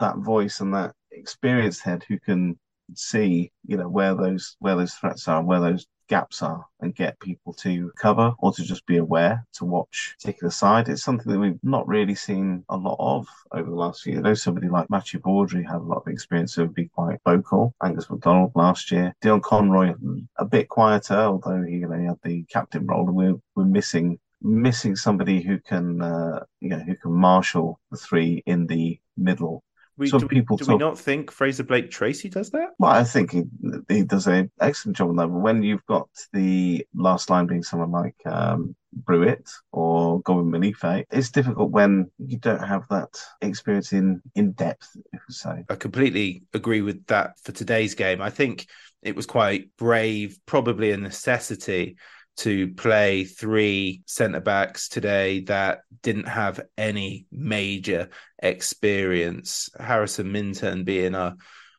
that 0.00 0.16
voice 0.16 0.60
and 0.60 0.74
that 0.74 0.94
experienced 1.12 1.82
head 1.82 2.04
who 2.08 2.18
can 2.18 2.58
see, 2.94 3.50
you 3.66 3.76
know, 3.76 3.88
where 3.88 4.14
those 4.14 4.56
where 4.60 4.76
those 4.76 4.94
threats 4.94 5.28
are, 5.28 5.42
where 5.42 5.60
those 5.60 5.86
gaps 6.08 6.42
are 6.42 6.66
and 6.80 6.94
get 6.94 7.18
people 7.20 7.54
to 7.54 7.90
cover 7.96 8.34
or 8.38 8.52
to 8.52 8.62
just 8.62 8.84
be 8.84 8.98
aware 8.98 9.46
to 9.54 9.64
watch 9.64 10.14
particular 10.20 10.50
side. 10.50 10.88
It's 10.88 11.02
something 11.02 11.32
that 11.32 11.38
we've 11.38 11.58
not 11.62 11.88
really 11.88 12.14
seen 12.14 12.64
a 12.68 12.76
lot 12.76 12.96
of 12.98 13.26
over 13.52 13.70
the 13.70 13.76
last 13.76 14.02
few 14.02 14.12
years. 14.12 14.24
I 14.24 14.28
know 14.28 14.34
somebody 14.34 14.68
like 14.68 14.90
Matthew 14.90 15.20
Baudry 15.20 15.64
had 15.64 15.76
a 15.76 15.90
lot 15.90 16.02
of 16.04 16.08
experience 16.08 16.58
of 16.58 16.74
being 16.74 16.90
quite 16.94 17.18
vocal. 17.24 17.74
Angus 17.82 18.10
MacDonald 18.10 18.52
last 18.54 18.90
year. 18.90 19.14
Dion 19.22 19.40
Conroy 19.40 19.94
a 20.36 20.44
bit 20.44 20.68
quieter, 20.68 21.16
although 21.16 21.62
he 21.62 21.76
you 21.76 21.88
know, 21.88 21.98
he 21.98 22.04
had 22.04 22.18
the 22.22 22.44
captain 22.44 22.86
role 22.86 23.06
and 23.06 23.16
we're 23.16 23.40
we're 23.54 23.64
missing 23.64 24.18
missing 24.42 24.96
somebody 24.96 25.40
who 25.40 25.58
can 25.60 26.02
uh, 26.02 26.44
you 26.60 26.68
know 26.68 26.78
who 26.80 26.96
can 26.96 27.12
marshal 27.12 27.80
the 27.90 27.96
three 27.96 28.42
in 28.46 28.66
the 28.66 28.98
middle 29.16 29.62
we, 29.96 30.08
Some 30.08 30.20
do, 30.20 30.28
people 30.28 30.56
do 30.56 30.64
talk... 30.64 30.72
we 30.72 30.78
not 30.78 30.98
think 30.98 31.30
Frazer 31.30 31.64
Blake-Tracy 31.64 32.30
does 32.30 32.50
that? 32.50 32.70
Well, 32.78 32.90
I 32.90 33.04
think 33.04 33.32
he, 33.32 33.42
he 33.88 34.04
does 34.04 34.26
an 34.26 34.50
excellent 34.60 34.96
job 34.96 35.10
on 35.10 35.16
that. 35.16 35.28
But 35.28 35.38
when 35.38 35.62
you've 35.62 35.84
got 35.86 36.08
the 36.32 36.86
last 36.94 37.30
line 37.30 37.46
being 37.46 37.62
someone 37.62 37.90
like 37.90 38.16
um, 38.24 38.74
Brewitt 38.94 39.50
or 39.70 40.20
Godwin 40.22 40.50
Malife, 40.50 41.04
it's 41.10 41.30
difficult 41.30 41.70
when 41.70 42.10
you 42.18 42.38
don't 42.38 42.66
have 42.66 42.88
that 42.88 43.10
experience 43.40 43.92
in 43.92 44.22
in 44.34 44.52
depth. 44.52 44.88
If 45.12 45.20
we 45.28 45.34
say, 45.34 45.64
I 45.68 45.74
completely 45.74 46.44
agree 46.54 46.80
with 46.80 47.06
that 47.06 47.38
for 47.42 47.52
today's 47.52 47.94
game. 47.94 48.22
I 48.22 48.30
think 48.30 48.66
it 49.02 49.14
was 49.16 49.26
quite 49.26 49.68
brave, 49.76 50.38
probably 50.46 50.92
a 50.92 50.96
necessity 50.96 51.96
to 52.38 52.68
play 52.74 53.24
three 53.24 54.02
centre 54.06 54.40
backs 54.40 54.88
today 54.88 55.40
that 55.40 55.80
didn't 56.02 56.28
have 56.28 56.60
any 56.78 57.26
major 57.30 58.08
experience. 58.42 59.68
Harrison 59.78 60.32
Minton 60.32 60.84
being 60.84 61.14
our 61.14 61.34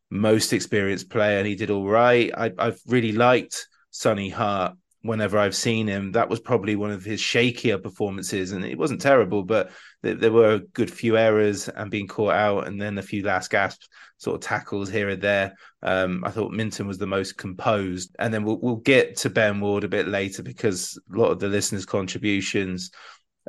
most 0.09 0.53
experienced 0.53 1.09
player, 1.09 1.39
and 1.39 1.47
he 1.47 1.55
did 1.55 1.71
all 1.71 1.87
right. 1.87 2.31
I, 2.35 2.51
I've 2.57 2.79
really 2.87 3.13
liked 3.13 3.67
Sonny 3.89 4.29
Hart 4.29 4.75
whenever 5.01 5.37
I've 5.37 5.55
seen 5.55 5.87
him. 5.87 6.13
That 6.13 6.29
was 6.29 6.39
probably 6.39 6.75
one 6.75 6.91
of 6.91 7.03
his 7.03 7.19
shakier 7.19 7.81
performances, 7.81 8.51
and 8.51 8.63
it 8.63 8.77
wasn't 8.77 9.01
terrible, 9.01 9.43
but 9.43 9.71
th- 10.03 10.19
there 10.19 10.31
were 10.31 10.53
a 10.53 10.59
good 10.59 10.91
few 10.91 11.17
errors 11.17 11.67
and 11.67 11.91
being 11.91 12.07
caught 12.07 12.33
out, 12.35 12.67
and 12.67 12.81
then 12.81 12.97
a 12.97 13.01
few 13.01 13.23
last 13.23 13.49
gasp 13.49 13.81
sort 14.23 14.35
of 14.35 14.41
tackles 14.41 14.89
here 14.89 15.09
and 15.09 15.21
there. 15.21 15.53
Um, 15.81 16.23
I 16.25 16.31
thought 16.31 16.51
Minton 16.51 16.87
was 16.87 16.97
the 16.97 17.07
most 17.07 17.37
composed, 17.37 18.15
and 18.19 18.33
then 18.33 18.43
we'll, 18.43 18.59
we'll 18.61 18.77
get 18.77 19.17
to 19.17 19.29
Ben 19.29 19.59
Ward 19.59 19.83
a 19.83 19.89
bit 19.89 20.07
later 20.07 20.41
because 20.41 20.99
a 21.13 21.17
lot 21.17 21.31
of 21.31 21.39
the 21.39 21.49
listeners' 21.49 21.85
contributions. 21.85 22.91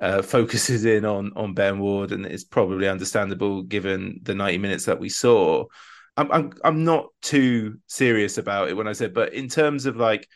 Uh, 0.03 0.21
focuses 0.21 0.85
in 0.85 1.05
on 1.05 1.31
on 1.37 1.55
Ben 1.55 1.79
Ward, 1.79 2.11
and 2.11 2.27
it's 2.27 2.43
probably 2.43 2.89
understandable 2.89 3.63
given 3.63 4.19
the 4.25 4.35
ninety 4.35 4.59
minutes 4.59 4.87
that 4.87 4.99
we 4.99 5.09
saw. 5.09 5.65
I'm 6.17 6.33
I'm 6.33 6.53
I'm 6.65 6.85
not 6.85 7.07
too 7.23 7.79
serious 7.87 8.37
about 8.37 8.69
it 8.69 8.77
when 8.77 8.89
I 8.89 8.93
said, 8.93 9.15
but 9.15 9.35
in 9.35 9.49
terms 9.49 9.87
of 9.87 9.97
like 9.97 10.29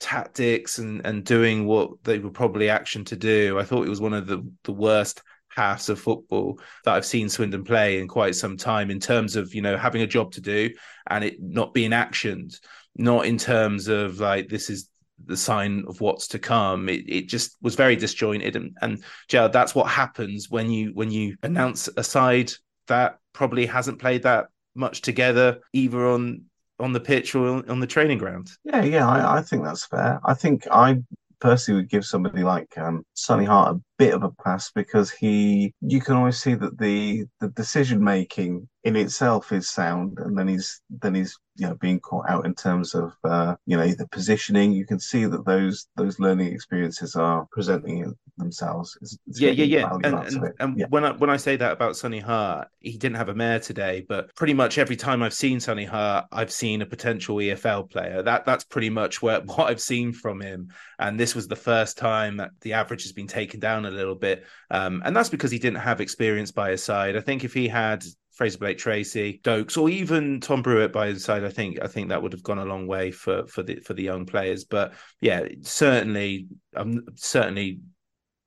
tactics 0.00 0.78
and 0.78 1.04
and 1.04 1.24
doing 1.24 1.66
what 1.66 1.90
they 2.04 2.18
were 2.18 2.30
probably 2.30 2.68
action 2.68 3.04
to 3.06 3.16
do. 3.16 3.58
I 3.58 3.64
thought 3.64 3.86
it 3.86 3.90
was 3.90 4.00
one 4.00 4.14
of 4.14 4.26
the 4.26 4.48
the 4.64 4.72
worst 4.72 5.22
halves 5.54 5.88
of 5.88 6.00
football 6.00 6.58
that 6.84 6.94
I've 6.94 7.06
seen 7.06 7.28
Swindon 7.28 7.64
play 7.64 7.98
in 7.98 8.08
quite 8.08 8.34
some 8.34 8.56
time 8.56 8.90
in 8.90 9.00
terms 9.00 9.36
of 9.36 9.54
you 9.54 9.62
know 9.62 9.76
having 9.76 10.02
a 10.02 10.06
job 10.06 10.32
to 10.32 10.40
do 10.40 10.70
and 11.08 11.24
it 11.24 11.40
not 11.40 11.74
being 11.74 11.90
actioned, 11.90 12.58
not 12.96 13.26
in 13.26 13.38
terms 13.38 13.88
of 13.88 14.20
like 14.20 14.48
this 14.48 14.70
is 14.70 14.88
the 15.26 15.36
sign 15.36 15.84
of 15.86 16.00
what's 16.00 16.28
to 16.28 16.38
come. 16.38 16.88
It, 16.88 17.08
it 17.08 17.28
just 17.28 17.56
was 17.62 17.74
very 17.74 17.96
disjointed 17.96 18.56
and 18.56 18.76
and 18.82 19.02
that's 19.30 19.74
what 19.74 19.88
happens 19.88 20.50
when 20.50 20.70
you 20.70 20.90
when 20.94 21.10
you 21.10 21.36
announce 21.42 21.88
a 21.96 22.04
side 22.04 22.52
that 22.88 23.18
probably 23.32 23.66
hasn't 23.66 24.00
played 24.00 24.22
that 24.24 24.46
much 24.74 25.02
together 25.02 25.60
either 25.72 26.06
on 26.06 26.44
on 26.80 26.92
the 26.92 27.00
pitch 27.00 27.34
or 27.34 27.70
on 27.70 27.80
the 27.80 27.86
training 27.86 28.18
ground. 28.18 28.50
Yeah, 28.64 28.82
yeah, 28.82 29.08
I, 29.08 29.38
I 29.38 29.42
think 29.42 29.64
that's 29.64 29.86
fair. 29.86 30.20
I 30.24 30.34
think 30.34 30.66
I 30.70 31.02
personally 31.40 31.82
would 31.82 31.90
give 31.90 32.04
somebody 32.04 32.42
like 32.42 32.76
um, 32.78 33.04
Sonny 33.14 33.44
Hart 33.44 33.76
a 33.76 33.80
bit 33.98 34.14
of 34.14 34.22
a 34.22 34.30
pass 34.30 34.70
because 34.72 35.10
he, 35.10 35.72
you 35.80 36.00
can 36.00 36.14
always 36.14 36.38
see 36.38 36.54
that 36.54 36.78
the 36.78 37.24
the 37.40 37.48
decision 37.48 38.02
making 38.02 38.68
in 38.84 38.96
itself 38.96 39.50
is 39.50 39.70
sound, 39.70 40.18
and 40.18 40.36
then 40.38 40.46
he's 40.46 40.82
then 40.90 41.14
he's 41.14 41.38
you 41.56 41.66
know 41.66 41.74
being 41.76 42.00
caught 42.00 42.28
out 42.28 42.44
in 42.44 42.54
terms 42.54 42.94
of 42.94 43.14
uh, 43.24 43.56
you 43.66 43.76
know 43.76 43.86
the 43.86 44.06
positioning. 44.08 44.72
You 44.72 44.86
can 44.86 45.00
see 45.00 45.24
that 45.24 45.46
those 45.46 45.86
those 45.96 46.20
learning 46.20 46.52
experiences 46.52 47.16
are 47.16 47.46
presenting 47.50 48.14
themselves. 48.36 48.98
It's, 49.00 49.16
it's 49.26 49.40
yeah, 49.40 49.50
yeah, 49.50 49.64
yeah. 49.64 49.90
And, 50.02 50.14
and, 50.14 50.52
and 50.60 50.78
yeah. 50.78 50.86
when 50.90 51.04
I 51.04 51.12
when 51.12 51.30
I 51.30 51.38
say 51.38 51.56
that 51.56 51.72
about 51.72 51.96
Sonny 51.96 52.18
Hart, 52.18 52.68
he 52.80 52.98
didn't 52.98 53.16
have 53.16 53.30
a 53.30 53.34
mare 53.34 53.60
today, 53.60 54.04
but 54.06 54.34
pretty 54.34 54.54
much 54.54 54.76
every 54.76 54.96
time 54.96 55.22
I've 55.22 55.34
seen 55.34 55.60
Sonny 55.60 55.84
Hart, 55.84 56.26
I've 56.30 56.52
seen 56.52 56.82
a 56.82 56.86
potential 56.86 57.36
EFL 57.36 57.90
player. 57.90 58.22
That 58.22 58.44
that's 58.44 58.64
pretty 58.64 58.90
much 58.90 59.22
where 59.22 59.40
what 59.44 59.70
I've 59.70 59.80
seen 59.80 60.12
from 60.12 60.40
him. 60.40 60.68
And 60.98 61.18
this 61.18 61.34
was 61.34 61.48
the 61.48 61.56
first 61.56 61.96
time 61.96 62.36
that 62.36 62.50
the 62.60 62.74
average 62.74 63.02
has 63.04 63.12
been 63.12 63.28
taken 63.28 63.60
down 63.60 63.83
a 63.86 63.90
little 63.90 64.14
bit, 64.14 64.44
um, 64.70 65.02
and 65.04 65.14
that's 65.14 65.28
because 65.28 65.50
he 65.50 65.58
didn't 65.58 65.80
have 65.80 66.00
experience 66.00 66.50
by 66.50 66.70
his 66.70 66.82
side. 66.82 67.16
I 67.16 67.20
think 67.20 67.44
if 67.44 67.54
he 67.54 67.68
had 67.68 68.04
Frazer 68.32 68.58
Blake-Tracy, 68.58 69.40
Doakes, 69.44 69.78
or 69.78 69.88
even 69.88 70.40
Tom 70.40 70.62
Brewitt 70.62 70.92
by 70.92 71.08
his 71.08 71.24
side, 71.24 71.44
I 71.44 71.50
think 71.50 71.78
I 71.82 71.86
think 71.86 72.08
that 72.08 72.22
would 72.22 72.32
have 72.32 72.42
gone 72.42 72.58
a 72.58 72.64
long 72.64 72.86
way 72.86 73.10
for 73.10 73.46
for 73.46 73.62
the 73.62 73.76
for 73.76 73.94
the 73.94 74.02
young 74.02 74.26
players. 74.26 74.64
But 74.64 74.94
yeah, 75.20 75.46
certainly, 75.62 76.48
I'm 76.74 77.04
certainly 77.14 77.80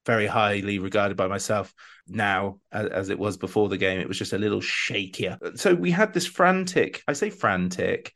very 0.06 0.28
highly 0.28 0.80
regarded 0.80 1.17
by 1.17 1.28
myself 1.28 1.73
now 2.08 2.60
as, 2.71 2.88
as, 2.88 3.10
it 3.10 3.19
was 3.19 3.36
before 3.36 3.67
the 3.67 3.78
game. 3.78 4.00
It 4.00 4.08
was 4.08 4.17
just 4.17 4.32
a 4.32 4.38
little 4.38 4.62
shakier. 4.62 5.60
So 5.60 5.76
we 5.76 5.91
had 5.91 6.13
this 6.13 6.26
frantic. 6.26 7.04
I 7.08 7.13
say 7.13 7.30
frantic. 7.30 8.13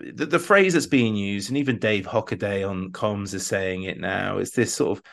The, 0.00 0.26
the 0.26 0.38
phrase 0.38 0.74
that's 0.74 0.86
being 0.86 1.16
used, 1.16 1.48
and 1.48 1.56
even 1.56 1.78
Dave 1.78 2.06
Hockaday 2.06 2.68
on 2.68 2.92
comms 2.92 3.32
is 3.32 3.46
saying 3.46 3.84
it 3.84 3.98
now, 3.98 4.38
is 4.38 4.50
this 4.50 4.74
sort 4.74 4.98
of 4.98 5.04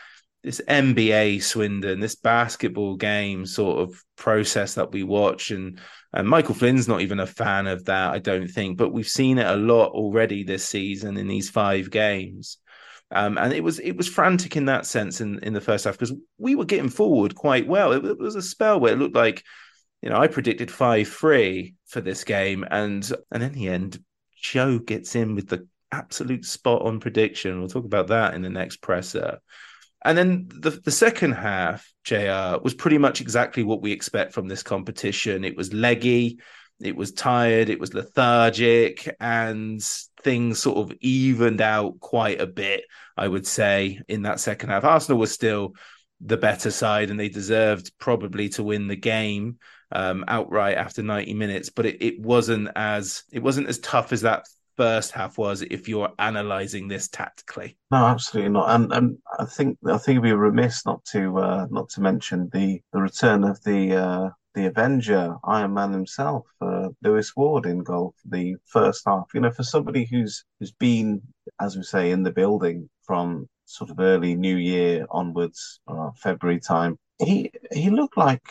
this 0.44 0.62
NBA 0.68 1.42
Swindon, 1.42 2.00
this 2.00 2.16
basketball 2.16 2.96
game 2.98 3.46
sort 3.46 3.80
of 3.80 4.04
process 4.18 4.76
that 4.76 4.92
we 4.92 5.04
watch, 5.04 5.52
and 5.52 5.80
and 6.12 6.28
Michael 6.28 6.54
Flynn's 6.54 6.88
not 6.88 7.02
even 7.02 7.20
a 7.20 7.28
fan 7.28 7.66
of 7.66 7.86
that, 7.86 8.12
I 8.12 8.20
don't 8.20 8.48
think. 8.48 8.78
But 8.78 8.92
we've 8.92 9.08
seen 9.08 9.38
it 9.38 9.48
a 9.48 9.56
lot 9.56 9.92
already 9.92 10.44
this 10.44 10.68
season 10.68 11.18
in 11.18 11.28
these 11.28 11.50
five 11.50 11.90
games, 11.90 12.58
um, 13.12 13.38
and 13.38 13.54
it 13.54 13.64
was 13.64 13.80
it 13.80 13.96
was 13.96 14.10
frantic 14.10 14.58
in 14.58 14.66
that 14.66 14.86
sense 14.86 15.22
in 15.22 15.40
in 15.40 15.54
the 15.54 15.62
first 15.62 15.86
half 15.86 15.98
because 15.98 16.14
we 16.38 16.56
were 16.56 16.66
getting 16.66 16.90
forward 16.90 17.36
quite 17.36 17.68
well. 17.68 17.94
It, 17.94 18.04
it 18.04 18.20
was 18.20 18.36
a 18.36 18.42
spell 18.42 18.80
where 18.80 18.94
it 18.94 19.00
looked 19.00 19.16
like, 19.16 19.44
you 20.02 20.10
know, 20.10 20.18
I 20.18 20.28
predicted 20.28 20.70
five 20.70 21.08
three 21.08 21.76
for 21.88 22.02
this 22.02 22.26
game, 22.26 22.66
and 22.70 23.10
and 23.32 23.44
in 23.44 23.54
the 23.54 23.70
end, 23.70 24.04
Joe 24.36 24.78
gets 24.78 25.16
in 25.16 25.36
with 25.36 25.48
the 25.48 25.68
absolute 25.94 26.44
spot 26.44 26.82
on 26.82 27.00
prediction. 27.00 27.60
We'll 27.60 27.70
talk 27.70 27.86
about 27.86 28.08
that 28.08 28.34
in 28.34 28.42
the 28.42 28.50
next 28.50 28.82
presser. 28.82 29.40
And 30.06 30.18
then 30.18 30.50
the, 30.50 30.72
the 30.72 30.92
second 30.92 31.34
half, 31.34 31.92
JR, 32.04 32.62
was 32.62 32.74
pretty 32.74 32.98
much 32.98 33.22
exactly 33.22 33.64
what 33.64 33.82
we 33.82 33.92
expect 33.92 34.34
from 34.34 34.48
this 34.48 34.64
competition. 34.64 35.44
It 35.44 35.56
was 35.56 35.74
leggy, 35.74 36.40
it 36.82 36.96
was 36.96 37.14
tired, 37.14 37.70
it 37.70 37.80
was 37.80 37.94
lethargic, 37.94 39.16
and 39.20 39.82
things 40.22 40.60
sort 40.60 40.78
of 40.78 40.98
evened 41.00 41.62
out 41.62 42.00
quite 42.00 42.42
a 42.42 42.48
bit, 42.48 42.84
I 43.16 43.28
would 43.28 43.48
say, 43.48 44.02
in 44.08 44.24
that 44.24 44.40
second 44.40 44.70
half. 44.70 44.84
Arsenal 44.84 45.20
was 45.20 45.32
still 45.32 45.74
the 46.26 46.38
better 46.38 46.72
side 46.72 47.10
and 47.10 47.20
they 47.20 47.30
deserved 47.30 47.92
probably 48.00 48.50
to 48.50 48.64
win 48.64 48.88
the 48.88 48.96
game 48.96 49.58
um, 49.92 50.24
outright 50.28 50.78
after 50.78 51.04
90 51.04 51.34
minutes 51.34 51.70
but 51.70 51.86
it, 51.86 52.02
it 52.02 52.20
wasn't 52.20 52.70
as 52.76 53.24
it 53.32 53.44
wasn't 53.44 53.68
as 53.68 53.80
tough 53.80 54.14
as 54.14 54.22
that 54.22 54.46
first 54.78 55.12
half 55.12 55.38
was 55.38 55.62
if 55.62 55.88
you're 55.88 56.12
analysing 56.20 56.88
this 56.88 57.08
tactically. 57.08 57.78
No, 57.92 58.06
absolutely 58.06 58.52
not. 58.52 58.70
And 58.70 58.92
and 58.94 59.18
I 59.40 59.46
think 59.46 59.78
I 59.86 59.98
think 59.98 60.24
be 60.24 60.34
remiss 60.34 60.86
not 60.86 61.04
to 61.12 61.38
uh, 61.40 61.68
not 61.70 61.90
to 61.90 62.02
mention 62.02 62.50
the 62.54 62.82
the 62.92 63.02
return 63.02 63.44
of 63.44 63.62
the 63.64 63.96
uh, 63.96 64.30
the 64.56 64.68
Avenger, 64.68 65.36
Iron 65.46 65.74
Man 65.74 65.92
himself, 65.92 66.46
uh, 66.62 66.90
Lewis 67.02 67.36
Ward 67.36 67.66
in 67.66 67.84
goal 67.84 68.14
for 68.22 68.36
the 68.36 68.56
first 68.66 69.04
half. 69.06 69.26
You 69.34 69.42
know, 69.42 69.52
for 69.52 69.64
somebody 69.64 70.06
who's 70.06 70.44
who's 70.60 70.72
been, 70.72 71.22
as 71.60 71.76
we 71.76 71.84
say, 71.84 72.12
in 72.12 72.24
the 72.24 72.32
building 72.32 72.90
from 73.04 73.48
sort 73.66 73.90
of 73.90 74.00
early 74.00 74.36
New 74.36 74.58
Year 74.58 75.06
onwards, 75.10 75.80
uh, 75.88 76.12
February 76.16 76.60
time, 76.60 76.98
he 77.20 77.52
he 77.72 77.90
looked 77.90 78.18
like 78.18 78.44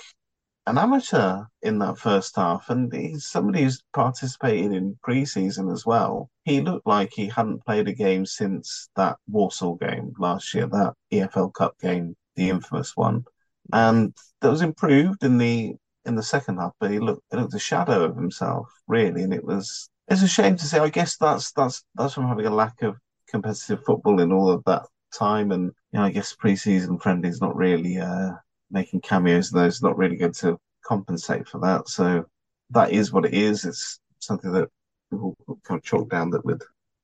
an 0.66 0.78
amateur 0.78 1.44
in 1.62 1.78
that 1.80 1.98
first 1.98 2.36
half, 2.36 2.70
and 2.70 2.92
he's 2.92 3.26
somebody 3.26 3.62
who's 3.62 3.82
participated 3.92 4.72
in 4.72 4.96
pre-season 5.02 5.68
as 5.68 5.84
well. 5.84 6.30
He 6.44 6.60
looked 6.60 6.86
like 6.86 7.12
he 7.12 7.28
hadn't 7.28 7.64
played 7.64 7.88
a 7.88 7.92
game 7.92 8.24
since 8.26 8.88
that 8.96 9.18
Walsall 9.28 9.74
game 9.76 10.12
last 10.18 10.54
year, 10.54 10.66
that 10.68 10.94
EFL 11.12 11.52
Cup 11.52 11.78
game, 11.80 12.16
the 12.36 12.50
infamous 12.50 12.96
one, 12.96 13.24
and 13.72 14.14
that 14.40 14.50
was 14.50 14.62
improved 14.62 15.24
in 15.24 15.38
the 15.38 15.74
in 16.04 16.14
the 16.14 16.22
second 16.22 16.58
half. 16.58 16.72
But 16.80 16.90
he 16.92 16.98
looked 17.00 17.22
he 17.30 17.36
looked 17.36 17.54
a 17.54 17.58
shadow 17.58 18.04
of 18.04 18.16
himself 18.16 18.68
really, 18.86 19.22
and 19.22 19.34
it 19.34 19.44
was 19.44 19.88
it's 20.08 20.22
a 20.22 20.28
shame 20.28 20.56
to 20.56 20.66
say. 20.66 20.78
I 20.78 20.90
guess 20.90 21.16
that's 21.16 21.52
that's 21.52 21.84
that's 21.94 22.14
from 22.14 22.28
having 22.28 22.46
a 22.46 22.50
lack 22.50 22.82
of 22.82 22.96
competitive 23.28 23.84
football 23.84 24.20
in 24.20 24.32
all 24.32 24.50
of 24.50 24.62
that 24.66 24.86
time, 25.12 25.50
and 25.50 25.72
you 25.92 25.98
know, 25.98 26.04
I 26.04 26.10
guess 26.10 26.34
pre-season 26.34 26.98
friendly 26.98 27.28
is 27.28 27.40
not 27.40 27.56
really. 27.56 27.98
Uh, 27.98 28.32
making 28.72 29.00
cameos 29.02 29.50
those 29.50 29.82
not 29.82 29.96
really 29.96 30.16
going 30.16 30.32
to 30.32 30.58
compensate 30.84 31.46
for 31.46 31.58
that. 31.60 31.88
So 31.88 32.24
that 32.70 32.90
is 32.90 33.12
what 33.12 33.26
it 33.26 33.34
is. 33.34 33.64
It's 33.64 34.00
something 34.18 34.52
that 34.52 34.68
will 35.10 35.36
kind 35.64 35.78
of 35.78 35.84
chalk 35.84 36.10
down 36.10 36.30
that 36.30 36.44
would 36.44 36.62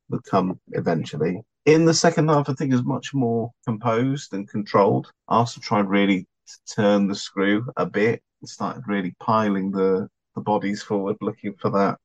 would 0.08 0.24
come 0.24 0.58
eventually. 0.72 1.42
In 1.66 1.84
the 1.84 1.92
second 1.92 2.28
half, 2.28 2.48
I 2.48 2.54
think 2.54 2.72
is 2.72 2.82
much 2.82 3.12
more 3.12 3.50
composed 3.66 4.32
and 4.32 4.48
controlled. 4.48 5.12
Arsenal 5.28 5.62
tried 5.62 5.88
really 5.88 6.26
to 6.46 6.74
turn 6.74 7.06
the 7.06 7.14
screw 7.14 7.66
a 7.76 7.84
bit 7.84 8.22
and 8.40 8.48
started 8.48 8.84
really 8.86 9.14
piling 9.20 9.70
the 9.70 10.08
the 10.34 10.40
bodies 10.40 10.82
forward, 10.82 11.16
looking 11.20 11.54
for 11.54 11.70
that 11.70 11.98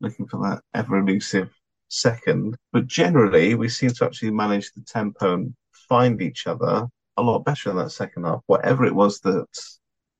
looking 0.00 0.26
for 0.26 0.38
that 0.42 0.60
ever 0.74 0.98
elusive 0.98 1.50
second. 1.88 2.56
But 2.72 2.86
generally, 2.86 3.54
we 3.54 3.68
seem 3.68 3.90
to 3.90 4.04
actually 4.04 4.32
manage 4.32 4.72
the 4.72 4.82
tempo 4.82 5.34
and 5.34 5.54
find 5.88 6.20
each 6.20 6.46
other 6.46 6.88
a 7.16 7.22
lot 7.22 7.44
better 7.44 7.70
in 7.70 7.76
that 7.76 7.90
second 7.90 8.24
half. 8.24 8.42
Whatever 8.46 8.84
it 8.84 8.94
was 8.94 9.20
that 9.20 9.46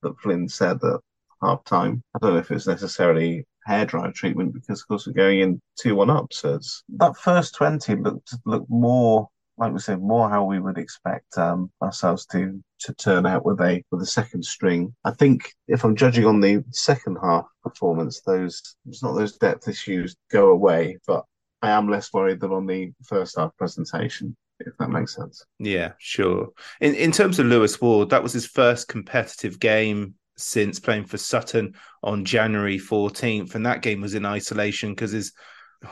that 0.03 0.19
Flynn 0.21 0.49
said 0.49 0.83
at 0.83 1.01
half 1.43 1.65
time, 1.65 2.03
I 2.15 2.19
don't 2.21 2.35
know 2.35 2.41
if 2.41 2.51
it's 2.51 2.67
necessarily 2.67 3.45
hairdryer 3.69 4.15
treatment 4.15 4.55
because 4.55 4.81
of 4.81 4.89
course 4.89 5.07
we're 5.07 5.13
going 5.13 5.41
in 5.41 5.61
two 5.79 5.97
one 5.97 6.11
up. 6.11 6.33
So 6.33 6.59
that 6.97 7.17
first 7.17 7.55
twenty 7.55 7.97
looked 7.97 8.35
looked 8.45 8.71
more 8.71 9.29
like 9.59 9.73
we 9.73 9.79
said, 9.79 10.01
more 10.01 10.29
how 10.29 10.45
we 10.45 10.61
would 10.61 10.79
expect 10.79 11.39
um, 11.39 11.71
ourselves 11.83 12.27
to 12.27 12.63
to 12.81 12.95
turn 12.95 13.25
out 13.27 13.45
with 13.45 13.61
a 13.61 13.83
with 13.91 14.03
a 14.03 14.07
second 14.07 14.45
string. 14.45 14.95
I 15.05 15.13
think 15.13 15.53
if 15.67 15.85
I'm 15.85 15.97
judging 15.97 16.27
on 16.27 16.41
the 16.41 16.63
second 16.71 17.17
half 17.23 17.47
performance, 17.63 18.21
those 18.21 18.77
it's 18.87 19.03
not 19.03 19.15
those 19.15 19.39
depth 19.39 19.69
issues 19.69 20.15
go 20.31 20.51
away, 20.51 20.99
but 21.07 21.25
I 21.63 21.71
am 21.71 21.89
less 21.89 22.13
worried 22.13 22.41
than 22.41 22.53
on 22.53 22.67
the 22.67 22.93
first 23.05 23.39
half 23.39 23.57
presentation 23.57 24.37
if 24.61 24.77
that 24.79 24.91
makes 24.91 25.15
sense. 25.15 25.45
Yeah, 25.59 25.93
sure. 25.99 26.51
In 26.81 26.95
in 26.95 27.13
terms 27.13 27.39
of 27.39 27.47
Lewis 27.47 27.81
Ward, 27.81 28.11
that 28.11 28.23
was 28.23 28.33
his 28.33 28.47
first 28.47 28.89
competitive 28.89 29.59
game 29.59 30.15
since 30.37 30.79
playing 30.79 31.07
for 31.07 31.17
Sutton 31.17 31.75
on 32.03 32.25
January 32.25 32.79
14th, 32.79 33.55
and 33.55 33.67
that 33.67 33.83
game 33.83 34.01
was 34.01 34.15
in 34.15 34.27
isolation 34.27 34.91
because 34.91 35.13
his 35.13 35.33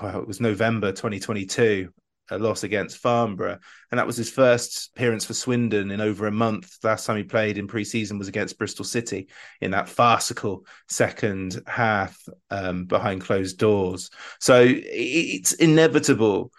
well, 0.01 0.21
it 0.21 0.27
was 0.27 0.41
November 0.41 0.93
2022, 0.93 1.91
a 2.31 2.39
loss 2.39 2.65
against 2.65 2.99
Farnborough, 2.99 3.59
and 3.91 3.99
that 3.99 4.07
was 4.07 4.17
his 4.17 4.31
first 4.31 4.91
appearance 4.95 5.25
for 5.25 5.35
Swindon 5.35 5.91
in 5.91 6.01
over 6.01 6.27
a 6.27 6.33
month. 6.33 6.79
Last 6.83 7.07
time 7.07 7.19
he 7.19 7.25
played 7.25 7.59
in 7.59 7.67
pre-season 7.67 8.19
was 8.19 8.29
against 8.29 8.59
Bristol 8.59 8.85
City 8.85 9.29
in 9.61 9.73
that 9.73 9.89
farcical 9.89 10.67
second 10.89 11.63
half 11.67 12.19
um, 12.51 12.87
behind 12.87 13.21
closed 13.21 13.59
doors. 13.59 14.11
So 14.41 14.65
it's 14.67 15.53
inevitable 15.53 16.51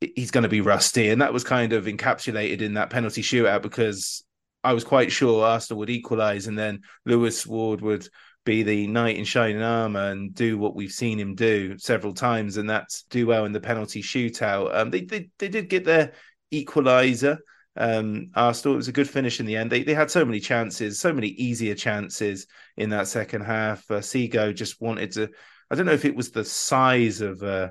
he's 0.00 0.30
going 0.30 0.42
to 0.42 0.48
be 0.48 0.60
rusty, 0.60 1.08
and 1.08 1.22
that 1.22 1.32
was 1.32 1.44
kind 1.44 1.72
of 1.72 1.86
encapsulated 1.86 2.60
in 2.60 2.74
that 2.74 2.90
penalty 2.90 3.22
shootout 3.22 3.62
because 3.62 4.24
I 4.62 4.72
was 4.72 4.84
quite 4.84 5.12
sure 5.12 5.44
Arsenal 5.44 5.78
would 5.80 5.90
equalise, 5.90 6.46
and 6.46 6.58
then 6.58 6.80
Lewis 7.04 7.46
Ward 7.46 7.80
would 7.80 8.08
be 8.44 8.62
the 8.62 8.86
knight 8.86 9.16
in 9.16 9.24
shining 9.24 9.62
armor 9.62 10.10
and 10.10 10.34
do 10.34 10.56
what 10.56 10.74
we've 10.74 10.92
seen 10.92 11.18
him 11.18 11.34
do 11.34 11.76
several 11.78 12.14
times, 12.14 12.56
and 12.56 12.68
that's 12.68 13.02
do 13.04 13.26
well 13.26 13.44
in 13.44 13.52
the 13.52 13.60
penalty 13.60 14.02
shootout. 14.02 14.74
Um, 14.74 14.90
they, 14.90 15.02
they 15.02 15.30
they 15.38 15.48
did 15.48 15.68
get 15.68 15.84
their 15.84 16.12
equaliser. 16.52 17.38
Um, 17.78 18.28
Arsenal, 18.34 18.74
it 18.74 18.78
was 18.78 18.88
a 18.88 18.92
good 18.92 19.10
finish 19.10 19.40
in 19.40 19.46
the 19.46 19.56
end. 19.56 19.70
They 19.70 19.82
they 19.82 19.94
had 19.94 20.10
so 20.10 20.24
many 20.24 20.40
chances, 20.40 20.98
so 20.98 21.12
many 21.12 21.28
easier 21.28 21.74
chances 21.74 22.46
in 22.76 22.90
that 22.90 23.08
second 23.08 23.42
half. 23.42 23.88
Uh, 23.90 24.00
Sagoe 24.00 24.54
just 24.54 24.80
wanted 24.80 25.12
to. 25.12 25.28
I 25.70 25.74
don't 25.74 25.86
know 25.86 25.92
if 25.92 26.04
it 26.04 26.16
was 26.16 26.30
the 26.30 26.44
size 26.44 27.20
of 27.20 27.42
uh, 27.42 27.70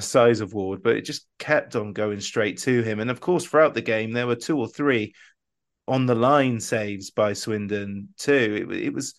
size 0.00 0.40
of 0.40 0.52
Ward, 0.52 0.82
but 0.82 0.96
it 0.96 1.04
just 1.04 1.26
kept 1.38 1.76
on 1.76 1.92
going 1.92 2.20
straight 2.20 2.58
to 2.58 2.82
him. 2.82 3.00
And 3.00 3.10
of 3.10 3.20
course, 3.20 3.44
throughout 3.44 3.74
the 3.74 3.82
game, 3.82 4.12
there 4.12 4.26
were 4.26 4.36
two 4.36 4.58
or 4.58 4.68
three 4.68 5.14
on 5.86 6.06
the 6.06 6.14
line 6.14 6.60
saves 6.60 7.10
by 7.10 7.32
Swindon 7.32 8.08
too. 8.16 8.68
It, 8.70 8.76
it 8.84 8.94
was. 8.94 9.14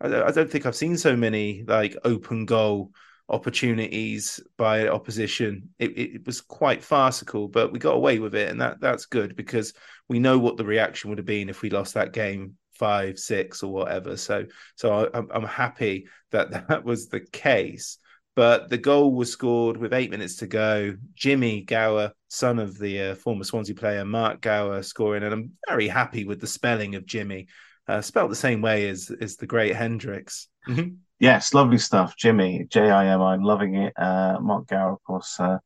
I 0.00 0.32
don't 0.32 0.50
think 0.50 0.66
I've 0.66 0.76
seen 0.76 0.98
so 0.98 1.16
many 1.16 1.64
like 1.66 1.96
open 2.04 2.44
goal 2.44 2.90
opportunities 3.28 4.40
by 4.58 4.88
opposition. 4.88 5.70
It, 5.78 5.98
it, 5.98 6.26
was 6.26 6.40
quite 6.40 6.82
farcical, 6.82 7.48
but 7.48 7.72
we 7.72 7.78
got 7.78 7.94
away 7.94 8.18
with 8.18 8.34
it, 8.34 8.50
and 8.50 8.60
that 8.60 8.80
that's 8.80 9.06
good 9.06 9.36
because 9.36 9.72
we 10.08 10.18
know 10.18 10.38
what 10.38 10.56
the 10.56 10.64
reaction 10.64 11.10
would 11.10 11.18
have 11.18 11.26
been 11.26 11.48
if 11.48 11.62
we 11.62 11.70
lost 11.70 11.94
that 11.94 12.12
game 12.12 12.56
five, 12.72 13.18
six, 13.18 13.62
or 13.62 13.72
whatever. 13.72 14.16
So 14.16 14.46
so 14.74 15.08
I, 15.14 15.18
I'm 15.34 15.44
happy 15.44 16.06
that 16.32 16.50
that 16.68 16.84
was 16.84 17.08
the 17.08 17.20
case. 17.20 17.98
But 18.36 18.68
the 18.68 18.78
goal 18.78 19.14
was 19.14 19.30
scored 19.30 19.76
with 19.76 19.92
eight 19.92 20.10
minutes 20.10 20.36
to 20.36 20.46
go. 20.46 20.96
Jimmy 21.14 21.62
Gower, 21.62 22.12
son 22.28 22.58
of 22.58 22.78
the 22.78 23.00
uh, 23.00 23.14
former 23.14 23.44
Swansea 23.44 23.76
player 23.76 24.04
Mark 24.04 24.40
Gower, 24.40 24.82
scoring, 24.82 25.22
and 25.22 25.32
I'm 25.32 25.52
very 25.68 25.86
happy 25.86 26.24
with 26.24 26.40
the 26.40 26.46
spelling 26.46 26.96
of 26.96 27.06
Jimmy, 27.06 27.46
uh, 27.86 28.00
spelled 28.00 28.30
the 28.30 28.36
same 28.36 28.60
way 28.60 28.88
as 28.88 29.12
as 29.20 29.36
the 29.36 29.46
great 29.46 29.76
Hendrix. 29.76 30.48
Mm-hmm. 30.68 30.94
Yes, 31.20 31.54
lovely 31.54 31.78
stuff, 31.78 32.16
Jimmy. 32.16 32.66
J 32.70 32.90
I 32.90 33.06
M. 33.06 33.22
I'm 33.22 33.42
loving 33.42 33.76
it. 33.76 33.92
Uh, 33.96 34.38
Mark 34.40 34.66
Gower, 34.66 34.92
of 34.92 35.04
course, 35.04 35.38
uh, 35.38 35.58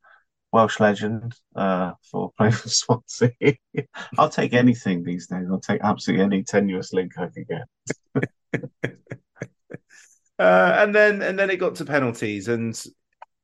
Welsh 0.52 0.80
legend 0.80 1.34
uh, 1.56 1.92
for 2.10 2.32
playing 2.38 2.52
for 2.52 2.68
Swansea. 2.68 3.32
I'll 4.18 4.28
take 4.28 4.52
anything 4.52 5.04
these 5.04 5.26
days. 5.26 5.46
I'll 5.50 5.60
take 5.60 5.80
absolutely 5.82 6.24
any 6.24 6.42
tenuous 6.42 6.92
link 6.92 7.12
I 7.18 7.28
can 7.28 7.46
get. 7.48 8.28
uh, 10.38 10.76
and 10.78 10.94
then 10.94 11.22
and 11.22 11.38
then 11.38 11.50
it 11.50 11.56
got 11.56 11.76
to 11.76 11.84
penalties, 11.84 12.48
and 12.48 12.80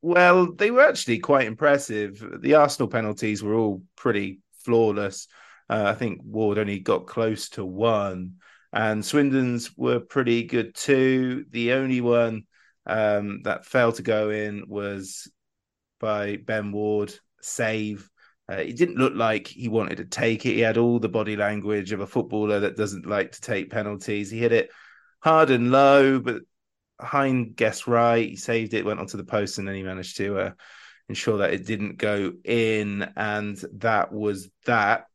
well, 0.03 0.53
they 0.53 0.71
were 0.71 0.87
actually 0.87 1.19
quite 1.19 1.47
impressive. 1.47 2.23
The 2.41 2.55
Arsenal 2.55 2.89
penalties 2.89 3.43
were 3.43 3.55
all 3.55 3.83
pretty 3.97 4.41
flawless. 4.65 5.29
Uh, 5.69 5.85
I 5.87 5.95
think 5.95 6.21
Ward 6.23 6.59
only 6.59 6.79
got 6.79 7.07
close 7.07 7.49
to 7.51 7.65
one 7.65 8.35
and 8.75 9.05
Swindon's 9.05 9.77
were 9.77 10.01
pretty 10.01 10.43
good 10.43 10.75
too. 10.75 11.47
The 11.51 11.73
only 11.75 12.01
one 12.01 12.43
um, 12.87 13.43
that 13.45 13.65
failed 13.65 13.95
to 13.97 14.03
go 14.03 14.31
in 14.31 14.65
was 14.67 15.31
by 16.01 16.37
Ben 16.37 16.73
Ward 16.73 17.15
save. 17.41 18.11
Uh, 18.51 18.57
it 18.57 18.77
didn't 18.77 18.99
look 18.99 19.15
like 19.15 19.47
he 19.47 19.69
wanted 19.69 19.99
to 19.99 20.05
take 20.05 20.45
it. 20.45 20.55
He 20.55 20.61
had 20.61 20.77
all 20.77 20.99
the 20.99 21.09
body 21.09 21.37
language 21.37 21.93
of 21.93 22.01
a 22.01 22.07
footballer 22.07 22.61
that 22.61 22.77
doesn't 22.77 23.07
like 23.07 23.31
to 23.33 23.41
take 23.41 23.71
penalties. 23.71 24.29
He 24.29 24.41
hit 24.41 24.53
it 24.53 24.71
hard 25.21 25.51
and 25.51 25.71
low, 25.71 26.19
but 26.19 26.43
Hind 27.01 27.57
guessed 27.57 27.87
right. 27.87 28.31
He 28.31 28.37
saved 28.37 28.75
it, 28.75 28.85
went 28.85 29.01
onto 29.01 29.17
the 29.17 29.25
post, 29.25 29.59
and 29.59 29.67
then 29.67 29.75
he 29.75 29.83
managed 29.83 30.17
to 30.19 30.39
uh, 30.39 30.51
ensure 31.09 31.39
that 31.39 31.53
it 31.53 31.67
didn't 31.67 31.99
go 31.99 32.33
in. 32.45 33.11
And 33.17 33.57
that 33.75 34.13
was 34.13 34.49
that. 34.67 35.07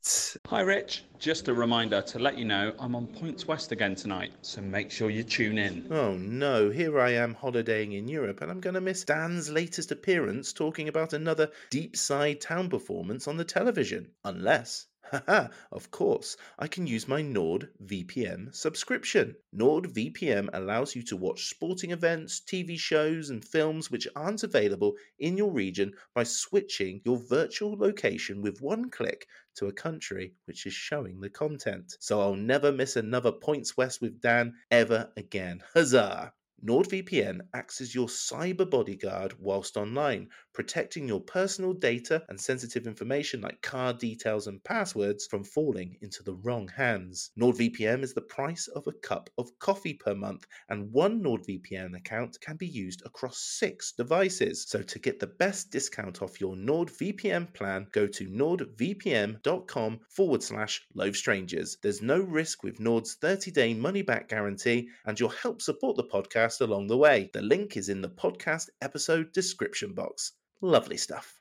Hi, 0.46 0.60
Rich. 0.60 1.04
Just 1.18 1.48
a 1.48 1.54
reminder 1.54 2.00
to 2.00 2.18
let 2.18 2.38
you 2.38 2.46
know 2.46 2.72
I'm 2.78 2.94
on 2.94 3.06
Points 3.06 3.46
West 3.46 3.72
again 3.72 3.94
tonight, 3.94 4.32
so 4.40 4.62
make 4.62 4.90
sure 4.90 5.10
you 5.10 5.22
tune 5.22 5.58
in. 5.58 5.86
Oh 5.90 6.14
no, 6.14 6.70
here 6.70 6.98
I 6.98 7.10
am 7.10 7.34
holidaying 7.34 7.92
in 7.92 8.08
Europe, 8.08 8.40
and 8.40 8.50
I'm 8.50 8.60
going 8.60 8.74
to 8.74 8.80
miss 8.80 9.04
Dan's 9.04 9.50
latest 9.50 9.92
appearance 9.92 10.52
talking 10.54 10.88
about 10.88 11.12
another 11.12 11.50
Deep 11.70 11.96
Side 11.96 12.40
Town 12.40 12.70
performance 12.70 13.28
on 13.28 13.36
the 13.36 13.44
television. 13.44 14.12
Unless 14.24 14.86
Haha, 15.10 15.48
of 15.72 15.90
course, 15.90 16.36
I 16.56 16.68
can 16.68 16.86
use 16.86 17.08
my 17.08 17.20
NordVPN 17.20 18.54
subscription. 18.54 19.34
NordVPN 19.52 20.50
allows 20.52 20.94
you 20.94 21.02
to 21.02 21.16
watch 21.16 21.48
sporting 21.48 21.90
events, 21.90 22.40
TV 22.40 22.78
shows, 22.78 23.30
and 23.30 23.44
films 23.44 23.90
which 23.90 24.06
aren't 24.14 24.44
available 24.44 24.94
in 25.18 25.36
your 25.36 25.50
region 25.50 25.94
by 26.14 26.22
switching 26.22 27.00
your 27.04 27.18
virtual 27.18 27.76
location 27.76 28.40
with 28.40 28.60
one 28.60 28.88
click 28.88 29.26
to 29.56 29.66
a 29.66 29.72
country 29.72 30.34
which 30.44 30.64
is 30.64 30.74
showing 30.74 31.20
the 31.20 31.30
content. 31.30 31.96
So 31.98 32.20
I'll 32.20 32.36
never 32.36 32.70
miss 32.70 32.94
another 32.94 33.32
Points 33.32 33.76
West 33.76 34.00
with 34.00 34.20
Dan 34.20 34.54
ever 34.70 35.10
again. 35.16 35.60
Huzzah! 35.74 36.32
NordVPN 36.64 37.40
acts 37.54 37.80
as 37.80 37.94
your 37.94 38.06
cyber 38.06 38.68
bodyguard 38.68 39.34
whilst 39.38 39.76
online, 39.76 40.28
protecting 40.52 41.08
your 41.08 41.20
personal 41.20 41.72
data 41.72 42.22
and 42.28 42.40
sensitive 42.40 42.86
information 42.86 43.40
like 43.40 43.62
card 43.62 43.98
details 43.98 44.46
and 44.46 44.62
passwords 44.62 45.26
from 45.26 45.44
falling 45.44 45.96
into 46.02 46.22
the 46.22 46.34
wrong 46.34 46.68
hands. 46.68 47.30
NordVPN 47.38 48.02
is 48.02 48.12
the 48.12 48.20
price 48.20 48.68
of 48.68 48.86
a 48.86 48.92
cup 48.92 49.30
of 49.38 49.58
coffee 49.58 49.94
per 49.94 50.14
month, 50.14 50.46
and 50.68 50.92
one 50.92 51.22
NordVPN 51.22 51.96
account 51.96 52.36
can 52.40 52.56
be 52.56 52.66
used 52.66 53.02
across 53.06 53.38
six 53.38 53.92
devices. 53.92 54.66
So, 54.68 54.82
to 54.82 54.98
get 54.98 55.18
the 55.18 55.26
best 55.26 55.70
discount 55.70 56.20
off 56.20 56.40
your 56.40 56.56
NordVPN 56.56 57.54
plan, 57.54 57.86
go 57.92 58.06
to 58.06 58.28
nordvpn.com 58.28 60.00
forward 60.08 60.42
slash 60.42 60.86
loaf 60.94 61.16
strangers. 61.16 61.78
There's 61.82 62.02
no 62.02 62.20
risk 62.20 62.62
with 62.62 62.80
Nord's 62.80 63.14
30 63.14 63.50
day 63.50 63.74
money 63.74 64.02
back 64.02 64.28
guarantee, 64.28 64.88
and 65.06 65.18
you'll 65.18 65.30
help 65.30 65.62
support 65.62 65.96
the 65.96 66.04
podcast 66.04 66.49
along 66.58 66.88
the 66.88 66.96
way. 66.96 67.30
The 67.32 67.42
link 67.42 67.76
is 67.76 67.88
in 67.88 68.02
the 68.02 68.08
podcast 68.08 68.70
episode 68.82 69.32
description 69.32 69.94
box. 69.94 70.32
Lovely 70.60 70.96
stuff. 70.96 71.39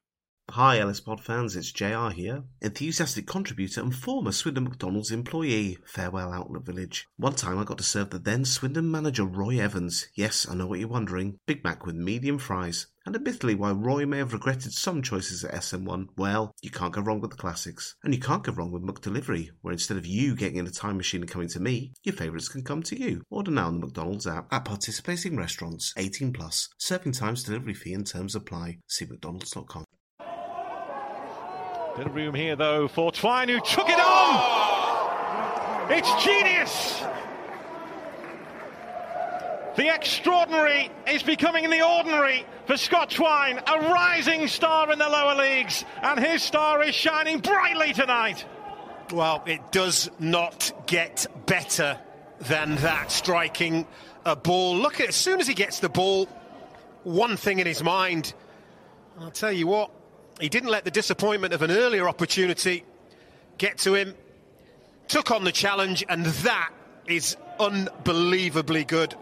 Hi, 0.54 0.80
Ellis 0.80 1.00
Pod 1.00 1.22
fans, 1.22 1.56
it's 1.56 1.72
JR 1.72 2.10
here, 2.10 2.42
enthusiastic 2.60 3.28
contributor 3.28 3.82
and 3.82 3.96
former 3.96 4.32
Swindon 4.32 4.64
McDonald's 4.64 5.12
employee. 5.12 5.78
Farewell, 5.86 6.34
Outlet 6.34 6.66
Village. 6.66 7.08
One 7.18 7.36
time 7.36 7.60
I 7.60 7.64
got 7.64 7.78
to 7.78 7.84
serve 7.84 8.10
the 8.10 8.18
then 8.18 8.46
Swindon 8.46 8.90
manager 8.90 9.26
Roy 9.26 9.60
Evans. 9.60 10.08
Yes, 10.16 10.48
I 10.50 10.56
know 10.56 10.66
what 10.66 10.80
you're 10.80 10.88
wondering. 10.88 11.38
Big 11.46 11.64
Mac 11.64 11.86
with 11.86 11.94
medium 11.94 12.40
fries. 12.40 12.88
And 13.06 13.16
admittedly, 13.16 13.54
while 13.54 13.76
Roy 13.76 14.08
may 14.08 14.18
have 14.18 14.34
regretted 14.34 14.74
some 14.74 15.04
choices 15.04 15.44
at 15.44 15.54
SM1, 15.54 16.08
well, 16.18 16.56
you 16.64 16.72
can't 16.72 16.94
go 16.94 17.02
wrong 17.02 17.22
with 17.22 17.30
the 17.30 17.38
classics. 17.38 17.96
And 18.04 18.12
you 18.12 18.20
can't 18.20 18.44
go 18.44 18.52
wrong 18.52 18.72
with 18.72 18.82
McDelivery, 18.82 19.50
where 19.62 19.72
instead 19.72 19.98
of 19.98 20.08
you 20.08 20.36
getting 20.36 20.58
in 20.58 20.66
a 20.66 20.72
time 20.72 20.98
machine 20.98 21.22
and 21.22 21.30
coming 21.30 21.50
to 21.50 21.60
me, 21.60 21.94
your 22.04 22.16
favourites 22.16 22.50
can 22.50 22.64
come 22.64 22.82
to 22.84 23.00
you. 23.00 23.22
Order 23.30 23.52
now 23.52 23.68
on 23.68 23.80
the 23.80 23.86
McDonald's 23.86 24.26
app 24.26 24.52
at 24.52 24.66
participating 24.66 25.38
restaurants, 25.38 25.94
18 25.96 26.34
plus. 26.34 26.70
Serving 26.80 27.12
times, 27.12 27.44
delivery 27.44 27.76
fee 27.76 27.94
and 27.94 28.08
terms 28.08 28.34
apply. 28.34 28.80
See 28.88 29.06
mcdonalds.com. 29.06 29.86
Bit 31.96 32.08
of 32.08 32.16
room 32.16 32.34
here, 32.36 32.56
though, 32.56 32.88
for 32.88 33.12
Twine, 33.12 33.50
who 33.50 33.60
took 33.60 33.90
it 33.90 34.00
on! 34.00 35.92
It's 35.92 36.24
genius! 36.24 37.04
The 39.76 39.94
extraordinary 39.94 40.92
is 41.08 41.24
becoming 41.24 41.70
the 41.70 41.82
ordinary 41.82 42.46
for 42.68 42.78
Scott 42.78 43.10
Twine, 43.10 43.60
a 43.66 43.80
rising 43.92 44.48
star 44.48 44.92
in 44.92 45.00
the 45.00 45.10
lower 45.10 45.36
leagues, 45.36 45.86
and 46.02 46.20
his 46.20 46.44
star 46.44 46.84
is 46.84 46.94
shining 46.94 47.40
brightly 47.40 47.94
tonight. 47.94 48.46
Well, 49.12 49.44
it 49.48 49.72
does 49.72 50.12
not 50.20 50.72
get 50.86 51.26
better 51.46 52.00
than 52.42 52.76
that, 52.78 53.12
striking 53.12 53.88
a 54.26 54.36
ball. 54.36 54.76
Look 54.78 55.00
as 55.02 55.16
soon 55.16 55.40
as 55.40 55.48
he 55.48 55.54
gets 55.54 55.80
the 55.80 55.90
ball, 55.90 56.28
one 57.04 57.36
thing 57.38 57.60
in 57.60 57.66
his 57.66 57.84
mind. 57.84 58.34
I'll 59.20 59.32
tell 59.32 59.52
you 59.52 59.68
what, 59.68 59.92
he 60.40 60.50
didn't 60.50 60.70
let 60.70 60.86
the 60.86 60.92
disappointment 60.92 61.54
of 61.54 61.62
an 61.62 61.72
earlier 61.72 62.08
opportunity 62.08 62.84
get 63.58 63.78
to 63.80 63.94
him, 63.94 64.16
took 65.08 65.32
on 65.32 65.44
the 65.44 65.52
challenge, 65.52 66.04
and 66.08 66.26
that 66.26 66.72
is 67.08 67.36
unbelievably 67.60 68.86
good. 68.86 69.16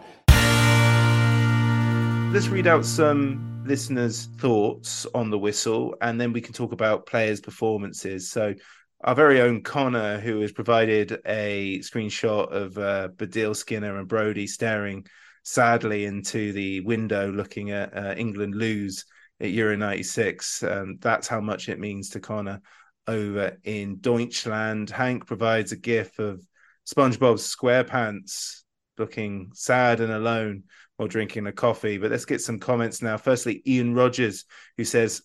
Let's 2.32 2.48
read 2.48 2.66
out 2.66 2.84
some 2.84 3.64
listeners' 3.66 4.28
thoughts 4.38 5.06
on 5.14 5.30
the 5.30 5.38
whistle, 5.38 5.96
and 6.00 6.20
then 6.20 6.32
we 6.32 6.40
can 6.40 6.52
talk 6.52 6.72
about 6.72 7.06
players' 7.06 7.40
performances. 7.40 8.30
So, 8.30 8.54
our 9.02 9.14
very 9.14 9.40
own 9.40 9.62
Connor, 9.62 10.18
who 10.18 10.40
has 10.40 10.52
provided 10.52 11.20
a 11.24 11.78
screenshot 11.80 12.52
of 12.52 12.76
uh, 12.78 13.08
Baddiel 13.16 13.54
Skinner 13.54 13.98
and 13.98 14.08
Broudie 14.08 14.48
staring 14.48 15.06
sadly 15.44 16.04
into 16.04 16.52
the 16.52 16.80
window, 16.80 17.30
looking 17.30 17.70
at 17.70 17.96
uh, 17.96 18.14
England 18.16 18.54
lose 18.56 19.04
at 19.40 19.50
Euro 19.50 19.76
96. 19.76 20.62
Um, 20.62 20.98
that's 21.00 21.28
how 21.28 21.40
much 21.40 21.68
it 21.68 21.78
means 21.78 22.10
to 22.10 22.20
Connor 22.20 22.60
over 23.06 23.56
in 23.64 23.98
Deutschland. 24.00 24.90
Hank 24.90 25.26
provides 25.26 25.72
a 25.72 25.76
gif 25.76 26.18
of 26.18 26.42
SpongeBob 26.86 27.38
SquarePants 27.38 28.62
looking 28.98 29.50
sad 29.54 30.00
and 30.00 30.12
alone 30.12 30.64
while 30.96 31.08
drinking 31.08 31.46
a 31.46 31.52
coffee. 31.52 31.98
But 31.98 32.10
let's 32.10 32.24
get 32.24 32.40
some 32.40 32.58
comments 32.58 33.00
now. 33.00 33.16
Firstly, 33.16 33.62
Ian 33.66 33.94
Rogers, 33.94 34.44
who 34.76 34.84
says, 34.84 35.22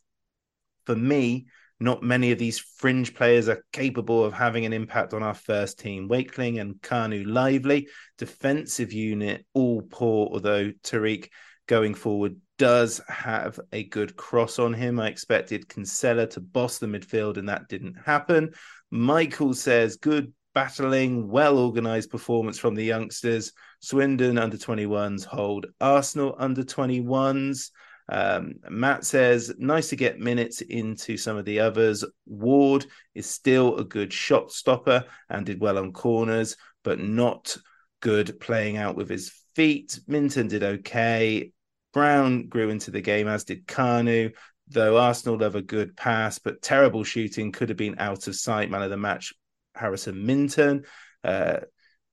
For 0.85 0.95
me, 0.95 1.47
Not 1.79 2.01
many 2.01 2.31
of 2.31 2.39
these 2.39 2.59
fringe 2.59 3.13
players 3.13 3.49
are 3.49 3.65
capable 3.73 4.23
of 4.23 4.31
having 4.31 4.65
an 4.65 4.71
impact 4.71 5.13
on 5.13 5.21
our 5.21 5.33
first 5.33 5.79
team. 5.79 6.07
Wakeling 6.07 6.59
and 6.59 6.75
Kanu 6.75 7.25
lively. 7.25 7.89
Defensive 8.17 8.93
unit 8.93 9.45
all 9.53 9.81
poor, 9.81 10.29
although 10.31 10.71
Tariq 10.83 11.29
going 11.67 11.93
forward 11.93 12.37
does 12.63 13.01
have 13.09 13.59
a 13.73 13.83
good 13.83 14.15
cross 14.15 14.57
on 14.57 14.73
him. 14.73 14.97
I 14.97 15.09
expected 15.09 15.67
Kinsella 15.67 16.27
to 16.27 16.39
boss 16.39 16.77
the 16.77 16.87
midfield, 16.87 17.35
and 17.35 17.49
that 17.49 17.67
didn't 17.67 17.95
happen. 17.95 18.53
Michael 18.89 19.53
says, 19.53 19.97
good 19.97 20.31
battling, 20.55 21.27
well 21.27 21.57
organized 21.57 22.09
performance 22.09 22.57
from 22.57 22.73
the 22.73 22.85
youngsters. 22.85 23.51
Swindon 23.81 24.37
under 24.37 24.55
21s 24.55 25.25
hold 25.25 25.65
Arsenal 25.81 26.37
under 26.39 26.63
21s. 26.63 27.69
Um, 28.07 28.53
Matt 28.69 29.03
says, 29.03 29.53
nice 29.57 29.89
to 29.89 29.97
get 29.97 30.21
minutes 30.21 30.61
into 30.61 31.17
some 31.17 31.35
of 31.35 31.43
the 31.43 31.59
others. 31.59 32.05
Ward 32.25 32.85
is 33.13 33.29
still 33.29 33.75
a 33.75 33.83
good 33.83 34.13
shot 34.13 34.53
stopper 34.53 35.03
and 35.29 35.45
did 35.45 35.59
well 35.59 35.77
on 35.77 35.91
corners, 35.91 36.55
but 36.85 37.01
not 37.01 37.57
good 37.99 38.39
playing 38.39 38.77
out 38.77 38.95
with 38.95 39.09
his 39.09 39.33
feet. 39.53 39.99
Minton 40.07 40.47
did 40.47 40.63
okay. 40.63 41.51
Brown 41.93 42.47
grew 42.47 42.69
into 42.69 42.91
the 42.91 43.01
game, 43.01 43.27
as 43.27 43.43
did 43.43 43.67
Kanu, 43.67 44.33
though 44.67 44.97
Arsenal 44.97 45.37
love 45.37 45.55
a 45.55 45.61
good 45.61 45.95
pass, 45.95 46.39
but 46.39 46.61
terrible 46.61 47.03
shooting 47.03 47.51
could 47.51 47.69
have 47.69 47.77
been 47.77 47.95
out 47.99 48.27
of 48.27 48.35
sight. 48.35 48.69
Man 48.69 48.81
of 48.81 48.89
the 48.89 48.97
match, 48.97 49.33
Harrison 49.75 50.25
Minton. 50.25 50.83
Uh, 51.23 51.59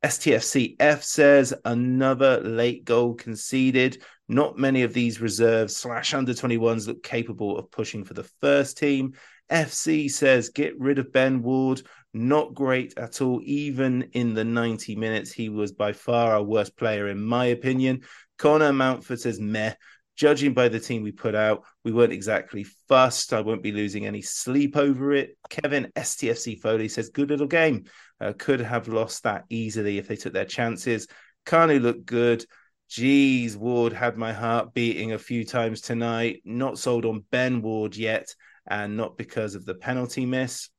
STFCF 0.05 1.03
says 1.03 1.53
another 1.65 2.41
late 2.41 2.85
goal 2.85 3.15
conceded. 3.15 4.03
Not 4.29 4.59
many 4.59 4.83
of 4.83 4.95
these 4.95 5.21
reserves 5.21 5.77
slash 5.77 6.15
under 6.15 6.33
21s 6.33 6.87
look 6.87 7.03
capable 7.03 7.59
of 7.59 7.71
pushing 7.71 8.05
for 8.05 8.15
the 8.15 8.29
first 8.41 8.79
team. 8.79 9.15
FC 9.51 10.11
says 10.11 10.51
get 10.51 10.79
rid 10.79 10.99
of 10.99 11.13
Ben 11.13 11.43
Ward. 11.43 11.83
Not 12.15 12.55
great 12.55 12.95
at 12.97 13.21
all. 13.21 13.41
Even 13.45 14.03
in 14.13 14.35
the 14.35 14.45
90 14.45 14.97
minutes, 14.97 15.33
he 15.33 15.49
was 15.49 15.73
by 15.73 15.93
far 15.93 16.33
our 16.33 16.43
worst 16.43 16.77
player, 16.77 17.09
in 17.09 17.23
my 17.23 17.47
opinion. 17.47 18.03
Connor 18.41 18.73
Mountford 18.73 19.21
says 19.21 19.39
meh. 19.39 19.75
Judging 20.17 20.55
by 20.55 20.69
the 20.69 20.81
team 20.81 21.03
we 21.03 21.13
put 21.13 21.35
out, 21.35 21.63
we 21.85 21.93
weren't 21.93 22.13
exactly 22.13 22.65
fussed. 22.89 23.35
I 23.35 23.43
won't 23.43 23.63
be 23.63 23.71
losing 23.71 24.07
any 24.07 24.23
sleep 24.23 24.79
over 24.79 25.13
it. 25.13 25.37
Kevin 25.51 25.93
STFC 25.95 26.59
Foley 26.59 26.89
says 26.89 27.11
good 27.11 27.29
little 27.29 27.47
game. 27.47 27.85
Uh, 28.19 28.33
could 28.39 28.61
have 28.61 28.89
lost 28.89 29.25
that 29.25 29.45
easily 29.51 29.99
if 29.99 30.09
they 30.09 30.17
took 30.17 30.33
their 30.33 30.47
chances. 30.47 31.07
Kanu 31.45 31.83
looked 31.83 32.07
good. 32.07 32.45
Geez, 32.89 33.59
Ward 33.59 33.93
had 33.93 34.17
my 34.17 34.33
heart 34.33 34.73
beating 34.73 35.13
a 35.13 35.19
few 35.19 35.45
times 35.45 35.83
tonight. 35.83 36.41
Not 36.43 36.79
sold 36.79 37.05
on 37.05 37.25
Ben 37.31 37.61
Ward 37.61 37.95
yet, 37.95 38.35
and 38.67 38.97
not 38.97 39.19
because 39.19 39.55
of 39.55 39.67
the 39.67 39.75
penalty 39.75 40.25
miss. 40.25 40.71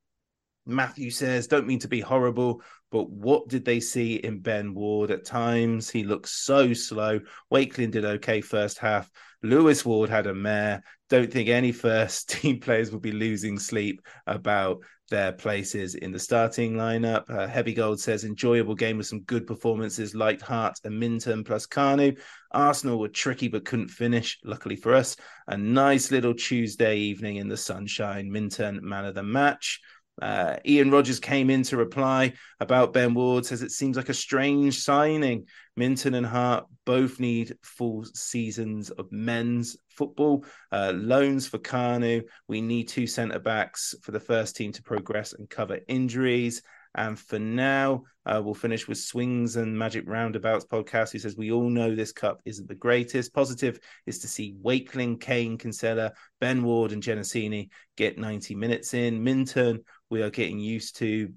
Matthew 0.71 1.11
says, 1.11 1.47
don't 1.47 1.67
mean 1.67 1.79
to 1.79 1.87
be 1.87 2.01
horrible, 2.01 2.61
but 2.91 3.09
what 3.09 3.47
did 3.47 3.65
they 3.65 3.79
see 3.79 4.15
in 4.15 4.39
Ben 4.39 4.73
Ward 4.73 5.11
at 5.11 5.25
times? 5.25 5.89
He 5.89 6.03
looked 6.03 6.29
so 6.29 6.73
slow. 6.73 7.19
Wakeling 7.49 7.91
did 7.91 8.05
okay 8.05 8.41
first 8.41 8.77
half. 8.77 9.09
Lewis 9.43 9.85
Ward 9.85 10.09
had 10.09 10.27
a 10.27 10.33
mare. 10.33 10.83
Don't 11.09 11.31
think 11.31 11.49
any 11.49 11.71
first 11.71 12.29
team 12.41 12.59
players 12.59 12.91
will 12.91 12.99
be 12.99 13.11
losing 13.11 13.57
sleep 13.57 14.01
about 14.27 14.79
their 15.11 15.31
places 15.31 15.93
in 15.95 16.11
the 16.11 16.19
starting 16.19 16.73
lineup. 16.73 17.29
Uh, 17.29 17.45
Heavy 17.45 17.73
Gold 17.73 17.99
says 17.99 18.23
enjoyable 18.23 18.75
game 18.75 18.97
with 18.97 19.07
some 19.07 19.21
good 19.21 19.45
performances 19.45 20.15
like 20.15 20.41
Hart 20.41 20.79
and 20.83 20.99
Minton 20.99 21.43
plus 21.43 21.67
Kanu. 21.67 22.17
Arsenal 22.51 22.97
were 22.97 23.09
tricky 23.09 23.47
but 23.47 23.65
couldn't 23.65 23.89
finish. 23.89 24.39
Luckily 24.43 24.75
for 24.75 24.95
us, 24.95 25.15
a 25.47 25.57
nice 25.57 26.11
little 26.11 26.33
Tuesday 26.33 26.97
evening 26.97 27.35
in 27.35 27.47
the 27.47 27.57
sunshine. 27.57 28.31
Minton 28.31 28.79
man 28.81 29.05
of 29.05 29.13
the 29.13 29.23
match. 29.23 29.81
Uh, 30.21 30.57
Ian 30.65 30.91
Rogers 30.91 31.19
came 31.19 31.49
in 31.49 31.63
to 31.63 31.77
reply 31.77 32.33
about 32.59 32.93
Ben 32.93 33.13
Ward, 33.13 33.45
says 33.45 33.61
it 33.61 33.71
seems 33.71 33.97
like 33.97 34.09
a 34.09 34.13
strange 34.13 34.79
signing. 34.79 35.47
Minton 35.75 36.13
and 36.13 36.25
Hart 36.25 36.65
both 36.85 37.19
need 37.19 37.55
full 37.63 38.05
seasons 38.13 38.89
of 38.91 39.11
men's 39.11 39.77
football. 39.89 40.45
Uh, 40.71 40.93
loans 40.95 41.47
for 41.47 41.57
Kanu. 41.57 42.23
We 42.47 42.61
need 42.61 42.87
two 42.87 43.07
centre 43.07 43.39
backs 43.39 43.95
for 44.01 44.11
the 44.11 44.19
first 44.19 44.55
team 44.55 44.71
to 44.73 44.83
progress 44.83 45.33
and 45.33 45.49
cover 45.49 45.79
injuries. 45.87 46.61
And 46.95 47.17
for 47.17 47.39
now, 47.39 48.03
uh, 48.25 48.41
we'll 48.43 48.53
finish 48.53 48.87
with 48.87 48.97
Swings 48.97 49.55
and 49.55 49.77
Magic 49.77 50.03
Roundabouts 50.07 50.65
podcast, 50.65 51.11
who 51.11 51.19
says, 51.19 51.37
We 51.37 51.51
all 51.51 51.69
know 51.69 51.95
this 51.95 52.11
cup 52.11 52.41
isn't 52.45 52.67
the 52.67 52.75
greatest. 52.75 53.33
Positive 53.33 53.79
is 54.05 54.19
to 54.19 54.27
see 54.27 54.55
Wakeling, 54.61 55.17
Cain, 55.17 55.57
Kinsella, 55.57 56.11
Ben 56.39 56.63
Ward, 56.63 56.91
and 56.91 57.01
Genesini 57.01 57.69
get 57.95 58.17
90 58.17 58.55
minutes 58.55 58.93
in. 58.93 59.23
Minton, 59.23 59.83
we 60.09 60.21
are 60.21 60.29
getting 60.29 60.59
used 60.59 60.97
to 60.97 61.33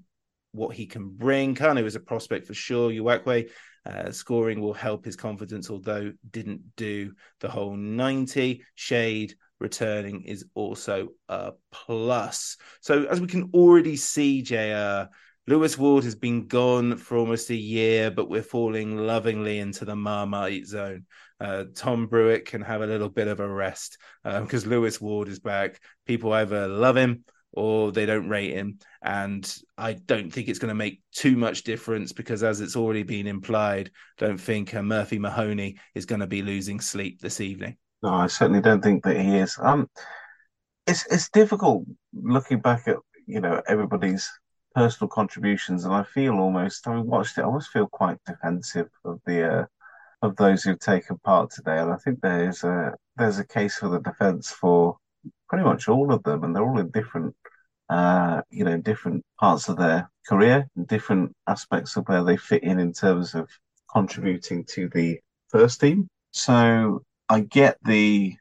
what 0.51 0.75
he 0.75 0.85
can 0.85 1.09
bring. 1.09 1.55
Kanu 1.55 1.85
is 1.85 1.95
a 1.95 1.99
prospect 1.99 2.47
for 2.47 2.53
sure. 2.53 2.91
Uwakwe 2.91 3.49
uh, 3.85 4.11
scoring 4.11 4.61
will 4.61 4.73
help 4.73 5.05
his 5.05 5.15
confidence, 5.15 5.69
although 5.69 6.11
didn't 6.31 6.75
do 6.75 7.13
the 7.39 7.49
whole 7.49 7.75
90. 7.75 8.63
Shade 8.75 9.35
returning 9.59 10.23
is 10.23 10.45
also 10.53 11.09
a 11.29 11.53
plus. 11.71 12.57
So, 12.81 13.05
as 13.05 13.21
we 13.21 13.27
can 13.27 13.51
already 13.53 13.95
see, 13.95 14.41
JR, 14.41 15.09
Lewis 15.47 15.77
Ward 15.77 16.03
has 16.03 16.15
been 16.15 16.47
gone 16.47 16.97
for 16.97 17.17
almost 17.17 17.51
a 17.51 17.55
year, 17.55 18.09
but 18.09 18.29
we're 18.29 18.41
falling 18.41 18.97
lovingly 18.97 19.59
into 19.59 19.85
the 19.85 19.95
Marmite 19.95 20.65
zone. 20.65 21.05
Uh, 21.39 21.65
Tom 21.75 22.07
Brewitt 22.07 22.45
can 22.45 22.61
have 22.61 22.81
a 22.81 22.87
little 22.87 23.09
bit 23.09 23.27
of 23.27 23.39
a 23.39 23.47
rest 23.47 23.97
because 24.23 24.65
uh, 24.65 24.69
Lewis 24.69 24.99
Ward 24.99 25.27
is 25.27 25.39
back. 25.39 25.79
People 26.07 26.33
either 26.33 26.67
love 26.67 26.97
him 26.97 27.25
or 27.55 27.91
they 27.91 28.05
don't 28.05 28.27
rate 28.27 28.53
him. 28.53 28.79
And 29.01 29.55
I 29.77 29.93
don't 29.93 30.31
think 30.31 30.47
it's 30.47 30.59
going 30.59 30.69
to 30.69 30.75
make 30.75 31.01
too 31.11 31.35
much 31.35 31.63
difference 31.63 32.11
because, 32.11 32.43
as 32.43 32.59
it's 32.59 32.75
already 32.75 33.03
been 33.03 33.27
implied, 33.27 33.91
don't 34.17 34.39
think 34.39 34.73
uh, 34.73 34.81
Murphy 34.81 35.19
Mahoney 35.19 35.77
is 35.93 36.05
going 36.05 36.21
to 36.21 36.27
be 36.27 36.41
losing 36.41 36.79
sleep 36.79 37.21
this 37.21 37.39
evening. 37.39 37.77
No, 38.03 38.09
I 38.09 38.27
certainly 38.27 38.61
don't 38.61 38.83
think 38.83 39.03
that 39.03 39.17
he 39.17 39.37
is. 39.37 39.57
Um, 39.61 39.89
it's 40.85 41.05
it's 41.07 41.29
difficult 41.29 41.85
looking 42.13 42.59
back 42.59 42.87
at 42.87 42.97
you 43.25 43.41
know 43.41 43.61
everybody's 43.67 44.29
personal 44.75 45.09
contributions, 45.09 45.85
and 45.85 45.93
I 45.93 46.03
feel 46.03 46.33
almost 46.35 46.87
I 46.87 46.99
watched 46.99 47.37
it, 47.37 47.41
I 47.41 47.45
almost 47.45 47.71
feel 47.71 47.87
quite 47.87 48.17
defensive 48.25 48.89
of 49.05 49.21
the 49.25 49.61
uh, 49.61 49.65
of 50.21 50.35
those 50.35 50.63
who've 50.63 50.79
taken 50.79 51.17
part 51.19 51.51
today, 51.51 51.79
and 51.79 51.91
I 51.91 51.97
think 51.97 52.21
there's 52.21 52.63
a 52.63 52.93
there's 53.17 53.39
a 53.39 53.45
case 53.47 53.77
for 53.77 53.89
the 53.89 53.99
defence 53.99 54.51
for 54.51 54.97
pretty 55.49 55.63
much 55.63 55.87
all 55.87 56.13
of 56.13 56.23
them, 56.23 56.43
and 56.43 56.55
they're 56.55 56.65
all 56.67 56.79
in 56.79 56.91
different 56.91 57.35
uh, 57.89 58.41
you 58.49 58.63
know 58.65 58.77
different 58.77 59.23
parts 59.39 59.69
of 59.69 59.77
their 59.77 60.09
career, 60.27 60.67
different 60.87 61.33
aspects 61.47 61.95
of 61.97 62.07
where 62.07 62.23
they 62.23 62.37
fit 62.37 62.63
in 62.63 62.79
in 62.79 62.93
terms 62.93 63.35
of 63.35 63.49
contributing 63.91 64.65
to 64.65 64.89
the 64.89 65.19
first 65.49 65.79
team. 65.81 66.07
So 66.31 67.01
I 67.29 67.41
get 67.41 67.77
the 67.85 68.35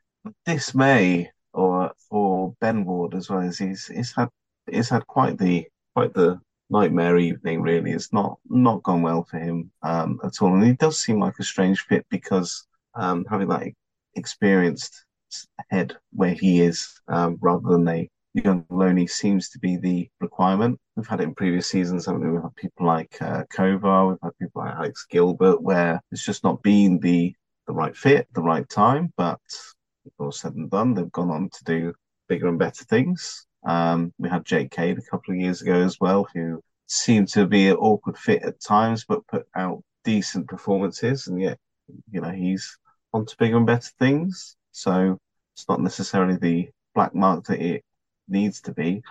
dismay 0.46 1.30
or 1.52 1.92
for 2.10 2.54
Ben 2.60 2.84
Ward 2.84 3.14
as 3.14 3.30
well 3.30 3.40
as 3.40 3.58
he's 3.58 3.86
he's 3.86 4.12
had 4.14 4.28
he's 4.70 4.88
had 4.88 5.06
quite 5.06 5.38
the 5.38 5.66
quite 5.94 6.14
the 6.14 6.40
nightmare 6.70 7.18
evening. 7.18 7.62
Really, 7.62 7.92
it's 7.92 8.12
not 8.12 8.38
not 8.48 8.82
gone 8.82 9.02
well 9.02 9.24
for 9.24 9.38
him 9.38 9.70
um, 9.82 10.20
at 10.24 10.42
all, 10.42 10.54
and 10.54 10.64
he 10.64 10.72
does 10.74 10.98
seem 10.98 11.20
like 11.20 11.38
a 11.38 11.44
strange 11.44 11.80
fit 11.82 12.06
because 12.10 12.66
um, 12.94 13.24
having 13.28 13.48
that 13.48 13.68
experienced 14.14 15.04
head 15.70 15.96
where 16.12 16.34
he 16.34 16.60
is 16.60 17.00
um, 17.08 17.36
rather 17.40 17.68
than 17.70 17.88
a 17.88 18.08
young 18.34 18.64
Loney 18.68 19.06
seems 19.06 19.48
to 19.50 19.58
be 19.58 19.76
the 19.76 20.08
requirement. 20.20 20.78
We've 20.96 21.06
had 21.06 21.20
it 21.20 21.24
in 21.24 21.34
previous 21.34 21.68
seasons, 21.68 22.06
haven't 22.06 22.22
we? 22.22 22.32
We've 22.32 22.42
had 22.42 22.54
people 22.56 22.86
like 22.86 23.16
uh, 23.20 23.44
Kovar, 23.52 24.08
we've 24.08 24.18
had 24.22 24.38
people 24.40 24.62
like 24.62 24.74
Alex 24.74 25.06
Gilbert, 25.08 25.62
where 25.62 26.00
it's 26.10 26.24
just 26.24 26.44
not 26.44 26.62
been 26.62 26.98
the 27.00 27.34
the 27.66 27.72
right 27.72 27.96
fit, 27.96 28.28
the 28.34 28.42
right 28.42 28.68
time. 28.68 29.12
But 29.16 29.40
all 30.18 30.32
said 30.32 30.54
and 30.54 30.70
done, 30.70 30.94
they've 30.94 31.10
gone 31.12 31.30
on 31.30 31.48
to 31.50 31.64
do 31.64 31.94
bigger 32.28 32.48
and 32.48 32.58
better 32.58 32.84
things. 32.84 33.46
Um, 33.64 34.12
we 34.18 34.28
had 34.28 34.44
Jake 34.44 34.70
Cade 34.70 34.98
a 34.98 35.10
couple 35.10 35.34
of 35.34 35.40
years 35.40 35.62
ago 35.62 35.80
as 35.82 35.98
well, 36.00 36.26
who 36.34 36.62
seemed 36.86 37.28
to 37.28 37.46
be 37.46 37.68
an 37.68 37.76
awkward 37.76 38.18
fit 38.18 38.42
at 38.42 38.60
times, 38.60 39.04
but 39.04 39.26
put 39.26 39.46
out 39.56 39.82
decent 40.04 40.48
performances. 40.48 41.26
And 41.26 41.40
yet, 41.40 41.58
you 42.10 42.20
know, 42.20 42.30
he's 42.30 42.78
on 43.12 43.26
to 43.26 43.36
bigger 43.38 43.56
and 43.56 43.66
better 43.66 43.90
things. 43.98 44.56
So 44.72 45.18
it's 45.54 45.68
not 45.68 45.80
necessarily 45.80 46.36
the 46.36 46.68
black 46.94 47.14
mark 47.14 47.46
that 47.46 47.60
it 47.60 47.84
needs 48.28 48.60
to 48.62 48.72
be. 48.72 49.02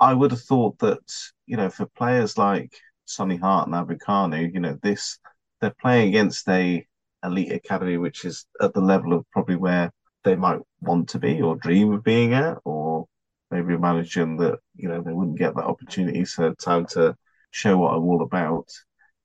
I 0.00 0.12
would 0.12 0.32
have 0.32 0.42
thought 0.42 0.78
that, 0.80 1.12
you 1.46 1.56
know, 1.56 1.70
for 1.70 1.86
players 1.86 2.36
like 2.36 2.72
Sonny 3.04 3.36
Hart 3.36 3.66
and 3.66 3.76
Abu 3.76 3.96
Kanu, 3.96 4.52
you 4.52 4.60
know, 4.60 4.78
this 4.82 5.18
they're 5.60 5.74
playing 5.80 6.08
against 6.08 6.48
a 6.48 6.84
elite 7.22 7.52
academy, 7.52 7.96
which 7.96 8.24
is 8.24 8.46
at 8.60 8.74
the 8.74 8.80
level 8.80 9.12
of 9.12 9.24
probably 9.30 9.56
where 9.56 9.90
they 10.24 10.36
might 10.36 10.60
want 10.80 11.08
to 11.10 11.18
be 11.18 11.40
or 11.40 11.56
dream 11.56 11.92
of 11.92 12.02
being 12.02 12.34
at, 12.34 12.58
or 12.64 13.06
maybe 13.54 13.74
imagine 13.74 14.36
that 14.38 14.58
you 14.74 14.88
know 14.88 15.00
they 15.00 15.12
wouldn't 15.12 15.38
get 15.38 15.54
that 15.54 15.64
opportunity, 15.64 16.24
so 16.24 16.52
time 16.54 16.86
to 16.86 17.16
show 17.50 17.78
what 17.78 17.94
I'm 17.94 18.02
all 18.02 18.22
about. 18.22 18.68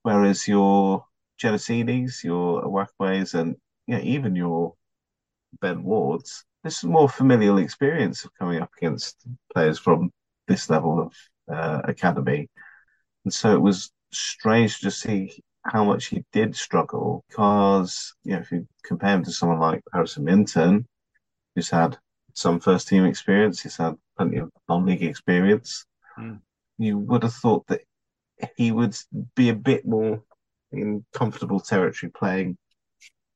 Whereas 0.04 0.48
your 0.48 1.06
Genesinis, 1.42 2.24
your 2.24 2.64
Uwakwe's, 2.64 3.34
and 3.34 3.56
yeah, 3.88 4.00
even 4.00 4.36
your 4.36 4.76
Ben 5.62 5.84
Ward's, 5.84 6.46
this 6.64 6.78
is 6.78 6.84
more 6.84 7.10
familial 7.10 7.58
experience 7.58 8.24
of 8.24 8.32
coming 8.36 8.62
up 8.62 8.70
against 8.78 9.18
players 9.54 9.80
from 9.80 10.12
this 10.48 10.70
level 10.70 11.00
of 11.02 11.14
uh, 11.54 11.82
academy. 11.86 12.50
And 13.26 13.34
so 13.34 13.54
it 13.54 13.62
was 13.62 13.92
strange 14.12 14.80
to 14.82 14.92
see 14.92 15.42
how 15.66 15.84
much 15.84 16.08
he 16.08 16.24
did 16.32 16.56
struggle 16.56 17.24
because, 17.30 18.14
you 18.24 18.34
know, 18.34 18.40
if 18.40 18.52
you 18.52 18.68
compare 18.84 19.16
him 19.16 19.24
to 19.24 19.32
someone 19.32 19.60
like 19.60 19.82
Harrison 19.94 20.24
Minton, 20.24 20.88
who's 21.56 21.70
had 21.70 21.98
some 22.40 22.60
first 22.60 22.88
team 22.88 23.06
experience, 23.06 23.62
he's 23.62 23.78
had 23.78 23.96
plenty 24.18 24.38
of 24.38 24.52
non 24.68 24.86
league 24.86 25.04
experience, 25.04 25.86
mm. 26.18 26.40
you 26.78 26.98
would 26.98 27.24
have 27.24 27.34
thought 27.34 27.68
that 27.68 27.82
he 28.56 28.72
would 28.72 28.96
be 29.36 29.50
a 29.50 29.54
bit 29.54 29.86
more 29.86 30.24
in 30.72 31.06
comfortable 31.14 31.60
territory 31.60 32.12
playing 32.12 32.58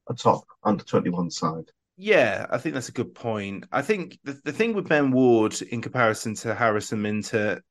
a 0.10 0.14
top 0.14 0.44
under 0.64 0.84
21 0.84 1.30
side. 1.30 1.66
Yeah, 1.98 2.48
I 2.50 2.58
think 2.58 2.74
that's 2.74 2.90
a 2.90 2.94
good 2.94 3.14
point. 3.14 3.66
I 3.72 3.82
think 3.82 4.18
the, 4.24 4.40
the 4.44 4.52
thing 4.52 4.74
with 4.74 4.90
Ben 4.90 5.12
Ward 5.12 5.62
in 5.62 5.82
comparison 5.82 6.36
to 6.36 6.56
Harrison 6.56 7.02
Minter, 7.02 7.62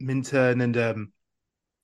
Minturn 0.00 0.60
and 0.60 0.76
um, 0.76 1.12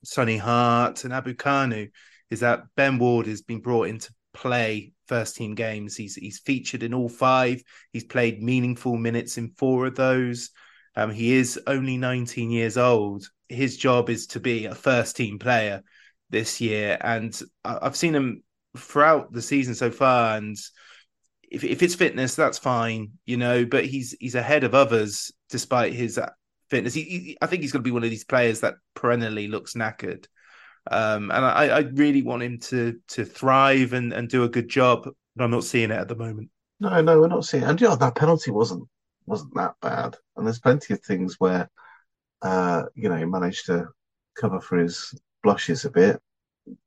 Sonny 0.04 0.36
Hart 0.36 1.04
and 1.04 1.12
Abu 1.12 1.34
Kanu 1.34 1.90
is 2.30 2.40
that 2.40 2.64
Ben 2.76 2.98
Ward 2.98 3.26
has 3.26 3.42
been 3.42 3.60
brought 3.60 3.88
into 3.88 4.12
play 4.32 4.92
first 5.06 5.36
team 5.36 5.54
games. 5.54 5.96
He's 5.96 6.14
he's 6.14 6.38
featured 6.38 6.82
in 6.82 6.94
all 6.94 7.08
five. 7.08 7.62
He's 7.92 8.04
played 8.04 8.42
meaningful 8.42 8.96
minutes 8.96 9.38
in 9.38 9.50
four 9.50 9.86
of 9.86 9.96
those. 9.96 10.50
Um, 10.96 11.10
he 11.10 11.32
is 11.32 11.60
only 11.66 11.96
19 11.96 12.50
years 12.50 12.76
old. 12.76 13.28
His 13.48 13.76
job 13.76 14.10
is 14.10 14.26
to 14.28 14.40
be 14.40 14.66
a 14.66 14.74
first 14.74 15.16
team 15.16 15.38
player 15.38 15.82
this 16.30 16.60
year, 16.60 16.98
and 17.00 17.38
I've 17.64 17.96
seen 17.96 18.14
him 18.14 18.42
throughout 18.76 19.32
the 19.32 19.42
season 19.42 19.74
so 19.74 19.90
far. 19.90 20.36
And 20.36 20.56
if 21.50 21.64
if 21.64 21.82
it's 21.82 21.94
fitness, 21.94 22.34
that's 22.34 22.58
fine, 22.58 23.12
you 23.24 23.36
know. 23.36 23.64
But 23.64 23.86
he's 23.86 24.16
he's 24.20 24.34
ahead 24.34 24.64
of 24.64 24.74
others 24.74 25.32
despite 25.50 25.92
his 25.92 26.18
fitness. 26.68 26.94
He, 26.94 27.02
he, 27.02 27.38
I 27.40 27.46
think 27.46 27.62
he's 27.62 27.72
going 27.72 27.82
to 27.82 27.88
be 27.88 27.92
one 27.92 28.04
of 28.04 28.10
these 28.10 28.24
players 28.24 28.60
that 28.60 28.74
perennially 28.94 29.48
looks 29.48 29.74
knackered. 29.74 30.26
Um, 30.90 31.30
and 31.30 31.44
I, 31.44 31.68
I 31.68 31.78
really 31.80 32.22
want 32.22 32.42
him 32.42 32.58
to 32.60 32.98
to 33.08 33.24
thrive 33.24 33.92
and, 33.92 34.12
and 34.12 34.28
do 34.28 34.44
a 34.44 34.48
good 34.48 34.68
job, 34.68 35.08
but 35.36 35.44
I'm 35.44 35.50
not 35.50 35.64
seeing 35.64 35.90
it 35.90 35.98
at 35.98 36.08
the 36.08 36.16
moment. 36.16 36.50
No, 36.80 37.00
no, 37.00 37.20
we're 37.20 37.28
not 37.28 37.44
seeing. 37.44 37.62
It. 37.62 37.68
And 37.68 37.80
you 37.80 37.88
know, 37.88 37.96
that 37.96 38.14
penalty 38.14 38.50
wasn't 38.50 38.88
wasn't 39.26 39.54
that 39.54 39.74
bad. 39.82 40.16
And 40.36 40.46
there's 40.46 40.60
plenty 40.60 40.94
of 40.94 41.00
things 41.00 41.36
where, 41.38 41.68
uh, 42.42 42.84
you 42.94 43.08
know, 43.08 43.16
he 43.16 43.24
managed 43.24 43.66
to 43.66 43.88
cover 44.36 44.60
for 44.60 44.78
his 44.78 45.14
blushes 45.42 45.84
a 45.84 45.90
bit. 45.90 46.20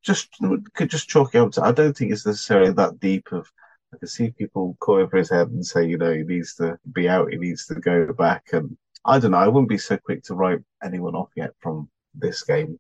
Just 0.04 0.30
could 0.76 0.89
just 0.89 1.10
chalk 1.10 1.36
it 1.36 1.39
up 1.39 1.52
to. 1.54 1.64
I 1.64 1.72
don't 1.72 1.95
think 1.95 2.12
it's 2.12 2.26
necessarily 2.26 2.72
that 2.74 2.99
deep. 2.99 3.32
Of 3.32 3.52
I 3.93 3.97
can 3.97 4.08
see 4.08 4.32
people 4.32 4.78
calling 4.80 5.10
for 5.10 5.18
his 5.18 5.30
head 5.30 5.49
and 5.49 5.66
say, 5.66 5.86
you 5.86 5.97
know, 5.97 6.14
he 6.14 6.24
needs 6.24 6.56
to 6.56 6.78
be 6.93 7.10
out. 7.10 7.32
He 7.32 7.38
needs 7.38 7.66
to 7.68 7.76
go 7.76 8.14
back. 8.14 8.47
And 8.54 8.78
I 9.06 9.20
don't 9.20 9.32
know. 9.32 9.38
I 9.38 9.47
wouldn't 9.47 9.70
be 9.70 9.78
so 9.78 9.97
quick 9.97 10.24
to 10.24 10.36
write 10.36 10.60
anyone 10.84 11.16
off 11.16 11.30
yet 11.36 11.52
from 11.60 11.89
this 12.14 12.43
game. 12.43 12.80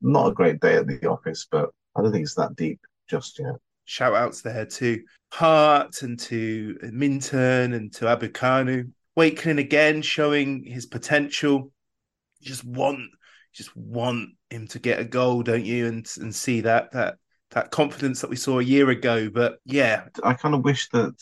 Not 0.00 0.28
a 0.28 0.34
great 0.34 0.60
day 0.60 0.76
at 0.76 0.86
the 0.86 1.06
office, 1.08 1.46
but 1.50 1.70
I 1.96 2.02
don't 2.02 2.12
think 2.12 2.24
it's 2.24 2.34
that 2.34 2.56
deep 2.56 2.80
just 3.08 3.38
yet. 3.38 3.56
Shout 3.84 4.14
outs 4.14 4.40
there 4.42 4.66
to 4.66 5.02
Hart 5.32 6.02
and 6.02 6.18
to 6.20 6.78
Minturn 6.82 7.74
and 7.74 7.92
to 7.94 8.04
Abukanu. 8.04 8.92
Wakeling 9.16 9.58
again 9.58 10.02
showing 10.02 10.64
his 10.64 10.86
potential. 10.86 11.72
You 12.38 12.48
just 12.48 12.64
want, 12.64 13.00
just 13.52 13.76
want 13.76 14.30
him 14.48 14.68
to 14.68 14.78
get 14.78 15.00
a 15.00 15.04
goal, 15.04 15.42
don't 15.42 15.64
you? 15.64 15.86
And 15.86 16.08
and 16.20 16.34
see 16.34 16.60
that 16.62 16.92
that 16.92 17.16
that 17.50 17.70
confidence 17.70 18.20
that 18.20 18.30
we 18.30 18.36
saw 18.36 18.60
a 18.60 18.64
year 18.64 18.88
ago. 18.90 19.28
But 19.28 19.58
yeah, 19.64 20.04
I 20.22 20.34
kind 20.34 20.54
of 20.54 20.64
wish 20.64 20.88
that 20.90 21.14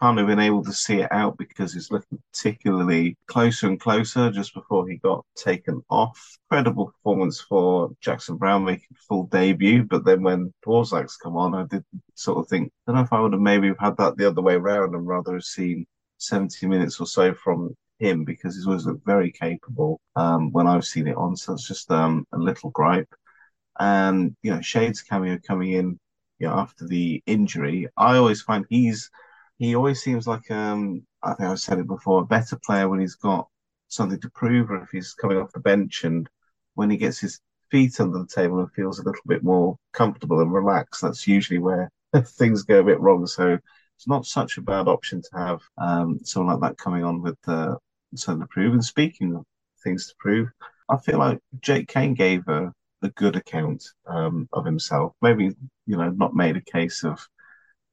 kind 0.00 0.18
of 0.18 0.26
been 0.26 0.40
able 0.40 0.64
to 0.64 0.72
see 0.72 1.00
it 1.00 1.12
out 1.12 1.36
because 1.36 1.74
he's 1.74 1.90
looking 1.90 2.18
particularly 2.32 3.16
closer 3.26 3.66
and 3.66 3.78
closer 3.78 4.30
just 4.30 4.54
before 4.54 4.88
he 4.88 4.96
got 4.96 5.24
taken 5.36 5.82
off. 5.90 6.38
Incredible 6.50 6.86
performance 6.86 7.40
for 7.40 7.90
Jackson 8.00 8.36
Brown 8.36 8.64
making 8.64 8.96
full 9.08 9.24
debut, 9.24 9.84
but 9.84 10.04
then 10.04 10.22
when 10.22 10.52
Dvorak's 10.64 11.16
come 11.16 11.36
on, 11.36 11.54
I 11.54 11.64
did 11.64 11.84
sort 12.14 12.38
of 12.38 12.48
think, 12.48 12.72
I 12.86 12.92
don't 12.92 12.96
know 12.96 13.02
if 13.02 13.12
I 13.12 13.20
would 13.20 13.32
have 13.32 13.42
maybe 13.42 13.72
had 13.78 13.96
that 13.98 14.16
the 14.16 14.28
other 14.28 14.42
way 14.42 14.54
around 14.54 14.94
and 14.94 15.06
rather 15.06 15.34
have 15.34 15.44
seen 15.44 15.86
70 16.18 16.66
minutes 16.66 17.00
or 17.00 17.06
so 17.06 17.34
from 17.34 17.74
him 17.98 18.24
because 18.24 18.54
he's 18.54 18.66
always 18.66 18.86
looked 18.86 19.04
very 19.04 19.30
capable 19.30 20.00
um, 20.16 20.50
when 20.52 20.66
I've 20.66 20.86
seen 20.86 21.08
it 21.08 21.16
on. 21.16 21.36
So 21.36 21.52
it's 21.52 21.68
just 21.68 21.90
um, 21.90 22.26
a 22.32 22.38
little 22.38 22.70
gripe. 22.70 23.12
And, 23.78 24.34
you 24.42 24.54
know, 24.54 24.60
Shades 24.60 25.02
cameo 25.02 25.38
coming 25.46 25.72
in 25.72 25.98
you 26.40 26.48
know, 26.48 26.54
after 26.54 26.86
the 26.86 27.22
injury, 27.26 27.86
I 27.96 28.16
always 28.16 28.42
find 28.42 28.64
he's 28.68 29.10
he 29.60 29.76
always 29.76 30.02
seems 30.02 30.26
like 30.26 30.50
um 30.50 31.06
I 31.22 31.34
think 31.34 31.50
I've 31.50 31.60
said 31.60 31.78
it 31.78 31.86
before, 31.86 32.22
a 32.22 32.26
better 32.26 32.58
player 32.64 32.88
when 32.88 33.00
he's 33.00 33.14
got 33.14 33.46
something 33.88 34.18
to 34.20 34.30
prove 34.30 34.70
or 34.70 34.82
if 34.82 34.90
he's 34.90 35.12
coming 35.14 35.36
off 35.36 35.52
the 35.52 35.60
bench 35.60 36.04
and 36.04 36.28
when 36.74 36.90
he 36.90 36.96
gets 36.96 37.18
his 37.20 37.40
feet 37.70 38.00
under 38.00 38.18
the 38.18 38.26
table 38.26 38.58
and 38.60 38.72
feels 38.72 38.98
a 38.98 39.04
little 39.04 39.20
bit 39.26 39.44
more 39.44 39.76
comfortable 39.92 40.40
and 40.40 40.52
relaxed, 40.52 41.02
that's 41.02 41.26
usually 41.28 41.58
where 41.58 41.90
things 42.24 42.62
go 42.62 42.80
a 42.80 42.84
bit 42.84 43.00
wrong. 43.00 43.26
So 43.26 43.58
it's 43.96 44.08
not 44.08 44.24
such 44.24 44.56
a 44.56 44.62
bad 44.62 44.88
option 44.88 45.20
to 45.20 45.38
have 45.38 45.60
um, 45.76 46.20
someone 46.24 46.58
like 46.58 46.70
that 46.70 46.78
coming 46.78 47.04
on 47.04 47.20
with 47.20 47.36
uh, 47.46 47.74
something 48.14 48.46
to 48.46 48.48
prove. 48.48 48.72
And 48.72 48.84
speaking 48.84 49.36
of 49.36 49.44
things 49.84 50.08
to 50.08 50.14
prove, 50.18 50.48
I 50.88 50.96
feel 50.96 51.18
like 51.18 51.38
Jake 51.60 51.88
Cain 51.88 52.14
gave 52.14 52.48
a, 52.48 52.72
a 53.02 53.10
good 53.10 53.36
account 53.36 53.84
um, 54.06 54.48
of 54.54 54.64
himself. 54.64 55.12
Maybe, 55.20 55.54
you 55.86 55.96
know, 55.98 56.08
not 56.10 56.34
made 56.34 56.56
a 56.56 56.62
case 56.62 57.04
of 57.04 57.20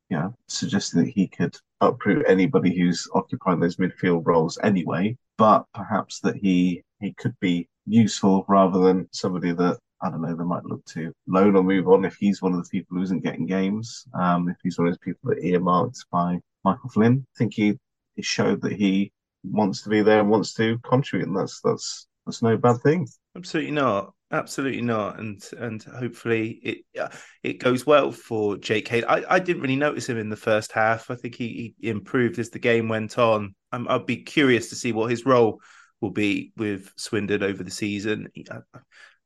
you 0.09 0.17
know, 0.17 0.33
suggesting 0.47 1.03
that 1.03 1.09
he 1.09 1.27
could 1.27 1.55
uproot 1.81 2.25
anybody 2.27 2.75
who's 2.77 3.07
occupying 3.13 3.59
those 3.59 3.77
midfield 3.77 4.25
roles 4.25 4.57
anyway, 4.63 5.17
but 5.37 5.65
perhaps 5.73 6.19
that 6.21 6.35
he 6.35 6.83
he 6.99 7.13
could 7.13 7.35
be 7.39 7.67
useful 7.85 8.45
rather 8.47 8.79
than 8.79 9.07
somebody 9.11 9.51
that 9.51 9.77
I 10.01 10.09
don't 10.09 10.21
know 10.21 10.35
they 10.35 10.43
might 10.43 10.65
look 10.65 10.85
to 10.85 11.11
loan 11.27 11.55
or 11.55 11.63
move 11.63 11.87
on 11.87 12.05
if 12.05 12.15
he's 12.15 12.41
one 12.41 12.53
of 12.53 12.63
the 12.63 12.69
people 12.69 12.97
who 12.97 13.03
isn't 13.03 13.23
getting 13.23 13.45
games. 13.45 14.05
Um, 14.13 14.49
if 14.49 14.57
he's 14.63 14.77
one 14.77 14.87
of 14.87 14.93
those 14.93 14.99
people 14.99 15.29
that 15.29 15.43
earmarked 15.43 16.05
by 16.11 16.39
Michael 16.63 16.89
Flynn, 16.89 17.25
I 17.35 17.37
think 17.37 17.53
he, 17.53 17.77
he 18.15 18.21
showed 18.21 18.61
that 18.61 18.73
he 18.73 19.11
wants 19.43 19.81
to 19.83 19.89
be 19.89 20.01
there 20.01 20.19
and 20.19 20.29
wants 20.29 20.53
to 20.55 20.77
contribute, 20.79 21.27
and 21.27 21.37
that's 21.37 21.61
that's 21.61 22.07
that's 22.25 22.41
no 22.41 22.57
bad 22.57 22.81
thing. 22.81 23.07
Absolutely 23.35 23.71
not. 23.71 24.13
Absolutely 24.29 24.81
not, 24.81 25.19
and 25.19 25.41
and 25.57 25.81
hopefully 25.83 26.59
it 26.61 26.99
uh, 26.99 27.07
it 27.43 27.59
goes 27.59 27.85
well 27.85 28.11
for 28.11 28.57
Jake 28.57 28.85
Cain. 28.85 29.05
I, 29.07 29.23
I 29.29 29.39
didn't 29.39 29.61
really 29.61 29.77
notice 29.77 30.09
him 30.09 30.17
in 30.17 30.27
the 30.27 30.35
first 30.35 30.73
half. 30.73 31.09
I 31.09 31.15
think 31.15 31.35
he, 31.35 31.73
he 31.79 31.89
improved 31.89 32.37
as 32.37 32.49
the 32.49 32.59
game 32.59 32.89
went 32.89 33.17
on. 33.17 33.55
I'll 33.71 34.03
be 34.03 34.17
curious 34.17 34.67
to 34.69 34.75
see 34.75 34.91
what 34.91 35.09
his 35.09 35.25
role 35.25 35.61
will 36.01 36.11
be 36.11 36.51
with 36.57 36.91
Swindon 36.97 37.41
over 37.41 37.63
the 37.63 37.71
season. 37.71 38.27
I, 38.51 38.57
I 38.73 38.79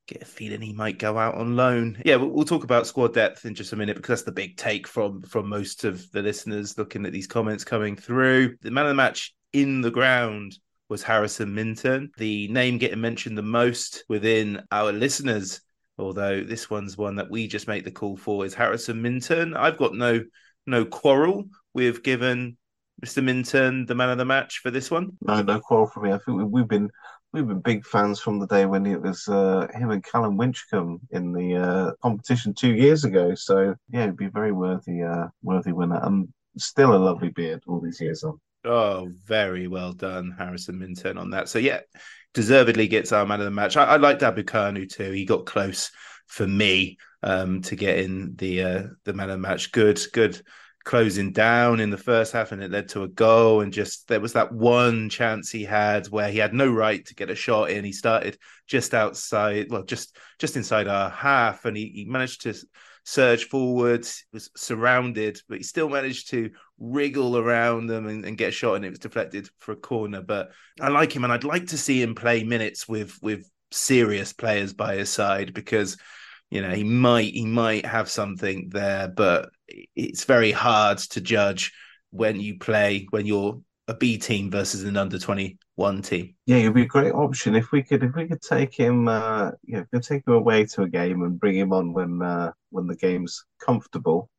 get 0.05 0.21
a 0.21 0.25
feeling 0.25 0.61
he 0.61 0.73
might 0.73 0.99
go 0.99 1.17
out 1.17 1.33
on 1.33 1.55
loan. 1.55 1.99
Yeah, 2.05 2.17
we'll, 2.17 2.29
we'll 2.29 2.45
talk 2.45 2.63
about 2.63 2.85
squad 2.85 3.15
depth 3.15 3.45
in 3.45 3.55
just 3.55 3.73
a 3.73 3.75
minute 3.77 3.95
because 3.95 4.09
that's 4.09 4.23
the 4.23 4.31
big 4.31 4.55
take 4.55 4.87
from 4.87 5.23
from 5.23 5.49
most 5.49 5.83
of 5.83 6.11
the 6.11 6.21
listeners 6.21 6.77
looking 6.77 7.07
at 7.07 7.11
these 7.11 7.27
comments 7.27 7.63
coming 7.63 7.95
through. 7.95 8.55
The 8.61 8.69
man 8.69 8.85
of 8.85 8.89
the 8.89 8.95
match 8.95 9.33
in 9.51 9.81
the 9.81 9.91
ground 9.91 10.59
was 10.91 11.01
Harrison 11.01 11.55
Minton, 11.55 12.11
The 12.17 12.49
name 12.49 12.77
getting 12.77 12.99
mentioned 12.99 13.37
the 13.37 13.41
most 13.41 14.03
within 14.09 14.61
our 14.73 14.91
listeners, 14.91 15.61
although 15.97 16.43
this 16.43 16.69
one's 16.69 16.97
one 16.97 17.15
that 17.15 17.31
we 17.31 17.47
just 17.47 17.69
make 17.69 17.85
the 17.85 17.91
call 17.91 18.17
for, 18.17 18.45
is 18.45 18.53
Harrison 18.53 19.01
Minton. 19.01 19.55
I've 19.55 19.77
got 19.77 19.95
no 19.95 20.21
no 20.67 20.83
quarrel 20.83 21.45
with 21.73 22.03
given 22.03 22.57
Mr. 23.03 23.23
Minton 23.23 23.85
the 23.85 23.95
man 23.95 24.09
of 24.09 24.17
the 24.17 24.25
match 24.25 24.59
for 24.59 24.69
this 24.69 24.91
one. 24.91 25.17
No, 25.21 25.41
no 25.41 25.61
quarrel 25.61 25.87
for 25.87 26.01
me. 26.01 26.11
I 26.11 26.17
think 26.17 26.51
we've 26.51 26.67
been 26.67 26.89
we've 27.31 27.47
been 27.47 27.61
big 27.61 27.85
fans 27.85 28.19
from 28.19 28.39
the 28.39 28.47
day 28.47 28.65
when 28.65 28.85
it 28.85 29.01
was 29.01 29.29
uh, 29.29 29.67
him 29.73 29.91
and 29.91 30.03
Callum 30.03 30.37
Winchcombe 30.37 30.99
in 31.11 31.31
the 31.31 31.55
uh, 31.55 31.91
competition 32.03 32.53
two 32.53 32.75
years 32.75 33.05
ago. 33.05 33.33
So 33.33 33.75
yeah, 33.89 34.03
it'd 34.03 34.17
be 34.17 34.27
very 34.27 34.51
worthy 34.51 35.03
uh, 35.03 35.27
worthy 35.41 35.71
winner 35.71 36.01
and 36.03 36.27
still 36.57 36.93
a 36.93 36.97
lovely 36.97 37.29
beard 37.29 37.63
all 37.65 37.79
these 37.79 38.01
years 38.01 38.25
on. 38.25 38.41
Oh, 38.64 39.12
very 39.26 39.68
well 39.68 39.93
done, 39.93 40.36
Harrison 40.38 40.78
Minton, 40.78 41.18
on 41.18 41.32
that. 41.32 41.49
So 41.49 41.59
yeah, 41.59 41.82
deservedly 42.34 42.88
gets 42.88 43.12
our 43.12 43.26
man 43.26 43.39
of 43.39 43.45
the 43.45 43.51
match. 43.51 43.76
I, 43.76 43.86
I 43.86 43.97
liked 43.97 44.24
Abu 44.24 44.43
Kanu 44.43 44.88
too. 44.88 45.12
He 45.12 45.26
got 45.26 45.45
close 45.45 45.91
for 46.28 46.45
me 46.47 46.97
um, 47.24 47.62
to 47.64 47.76
get 47.76 47.99
in 47.99 48.36
the 48.36 48.64
uh, 48.64 48.84
the 49.03 49.14
man 49.14 49.30
of 49.30 49.41
the 49.41 49.47
match. 49.47 49.72
Good, 49.72 49.99
good 50.14 50.41
closing 50.84 51.32
down 51.32 51.80
in 51.80 51.89
the 51.89 51.97
first 51.97 52.34
half, 52.34 52.51
and 52.51 52.62
it 52.62 52.72
led 52.72 52.89
to 52.89 53.03
a 53.03 53.07
goal. 53.07 53.62
And 53.62 53.74
just 53.74 54.07
there 54.07 54.20
was 54.20 54.34
that 54.34 54.51
one 54.51 55.09
chance 55.09 55.49
he 55.49 55.64
had 55.64 56.07
where 56.07 56.30
he 56.30 56.38
had 56.38 56.53
no 56.53 56.72
right 56.72 57.05
to 57.05 57.16
get 57.16 57.30
a 57.30 57.36
shot 57.36 57.72
in. 57.72 57.84
He 57.84 57.91
started 57.91 58.38
just 58.68 58.93
outside, 58.93 59.68
well, 59.70 59.84
just 59.84 60.18
just 60.39 60.55
inside 60.55 60.88
our 60.88 61.09
half, 61.09 61.66
and 61.66 61.76
he, 61.76 61.91
he 61.93 62.05
managed 62.05 62.43
to 62.43 62.53
surge 63.03 63.45
forward, 63.45 64.07
was 64.32 64.49
surrounded, 64.55 65.41
but 65.49 65.57
he 65.57 65.64
still 65.64 65.89
managed 65.89 66.30
to 66.30 66.51
wriggle 66.82 67.38
around 67.38 67.86
them 67.86 68.07
and, 68.07 68.25
and, 68.25 68.38
get 68.38 68.53
shot, 68.53 68.73
and 68.73 68.84
it 68.84 68.89
was 68.89 68.99
deflected 68.99 69.47
for 69.59 69.71
a 69.71 69.77
corner. 69.77 70.21
But 70.21 70.51
I 70.82 70.89
like 70.89 71.15
him, 71.15 71.23
and 71.23 71.32
I'd 71.32 71.43
like 71.43 71.67
to 71.67 71.77
see 71.77 72.01
him 72.01 72.15
play 72.15 72.43
minutes 72.43 72.88
with 72.88 73.17
with 73.21 73.49
serious 73.71 74.34
players 74.34 74.73
by 74.73 74.95
his 74.95 75.09
side 75.09 75.53
because 75.53 75.97
you 76.49 76.61
know 76.61 76.71
he 76.71 76.84
might 76.84 77.34
he 77.34 77.45
might 77.45 77.86
have 77.86 78.09
something 78.09 78.69
there, 78.69 79.07
but 79.07 79.51
it's 79.95 80.25
very 80.25 80.51
hard 80.51 80.97
to 80.97 81.21
judge 81.21 81.71
when 82.09 82.39
you 82.39 82.57
play 82.57 83.07
when 83.11 83.25
you're 83.25 83.61
a 83.88 83.93
B 83.93 84.17
team 84.17 84.49
versus 84.49 84.84
an 84.84 84.97
under 84.97 85.19
twenty 85.19 85.59
one 85.75 86.01
team. 86.01 86.36
Yeah, 86.45 86.57
it'd 86.57 86.73
be 86.73 86.84
a 86.84 86.88
great 86.88 87.13
option 87.13 87.55
if 87.55 87.71
we 87.71 87.84
could 87.84 88.03
if 88.03 88.15
we 88.15 88.27
could 88.27 88.41
take 88.41 88.73
him 88.73 89.07
uh 89.07 89.51
yeah, 89.63 89.84
could 89.91 90.03
take 90.03 90.27
him 90.27 90.34
away 90.34 90.65
to 90.65 90.84
a 90.84 90.89
game 90.89 91.21
and 91.23 91.39
bring 91.39 91.55
him 91.55 91.73
on 91.73 91.93
when 91.93 92.21
uh 92.21 92.51
when 92.69 92.88
the 92.88 92.95
game's 92.95 93.45
comfortable. 93.59 94.29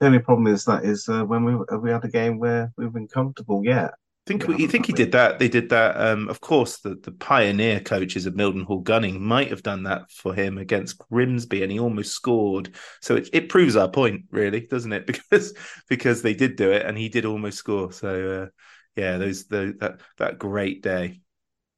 The 0.00 0.06
only 0.06 0.18
problem 0.18 0.46
is 0.46 0.64
that 0.64 0.84
is 0.84 1.08
uh, 1.08 1.24
when 1.24 1.44
we 1.44 1.54
we 1.78 1.90
had 1.90 2.04
a 2.04 2.08
game 2.08 2.38
where 2.38 2.72
we've 2.76 2.92
been 2.92 3.08
comfortable 3.08 3.62
yet. 3.64 3.92
I 4.26 4.32
think 4.32 4.46
we, 4.46 4.66
think 4.66 4.86
he 4.86 4.92
did 4.92 5.12
that. 5.12 5.38
They 5.38 5.48
did 5.48 5.70
that. 5.70 5.96
Um, 5.96 6.28
of 6.28 6.40
course, 6.40 6.78
the, 6.78 6.94
the 6.94 7.10
pioneer 7.10 7.80
coaches 7.80 8.26
of 8.26 8.34
Mildenhall 8.34 8.82
Gunning 8.84 9.20
might 9.20 9.50
have 9.50 9.62
done 9.62 9.82
that 9.84 10.10
for 10.10 10.34
him 10.34 10.56
against 10.58 10.98
Grimsby, 10.98 11.62
and 11.62 11.72
he 11.72 11.80
almost 11.80 12.12
scored. 12.12 12.74
So 13.00 13.16
it, 13.16 13.28
it 13.32 13.48
proves 13.48 13.76
our 13.76 13.88
point, 13.88 14.26
really, 14.30 14.60
doesn't 14.60 14.92
it? 14.92 15.06
Because 15.06 15.54
because 15.88 16.22
they 16.22 16.34
did 16.34 16.56
do 16.56 16.70
it, 16.70 16.86
and 16.86 16.96
he 16.96 17.08
did 17.08 17.24
almost 17.24 17.58
score. 17.58 17.92
So 17.92 18.42
uh, 18.42 18.46
yeah, 18.94 19.18
those 19.18 19.46
the, 19.46 19.76
that 19.80 20.00
that 20.18 20.38
great 20.38 20.82
day. 20.82 21.20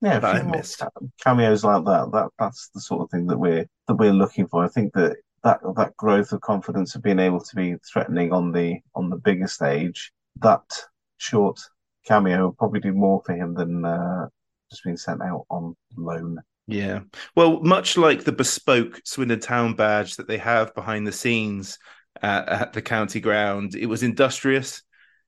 Yeah, 0.00 0.18
that 0.18 0.24
I 0.24 0.36
a 0.36 0.40
few 0.40 0.48
more 0.48 0.56
missed. 0.56 0.78
ca- 0.78 0.90
cameos 1.24 1.64
like 1.64 1.84
that. 1.84 2.10
That 2.12 2.28
that's 2.38 2.68
the 2.74 2.80
sort 2.80 3.02
of 3.02 3.10
thing 3.10 3.26
that 3.28 3.38
we're 3.38 3.66
that 3.88 3.94
we're 3.94 4.12
looking 4.12 4.46
for. 4.46 4.64
I 4.64 4.68
think 4.68 4.92
that 4.94 5.16
that 5.44 5.60
that 5.76 5.96
growth 5.96 6.32
of 6.32 6.40
confidence 6.40 6.94
of 6.94 7.02
being 7.02 7.18
able 7.18 7.40
to 7.40 7.56
be 7.56 7.76
threatening 7.90 8.32
on 8.32 8.52
the 8.52 8.80
on 8.94 9.10
the 9.10 9.16
bigger 9.16 9.48
stage, 9.48 10.12
that 10.40 10.62
short 11.18 11.60
cameo 12.06 12.44
will 12.44 12.52
probably 12.52 12.80
do 12.80 12.92
more 12.92 13.22
for 13.24 13.34
him 13.34 13.54
than 13.54 13.84
uh, 13.84 14.26
just 14.70 14.84
being 14.84 14.96
sent 14.96 15.22
out 15.22 15.44
on 15.50 15.76
loan. 15.96 16.38
Yeah. 16.66 17.00
Well, 17.34 17.60
much 17.60 17.96
like 17.96 18.24
the 18.24 18.32
bespoke 18.32 19.00
Swindon 19.04 19.40
Town 19.40 19.74
badge 19.74 20.16
that 20.16 20.28
they 20.28 20.38
have 20.38 20.74
behind 20.74 21.06
the 21.06 21.12
scenes 21.12 21.78
at, 22.22 22.48
at 22.48 22.72
the 22.72 22.82
county 22.82 23.20
ground, 23.20 23.74
it 23.74 23.86
was 23.86 24.02
industrious, 24.02 24.82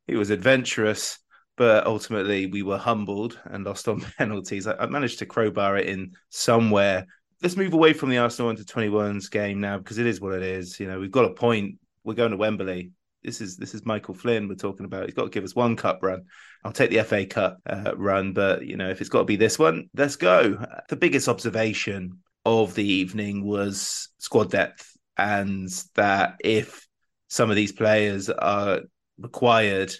it 0.07 0.17
was 0.17 0.31
adventurous, 0.31 1.19
but 1.57 1.87
ultimately 1.87 2.47
we 2.47 2.63
were 2.63 2.79
humbled 2.79 3.39
and 3.45 3.65
lost 3.65 3.89
on 3.89 4.01
penalties. 4.19 4.67
I, 4.67 4.75
I 4.75 4.87
managed 4.87 5.19
to 5.21 5.27
crowbar 5.27 5.77
it 5.77 5.89
in 5.89 6.13
somewhere. 6.31 7.07
Let's 7.45 7.59
move 7.59 7.75
away 7.75 7.93
from 7.93 8.09
the 8.09 8.17
Arsenal 8.17 8.49
under 8.49 8.65
21s 8.65 9.31
game 9.31 9.61
now 9.61 9.77
because 9.77 9.99
it 9.99 10.07
is 10.07 10.19
what 10.19 10.33
it 10.33 10.43
is. 10.43 10.81
You 10.81 10.87
know, 10.87 10.99
we've 10.99 11.11
got 11.11 11.27
a 11.27 11.35
point. 11.35 11.79
We're 12.03 12.15
going 12.15 12.31
to 12.31 12.39
Wembley. 12.39 12.93
This 13.23 13.43
is 13.43 13.59
this 13.59 13.75
is 13.75 13.85
Michael 13.85 14.15
Flynn 14.15 14.49
we're 14.49 14.55
talking 14.55 14.87
about. 14.87 15.05
He's 15.05 15.15
got 15.15 15.25
to 15.25 15.29
give 15.29 15.45
us 15.45 15.55
one 15.55 15.77
cup 15.77 15.99
run. 16.03 16.23
I'll 16.65 16.73
take 16.73 16.89
the 16.89 17.05
FA 17.05 17.27
Cup 17.27 17.59
uh, 17.69 17.93
run, 17.99 18.33
but 18.33 18.65
you 18.65 18.79
know 18.79 18.89
if 18.89 19.03
it's 19.03 19.11
got 19.11 19.19
to 19.19 19.25
be 19.27 19.37
this 19.37 19.59
one, 19.59 19.91
let's 19.95 20.17
go. 20.17 20.57
The 20.89 20.97
biggest 20.97 21.29
observation 21.29 22.21
of 22.47 22.75
the 22.75 22.87
evening 22.87 23.45
was 23.45 24.09
squad 24.17 24.51
depth, 24.51 24.97
and 25.19 25.69
that 25.97 26.37
if 26.43 26.89
some 27.29 27.51
of 27.51 27.57
these 27.57 27.73
players 27.73 28.31
are 28.31 28.81
required 29.19 29.93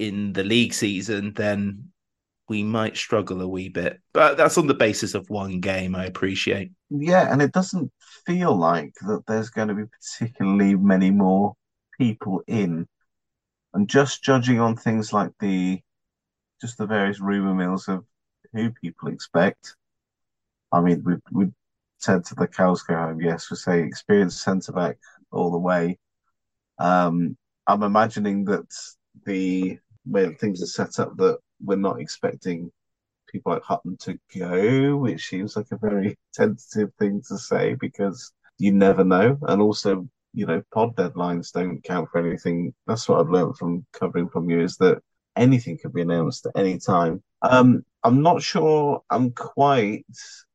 in 0.00 0.32
the 0.32 0.42
league 0.42 0.74
season, 0.74 1.32
then 1.34 1.92
we 2.48 2.62
might 2.62 2.96
struggle 2.96 3.40
a 3.42 3.48
wee 3.48 3.68
bit. 3.68 4.00
But 4.12 4.36
that's 4.36 4.58
on 4.58 4.66
the 4.66 4.74
basis 4.74 5.14
of 5.14 5.28
one 5.30 5.60
game. 5.60 5.94
I 5.94 6.06
appreciate. 6.06 6.72
Yeah, 6.90 7.30
and 7.30 7.42
it 7.42 7.52
doesn't 7.52 7.92
feel 8.26 8.56
like 8.56 8.94
that 9.02 9.22
there's 9.26 9.50
going 9.50 9.68
to 9.68 9.74
be 9.74 9.84
particularly 9.84 10.74
many 10.74 11.10
more 11.10 11.54
people 11.98 12.42
in. 12.46 12.86
And 13.74 13.88
just 13.88 14.24
judging 14.24 14.60
on 14.60 14.76
things 14.76 15.12
like 15.12 15.32
the 15.40 15.80
just 16.60 16.78
the 16.78 16.86
various 16.86 17.20
rumor 17.20 17.54
mills 17.54 17.86
of 17.88 18.04
who 18.52 18.70
people 18.70 19.08
expect. 19.08 19.76
I 20.72 20.80
mean, 20.80 21.02
we 21.04 21.16
we 21.30 21.52
said 21.98 22.24
to 22.26 22.34
the 22.34 22.46
cows 22.46 22.82
go 22.82 22.94
home. 22.96 23.20
Yes, 23.20 23.50
we 23.50 23.56
say 23.56 23.80
experienced 23.80 24.42
centre 24.42 24.72
back 24.72 24.98
all 25.30 25.50
the 25.50 25.58
way. 25.58 25.98
Um, 26.78 27.36
I'm 27.66 27.82
imagining 27.82 28.44
that 28.46 28.72
the 29.26 29.78
way 30.06 30.34
things 30.34 30.62
are 30.62 30.66
set 30.66 30.98
up 30.98 31.16
that 31.18 31.38
we're 31.62 31.76
not 31.76 32.00
expecting 32.00 32.70
people 33.28 33.52
like 33.52 33.62
Hutton 33.62 33.96
to 33.98 34.18
go, 34.36 34.96
which 34.96 35.28
seems 35.28 35.56
like 35.56 35.66
a 35.70 35.76
very 35.76 36.16
tentative 36.34 36.92
thing 36.98 37.22
to 37.28 37.38
say 37.38 37.74
because 37.74 38.32
you 38.58 38.72
never 38.72 39.04
know. 39.04 39.38
And 39.42 39.60
also, 39.62 40.08
you 40.34 40.46
know, 40.46 40.62
pod 40.72 40.96
deadlines 40.96 41.52
don't 41.52 41.82
count 41.82 42.08
for 42.10 42.26
anything. 42.26 42.74
That's 42.86 43.08
what 43.08 43.20
I've 43.20 43.30
learned 43.30 43.56
from 43.56 43.86
covering 43.92 44.28
from 44.28 44.50
you 44.50 44.60
is 44.60 44.76
that 44.78 45.02
anything 45.36 45.78
could 45.78 45.92
be 45.92 46.02
announced 46.02 46.46
at 46.46 46.58
any 46.58 46.78
time. 46.78 47.22
Um, 47.42 47.84
I'm 48.02 48.22
not 48.22 48.42
sure 48.42 49.02
I'm 49.10 49.30
quite 49.32 50.06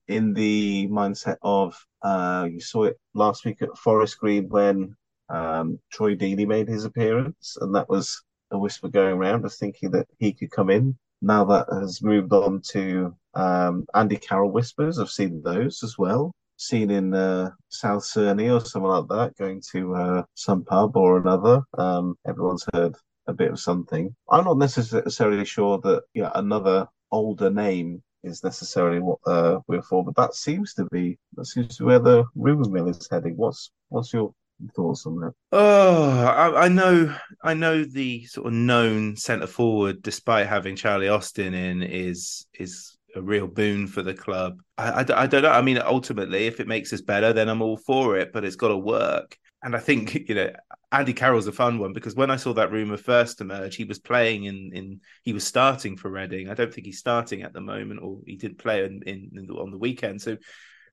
in 0.07 0.33
the 0.33 0.87
mindset 0.89 1.37
of 1.41 1.75
uh, 2.01 2.47
you 2.51 2.59
saw 2.59 2.83
it 2.83 2.99
last 3.13 3.45
week 3.45 3.61
at 3.61 3.77
Forest 3.77 4.19
Green 4.19 4.49
when 4.49 4.95
um, 5.29 5.79
Troy 5.91 6.15
Deeney 6.15 6.45
made 6.45 6.67
his 6.67 6.85
appearance, 6.85 7.57
and 7.61 7.73
that 7.75 7.89
was 7.89 8.21
a 8.53 8.57
whisper 8.57 8.87
going 8.87 9.13
around 9.13 9.45
of 9.45 9.53
thinking 9.53 9.91
that 9.91 10.07
he 10.19 10.33
could 10.33 10.51
come 10.51 10.69
in. 10.69 10.97
Now 11.21 11.43
that 11.45 11.67
has 11.71 12.01
moved 12.01 12.33
on 12.33 12.61
to 12.71 13.15
um, 13.33 13.85
Andy 13.93 14.17
Carroll 14.17 14.51
whispers. 14.51 14.99
I've 14.99 15.09
seen 15.09 15.41
those 15.43 15.83
as 15.83 15.97
well. 15.97 16.33
Seen 16.57 16.91
in 16.91 17.13
uh, 17.13 17.51
South 17.69 18.03
Cerney 18.03 18.53
or 18.53 18.63
somewhere 18.63 18.99
like 18.99 19.09
that, 19.09 19.37
going 19.37 19.61
to 19.71 19.95
uh, 19.95 20.23
some 20.35 20.63
pub 20.63 20.95
or 20.95 21.17
another. 21.17 21.61
Um, 21.77 22.15
everyone's 22.27 22.65
heard 22.73 22.95
a 23.27 23.33
bit 23.33 23.51
of 23.51 23.59
something. 23.59 24.15
I'm 24.29 24.45
not 24.45 24.57
necessarily 24.57 25.45
sure 25.45 25.79
that 25.79 26.03
yeah, 26.13 26.31
another 26.35 26.87
older 27.11 27.49
name 27.49 28.03
is 28.23 28.43
necessarily 28.43 28.99
what 28.99 29.19
uh, 29.25 29.59
we're 29.67 29.81
for, 29.81 30.03
but 30.03 30.15
that 30.15 30.35
seems 30.35 30.73
to 30.75 30.85
be 30.85 31.17
that 31.35 31.45
seems 31.45 31.77
to 31.77 31.83
be 31.83 31.87
where 31.87 31.99
the 31.99 32.25
rumor 32.35 32.69
mill 32.69 32.89
is 32.89 33.07
heading. 33.09 33.35
What's 33.35 33.71
what's 33.89 34.13
your 34.13 34.33
thoughts 34.69 35.05
on 35.05 35.15
that? 35.17 35.33
Oh, 35.51 36.25
I, 36.25 36.65
I 36.65 36.67
know, 36.67 37.15
I 37.43 37.53
know 37.53 37.83
the 37.83 38.25
sort 38.25 38.47
of 38.47 38.53
known 38.53 39.15
centre 39.15 39.47
forward, 39.47 40.01
despite 40.01 40.47
having 40.47 40.75
Charlie 40.75 41.09
Austin 41.09 41.53
in, 41.53 41.83
is 41.83 42.45
is 42.53 42.97
a 43.15 43.21
real 43.21 43.47
boon 43.47 43.87
for 43.87 44.01
the 44.01 44.13
club. 44.13 44.59
I, 44.77 44.89
I, 44.89 45.23
I 45.23 45.27
don't 45.27 45.43
know. 45.43 45.51
I 45.51 45.61
mean, 45.61 45.77
ultimately, 45.77 46.47
if 46.47 46.59
it 46.59 46.67
makes 46.67 46.91
us 46.93 47.01
better, 47.01 47.33
then 47.33 47.49
I'm 47.49 47.61
all 47.61 47.77
for 47.77 48.17
it. 48.17 48.31
But 48.33 48.43
it's 48.43 48.55
got 48.55 48.69
to 48.69 48.77
work. 48.77 49.37
And 49.63 49.75
I 49.75 49.79
think 49.79 50.13
you 50.29 50.35
know, 50.35 50.51
Andy 50.91 51.13
Carroll's 51.13 51.47
a 51.47 51.51
fun 51.51 51.79
one 51.79 51.93
because 51.93 52.15
when 52.15 52.31
I 52.31 52.35
saw 52.35 52.53
that 52.53 52.71
rumor 52.71 52.97
first 52.97 53.41
emerge, 53.41 53.75
he 53.75 53.85
was 53.85 53.99
playing 53.99 54.45
in 54.45 54.71
in 54.73 55.01
he 55.23 55.33
was 55.33 55.45
starting 55.45 55.97
for 55.97 56.09
Reading. 56.09 56.49
I 56.49 56.53
don't 56.53 56.73
think 56.73 56.85
he's 56.85 56.99
starting 56.99 57.41
at 57.41 57.53
the 57.53 57.61
moment, 57.61 58.01
or 58.01 58.19
he 58.25 58.35
did 58.35 58.57
play 58.57 58.85
in, 58.85 59.01
in, 59.05 59.31
in 59.35 59.49
on 59.51 59.71
the 59.71 59.77
weekend. 59.77 60.21
So 60.21 60.37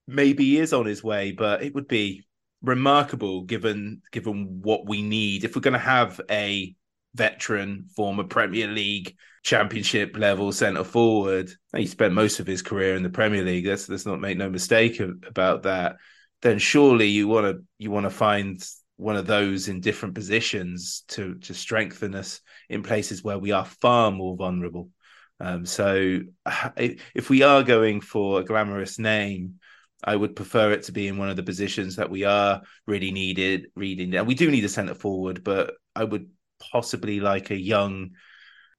maybe 0.07 0.45
he 0.45 0.59
is 0.59 0.73
on 0.73 0.87
his 0.87 1.03
way, 1.05 1.33
but 1.33 1.62
it 1.62 1.75
would 1.75 1.89
be 1.89 2.25
remarkable 2.63 3.43
given 3.43 4.03
given 4.13 4.61
what 4.63 4.87
we 4.87 5.03
need 5.03 5.45
if 5.45 5.57
we're 5.57 5.63
going 5.63 5.73
to 5.73 5.79
have 5.79 6.21
a 6.31 6.75
veteran 7.15 7.87
former 7.97 8.25
Premier 8.25 8.69
League 8.69 9.17
championship 9.43 10.17
level 10.17 10.53
centre 10.53 10.85
forward. 10.85 11.51
He 11.75 11.87
spent 11.87 12.15
most 12.15 12.41
of 12.41 12.47
his 12.47 12.63
career 12.63 12.95
in 12.95 13.03
the 13.03 13.11
Premier 13.11 13.43
League. 13.43 13.67
Let's 13.67 13.89
let's 13.89 14.07
not 14.07 14.21
make 14.21 14.37
no 14.37 14.51
mistake 14.51 15.01
about 15.01 15.63
that. 15.65 15.97
Then 16.43 16.59
surely 16.59 17.07
you 17.07 17.29
want 17.29 17.47
to 17.47 17.65
you 17.79 17.91
want 17.91 18.05
to 18.05 18.11
find 18.11 18.63
one 18.97 19.17
of 19.17 19.27
those 19.27 19.69
in 19.69 19.81
different 19.81 20.15
positions 20.15 21.05
to 21.09 21.35
to 21.37 21.55
strengthen 21.55 22.15
us 22.15 22.41
in 22.69 22.83
places 22.83 23.25
where 23.25 23.39
we 23.39 23.53
are 23.53 23.65
far 23.65 24.11
more 24.11 24.37
vulnerable. 24.37 24.91
Um, 25.41 25.65
so 25.65 26.21
if 26.77 27.31
we 27.31 27.43
are 27.43 27.63
going 27.63 28.03
for 28.03 28.41
a 28.41 28.45
glamorous 28.45 28.99
name, 28.99 29.55
I 30.03 30.16
would 30.16 30.36
prefer 30.36 30.72
it 30.72 30.84
to 30.84 30.92
be 30.92 31.09
in 31.09 31.18
one 31.18 31.28
of 31.28 31.36
the 31.36 31.42
positions 31.42 31.96
that 31.96 32.11
we 32.11 32.24
are 32.24 32.62
really 32.86 33.11
needed, 33.11 33.66
reading. 33.74 34.14
And 34.14 34.26
we 34.26 34.34
do 34.34 34.51
need 34.51 34.64
a 34.64 34.68
centre 34.68 34.94
forward, 34.94 35.44
but 35.44 35.74
I 35.94 36.05
would 36.05 36.28
possibly 36.72 37.20
like 37.20 37.51
a 37.51 37.59
young, 37.59 38.11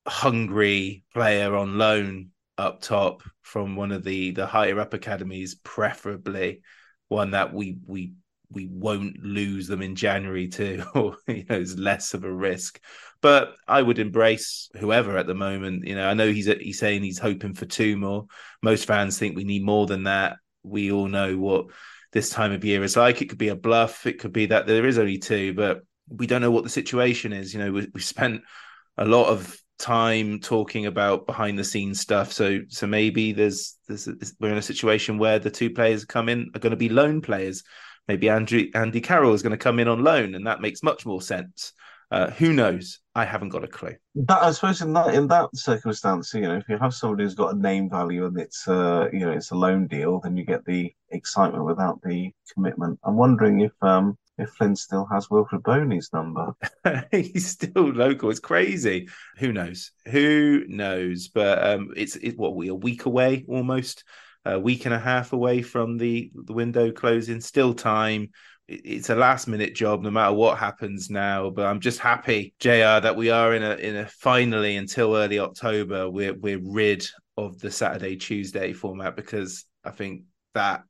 hungry 0.08 1.04
player 1.14 1.56
on 1.56 1.78
loan 1.78 2.30
up 2.58 2.82
top 2.82 3.24
from 3.42 3.76
one 3.76 3.92
of 3.92 4.04
the 4.04 4.32
the 4.32 4.46
higher 4.46 4.80
up 4.80 4.94
academies, 4.94 5.56
preferably 5.56 6.62
one 7.08 7.32
that 7.32 7.54
we 7.54 7.78
we 7.86 8.14
we 8.54 8.68
won't 8.68 9.24
lose 9.24 9.68
them 9.68 9.82
in 9.82 9.96
January 9.96 10.48
to, 10.50 10.86
or 10.96 11.16
you 11.28 11.46
know, 11.50 11.58
is 11.58 11.78
less 11.78 12.14
of 12.14 12.24
a 12.24 12.32
risk. 12.32 12.80
But 13.22 13.56
I 13.68 13.82
would 13.82 14.00
embrace 14.00 14.70
whoever 14.80 15.18
at 15.18 15.28
the 15.28 15.36
moment. 15.36 15.88
You 15.88 15.96
know, 15.96 16.08
I 16.08 16.14
know 16.14 16.32
he's 16.32 16.48
he's 16.48 16.80
saying 16.80 17.04
he's 17.04 17.20
hoping 17.20 17.54
for 17.54 17.66
two 17.66 17.98
more. 17.98 18.26
Most 18.62 18.86
fans 18.86 19.18
think 19.18 19.36
we 19.36 19.44
need 19.44 19.64
more 19.64 19.86
than 19.86 20.04
that. 20.04 20.38
We 20.64 20.92
all 20.92 21.08
know 21.08 21.38
what 21.38 21.68
this 22.12 22.30
time 22.30 22.52
of 22.52 22.66
year 22.66 22.84
is 22.84 22.98
like. 22.98 23.22
It 23.22 23.30
could 23.30 23.38
be 23.38 23.50
a 23.50 23.56
bluff. 23.56 24.06
It 24.06 24.20
could 24.20 24.34
be 24.34 24.48
that 24.48 24.68
there 24.68 24.86
is 24.86 24.98
only 24.98 25.18
two, 25.18 25.54
but 25.54 25.82
we 26.10 26.28
don't 26.28 26.42
know 26.42 26.52
what 26.52 26.64
the 26.64 26.70
situation 26.70 27.34
is. 27.34 27.54
You 27.54 27.60
know, 27.60 27.72
we, 27.72 27.88
we 27.94 28.02
spent 28.02 28.42
a 28.98 29.06
lot 29.06 29.28
of 29.28 29.58
time 29.80 30.40
talking 30.40 30.86
about 30.86 31.26
behind 31.26 31.58
the 31.58 31.64
scenes 31.64 32.00
stuff. 32.00 32.32
So 32.32 32.60
so 32.70 32.86
maybe 32.88 33.34
there's 33.34 33.78
there's 33.88 34.08
we're 34.40 34.52
in 34.52 34.58
a 34.58 34.62
situation 34.62 35.18
where 35.18 35.40
the 35.40 35.50
two 35.50 35.72
players 35.72 36.06
come 36.06 36.30
in 36.30 36.52
are 36.54 36.60
going 36.60 36.72
to 36.72 36.78
be 36.78 36.90
loan 36.90 37.22
players. 37.22 37.64
Maybe 38.08 38.30
Andrew 38.30 38.66
Andy 38.74 39.02
Carroll 39.02 39.34
is 39.34 39.42
going 39.42 39.52
to 39.52 39.58
come 39.58 39.80
in 39.80 39.88
on 39.88 40.04
loan, 40.04 40.36
and 40.36 40.48
that 40.48 40.62
makes 40.62 40.84
much 40.84 41.06
more 41.06 41.22
sense. 41.22 41.74
Uh, 42.12 42.30
who 42.32 42.52
knows? 42.52 43.00
I 43.16 43.24
haven't 43.24 43.50
got 43.50 43.64
a 43.64 43.68
clue. 43.68 43.96
That 44.16 44.44
I 44.44 44.52
suppose 44.52 44.82
in 44.82 44.92
that 44.94 45.14
in 45.16 45.28
that 45.28 45.50
circumstance, 45.56 46.34
you 46.34 46.42
know, 46.42 46.58
if 46.58 46.68
you 46.68 46.78
have 46.78 46.94
somebody 46.94 47.24
who's 47.24 47.36
got 47.36 47.56
a 47.56 47.58
name 47.58 47.90
value 47.90 48.26
and 48.26 48.38
it's 48.38 48.68
uh 48.68 49.08
you 49.14 49.20
know 49.20 49.32
it's 49.32 49.52
a 49.52 49.56
loan 49.56 49.88
deal, 49.88 50.20
then 50.20 50.36
you 50.36 50.46
get 50.46 50.66
the 50.66 50.94
excitement 51.10 51.66
without 51.66 52.02
the 52.04 52.32
commitment. 52.54 53.00
I'm 53.04 53.16
wondering 53.16 53.62
if 53.62 53.72
um 53.82 54.18
if 54.38 54.50
Flynn 54.50 54.76
still 54.76 55.08
has 55.12 55.28
Wilfried 55.28 55.64
Bony's 55.64 56.10
number. 56.12 56.54
He's 57.12 57.48
still 57.48 57.90
local. 57.92 58.30
It's 58.30 58.40
crazy. 58.40 59.08
Who 59.38 59.54
knows? 59.54 59.92
Who 60.08 60.66
knows? 60.68 61.30
But 61.30 61.66
um, 61.66 61.94
it's 61.96 62.16
it, 62.18 62.38
what 62.38 62.56
we 62.56 62.68
a 62.68 62.76
week 62.76 63.06
away 63.06 63.46
almost, 63.48 64.04
a 64.46 64.60
week 64.60 64.86
and 64.86 64.94
a 64.94 65.00
half 65.00 65.34
away 65.34 65.62
from 65.62 65.98
the 65.98 66.32
the 66.34 66.54
window 66.54 66.92
closing. 66.92 67.42
Still 67.42 67.74
time. 67.74 68.32
It, 68.72 68.82
it's 68.84 69.10
a 69.10 69.16
last 69.16 69.48
minute 69.48 69.76
job, 69.76 70.02
no 70.02 70.12
matter 70.12 70.34
what 70.34 70.58
happens 70.58 71.10
now. 71.10 71.50
But 71.50 71.68
I'm 71.68 71.80
just 71.80 72.00
happy, 72.00 72.54
Jr. 72.60 73.00
That 73.02 73.16
we 73.16 73.30
are 73.30 73.54
in 73.56 73.64
a 73.64 73.76
in 73.76 73.96
a 73.98 74.08
finally 74.08 74.78
until 74.78 75.16
early 75.16 75.40
October. 75.40 76.10
We're 76.10 76.34
we're 76.34 76.62
rid 76.64 77.06
of 77.38 77.60
the 77.60 77.72
Saturday 77.72 78.16
Tuesday 78.16 78.74
format 78.74 79.16
because 79.16 79.66
I 79.84 79.92
think 79.92 80.24
that 80.54 80.84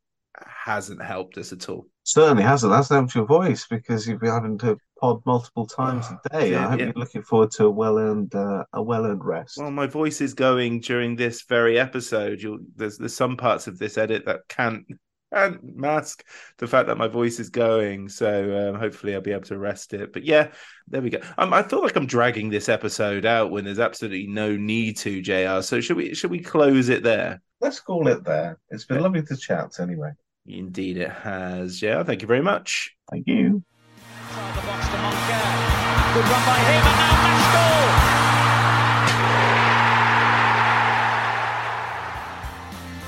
hasn't 0.46 1.02
helped 1.02 1.38
us 1.38 1.52
at 1.52 1.70
all. 1.70 1.86
Certainly 2.04 2.44
hasn't. 2.44 2.72
That's 2.72 2.90
helped 2.90 3.16
your 3.16 3.26
voice 3.26 3.68
because 3.70 4.08
you've 4.08 4.20
been 4.20 4.32
having 4.32 4.58
to 4.60 4.78
pod 5.00 5.22
multiple 5.26 5.68
times 5.68 6.08
a 6.08 6.30
day. 6.30 6.52
yeah, 6.52 6.66
I 6.66 6.70
hope 6.72 6.80
yeah. 6.80 6.86
you're 6.86 6.94
looking 6.96 7.22
forward 7.22 7.52
to 7.52 7.66
a 7.66 7.70
well 7.70 7.98
earned 7.98 8.34
uh, 8.34 8.64
a 8.74 8.82
well 8.82 9.06
earned 9.06 9.24
rest. 9.24 9.58
Well, 9.58 9.72
my 9.72 9.88
voice 9.88 10.22
is 10.22 10.34
going 10.34 10.80
during 10.80 11.16
this 11.16 11.44
very 11.44 11.80
episode. 11.80 12.42
You'll, 12.42 12.60
there's 12.76 12.98
there's 12.98 13.16
some 13.16 13.38
parts 13.38 13.68
of 13.68 13.78
this 13.78 13.98
edit 13.98 14.26
that 14.26 14.42
can't 14.48 14.86
can't 15.34 15.76
mask 15.76 16.24
the 16.58 16.68
fact 16.68 16.88
that 16.88 16.98
my 16.98 17.08
voice 17.08 17.40
is 17.40 17.50
going. 17.50 18.10
So 18.10 18.70
um, 18.70 18.80
hopefully 18.80 19.14
I'll 19.14 19.22
be 19.22 19.32
able 19.32 19.44
to 19.44 19.58
rest 19.58 19.94
it. 19.94 20.14
But 20.14 20.24
yeah, 20.24 20.52
there 20.88 21.02
we 21.02 21.10
go. 21.10 21.20
Um, 21.38 21.54
I 21.54 21.64
feel 21.64 21.82
like 21.82 21.96
I'm 21.96 22.06
dragging 22.06 22.50
this 22.50 22.70
episode 22.70 23.26
out 23.26 23.52
when 23.52 23.66
there's 23.66 23.80
absolutely 23.80 24.28
no 24.28 24.56
need 24.56 24.98
to, 24.98 25.22
Jr. 25.22 25.62
So 25.62 25.82
should 25.82 25.98
we 25.98 26.14
should 26.14 26.32
we 26.32 26.40
close 26.40 26.90
it 26.90 27.04
there? 27.04 27.42
Let's 27.60 27.80
call 27.80 28.08
it 28.08 28.24
there. 28.24 28.60
It's 28.70 28.86
been 28.86 29.02
lovely 29.02 29.24
to 29.24 29.38
chat 29.38 29.80
anyway. 29.80 30.12
Indeed, 30.48 30.98
it 30.98 31.12
has. 31.12 31.82
Yeah, 31.82 32.04
thank 32.04 32.22
you 32.22 32.28
very 32.28 32.42
much. 32.42 32.96
Thank 33.12 33.28
you. 33.28 33.64
The 34.30 34.62
box 34.62 34.88
to 34.88 34.98
Good 36.14 36.28
run 36.28 36.46
by 36.46 36.58
him, 36.60 36.84
and 36.84 36.98
now 36.98 37.16
match 37.24 37.54
goal. 37.54 37.81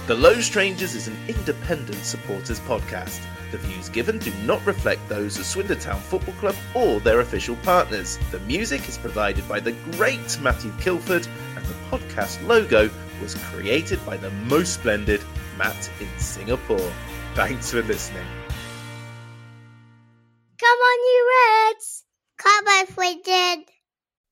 The 0.06 0.16
Low 0.16 0.42
Strangers 0.42 0.96
is 0.96 1.08
an 1.08 1.16
independent 1.30 2.04
supporters 2.04 2.60
podcast. 2.60 3.22
The 3.52 3.58
views 3.58 3.88
given 3.88 4.18
do 4.18 4.34
not 4.44 4.66
reflect 4.66 5.08
those 5.08 5.40
of 5.40 5.46
Swindon 5.46 5.80
Town 5.80 6.02
Football 6.02 6.34
Club 6.34 6.56
or 6.76 7.00
their 7.00 7.22
official 7.22 7.56
partners. 7.64 8.20
The 8.30 8.42
music 8.42 8.90
is 8.90 8.98
provided 8.98 9.48
by 9.48 9.62
the 9.62 9.72
great 9.94 10.38
Matthew 10.42 10.74
Kilford, 10.82 11.26
and 11.56 11.66
the 11.66 11.74
podcast 11.90 12.46
logo 12.46 12.90
was 13.22 13.36
created 13.36 14.06
by 14.06 14.18
the 14.18 14.30
most 14.30 14.74
splendid 14.74 15.22
Matt 15.58 15.90
in 16.02 16.10
Singapore. 16.20 16.92
Thanks 17.34 17.72
for 17.72 17.82
listening. 17.84 18.28
Come 20.60 20.80
on, 20.80 21.00
you 21.00 21.32
Reds! 21.70 22.04
Come 22.38 22.68
on, 22.68 22.88
Swindon! 22.88 23.73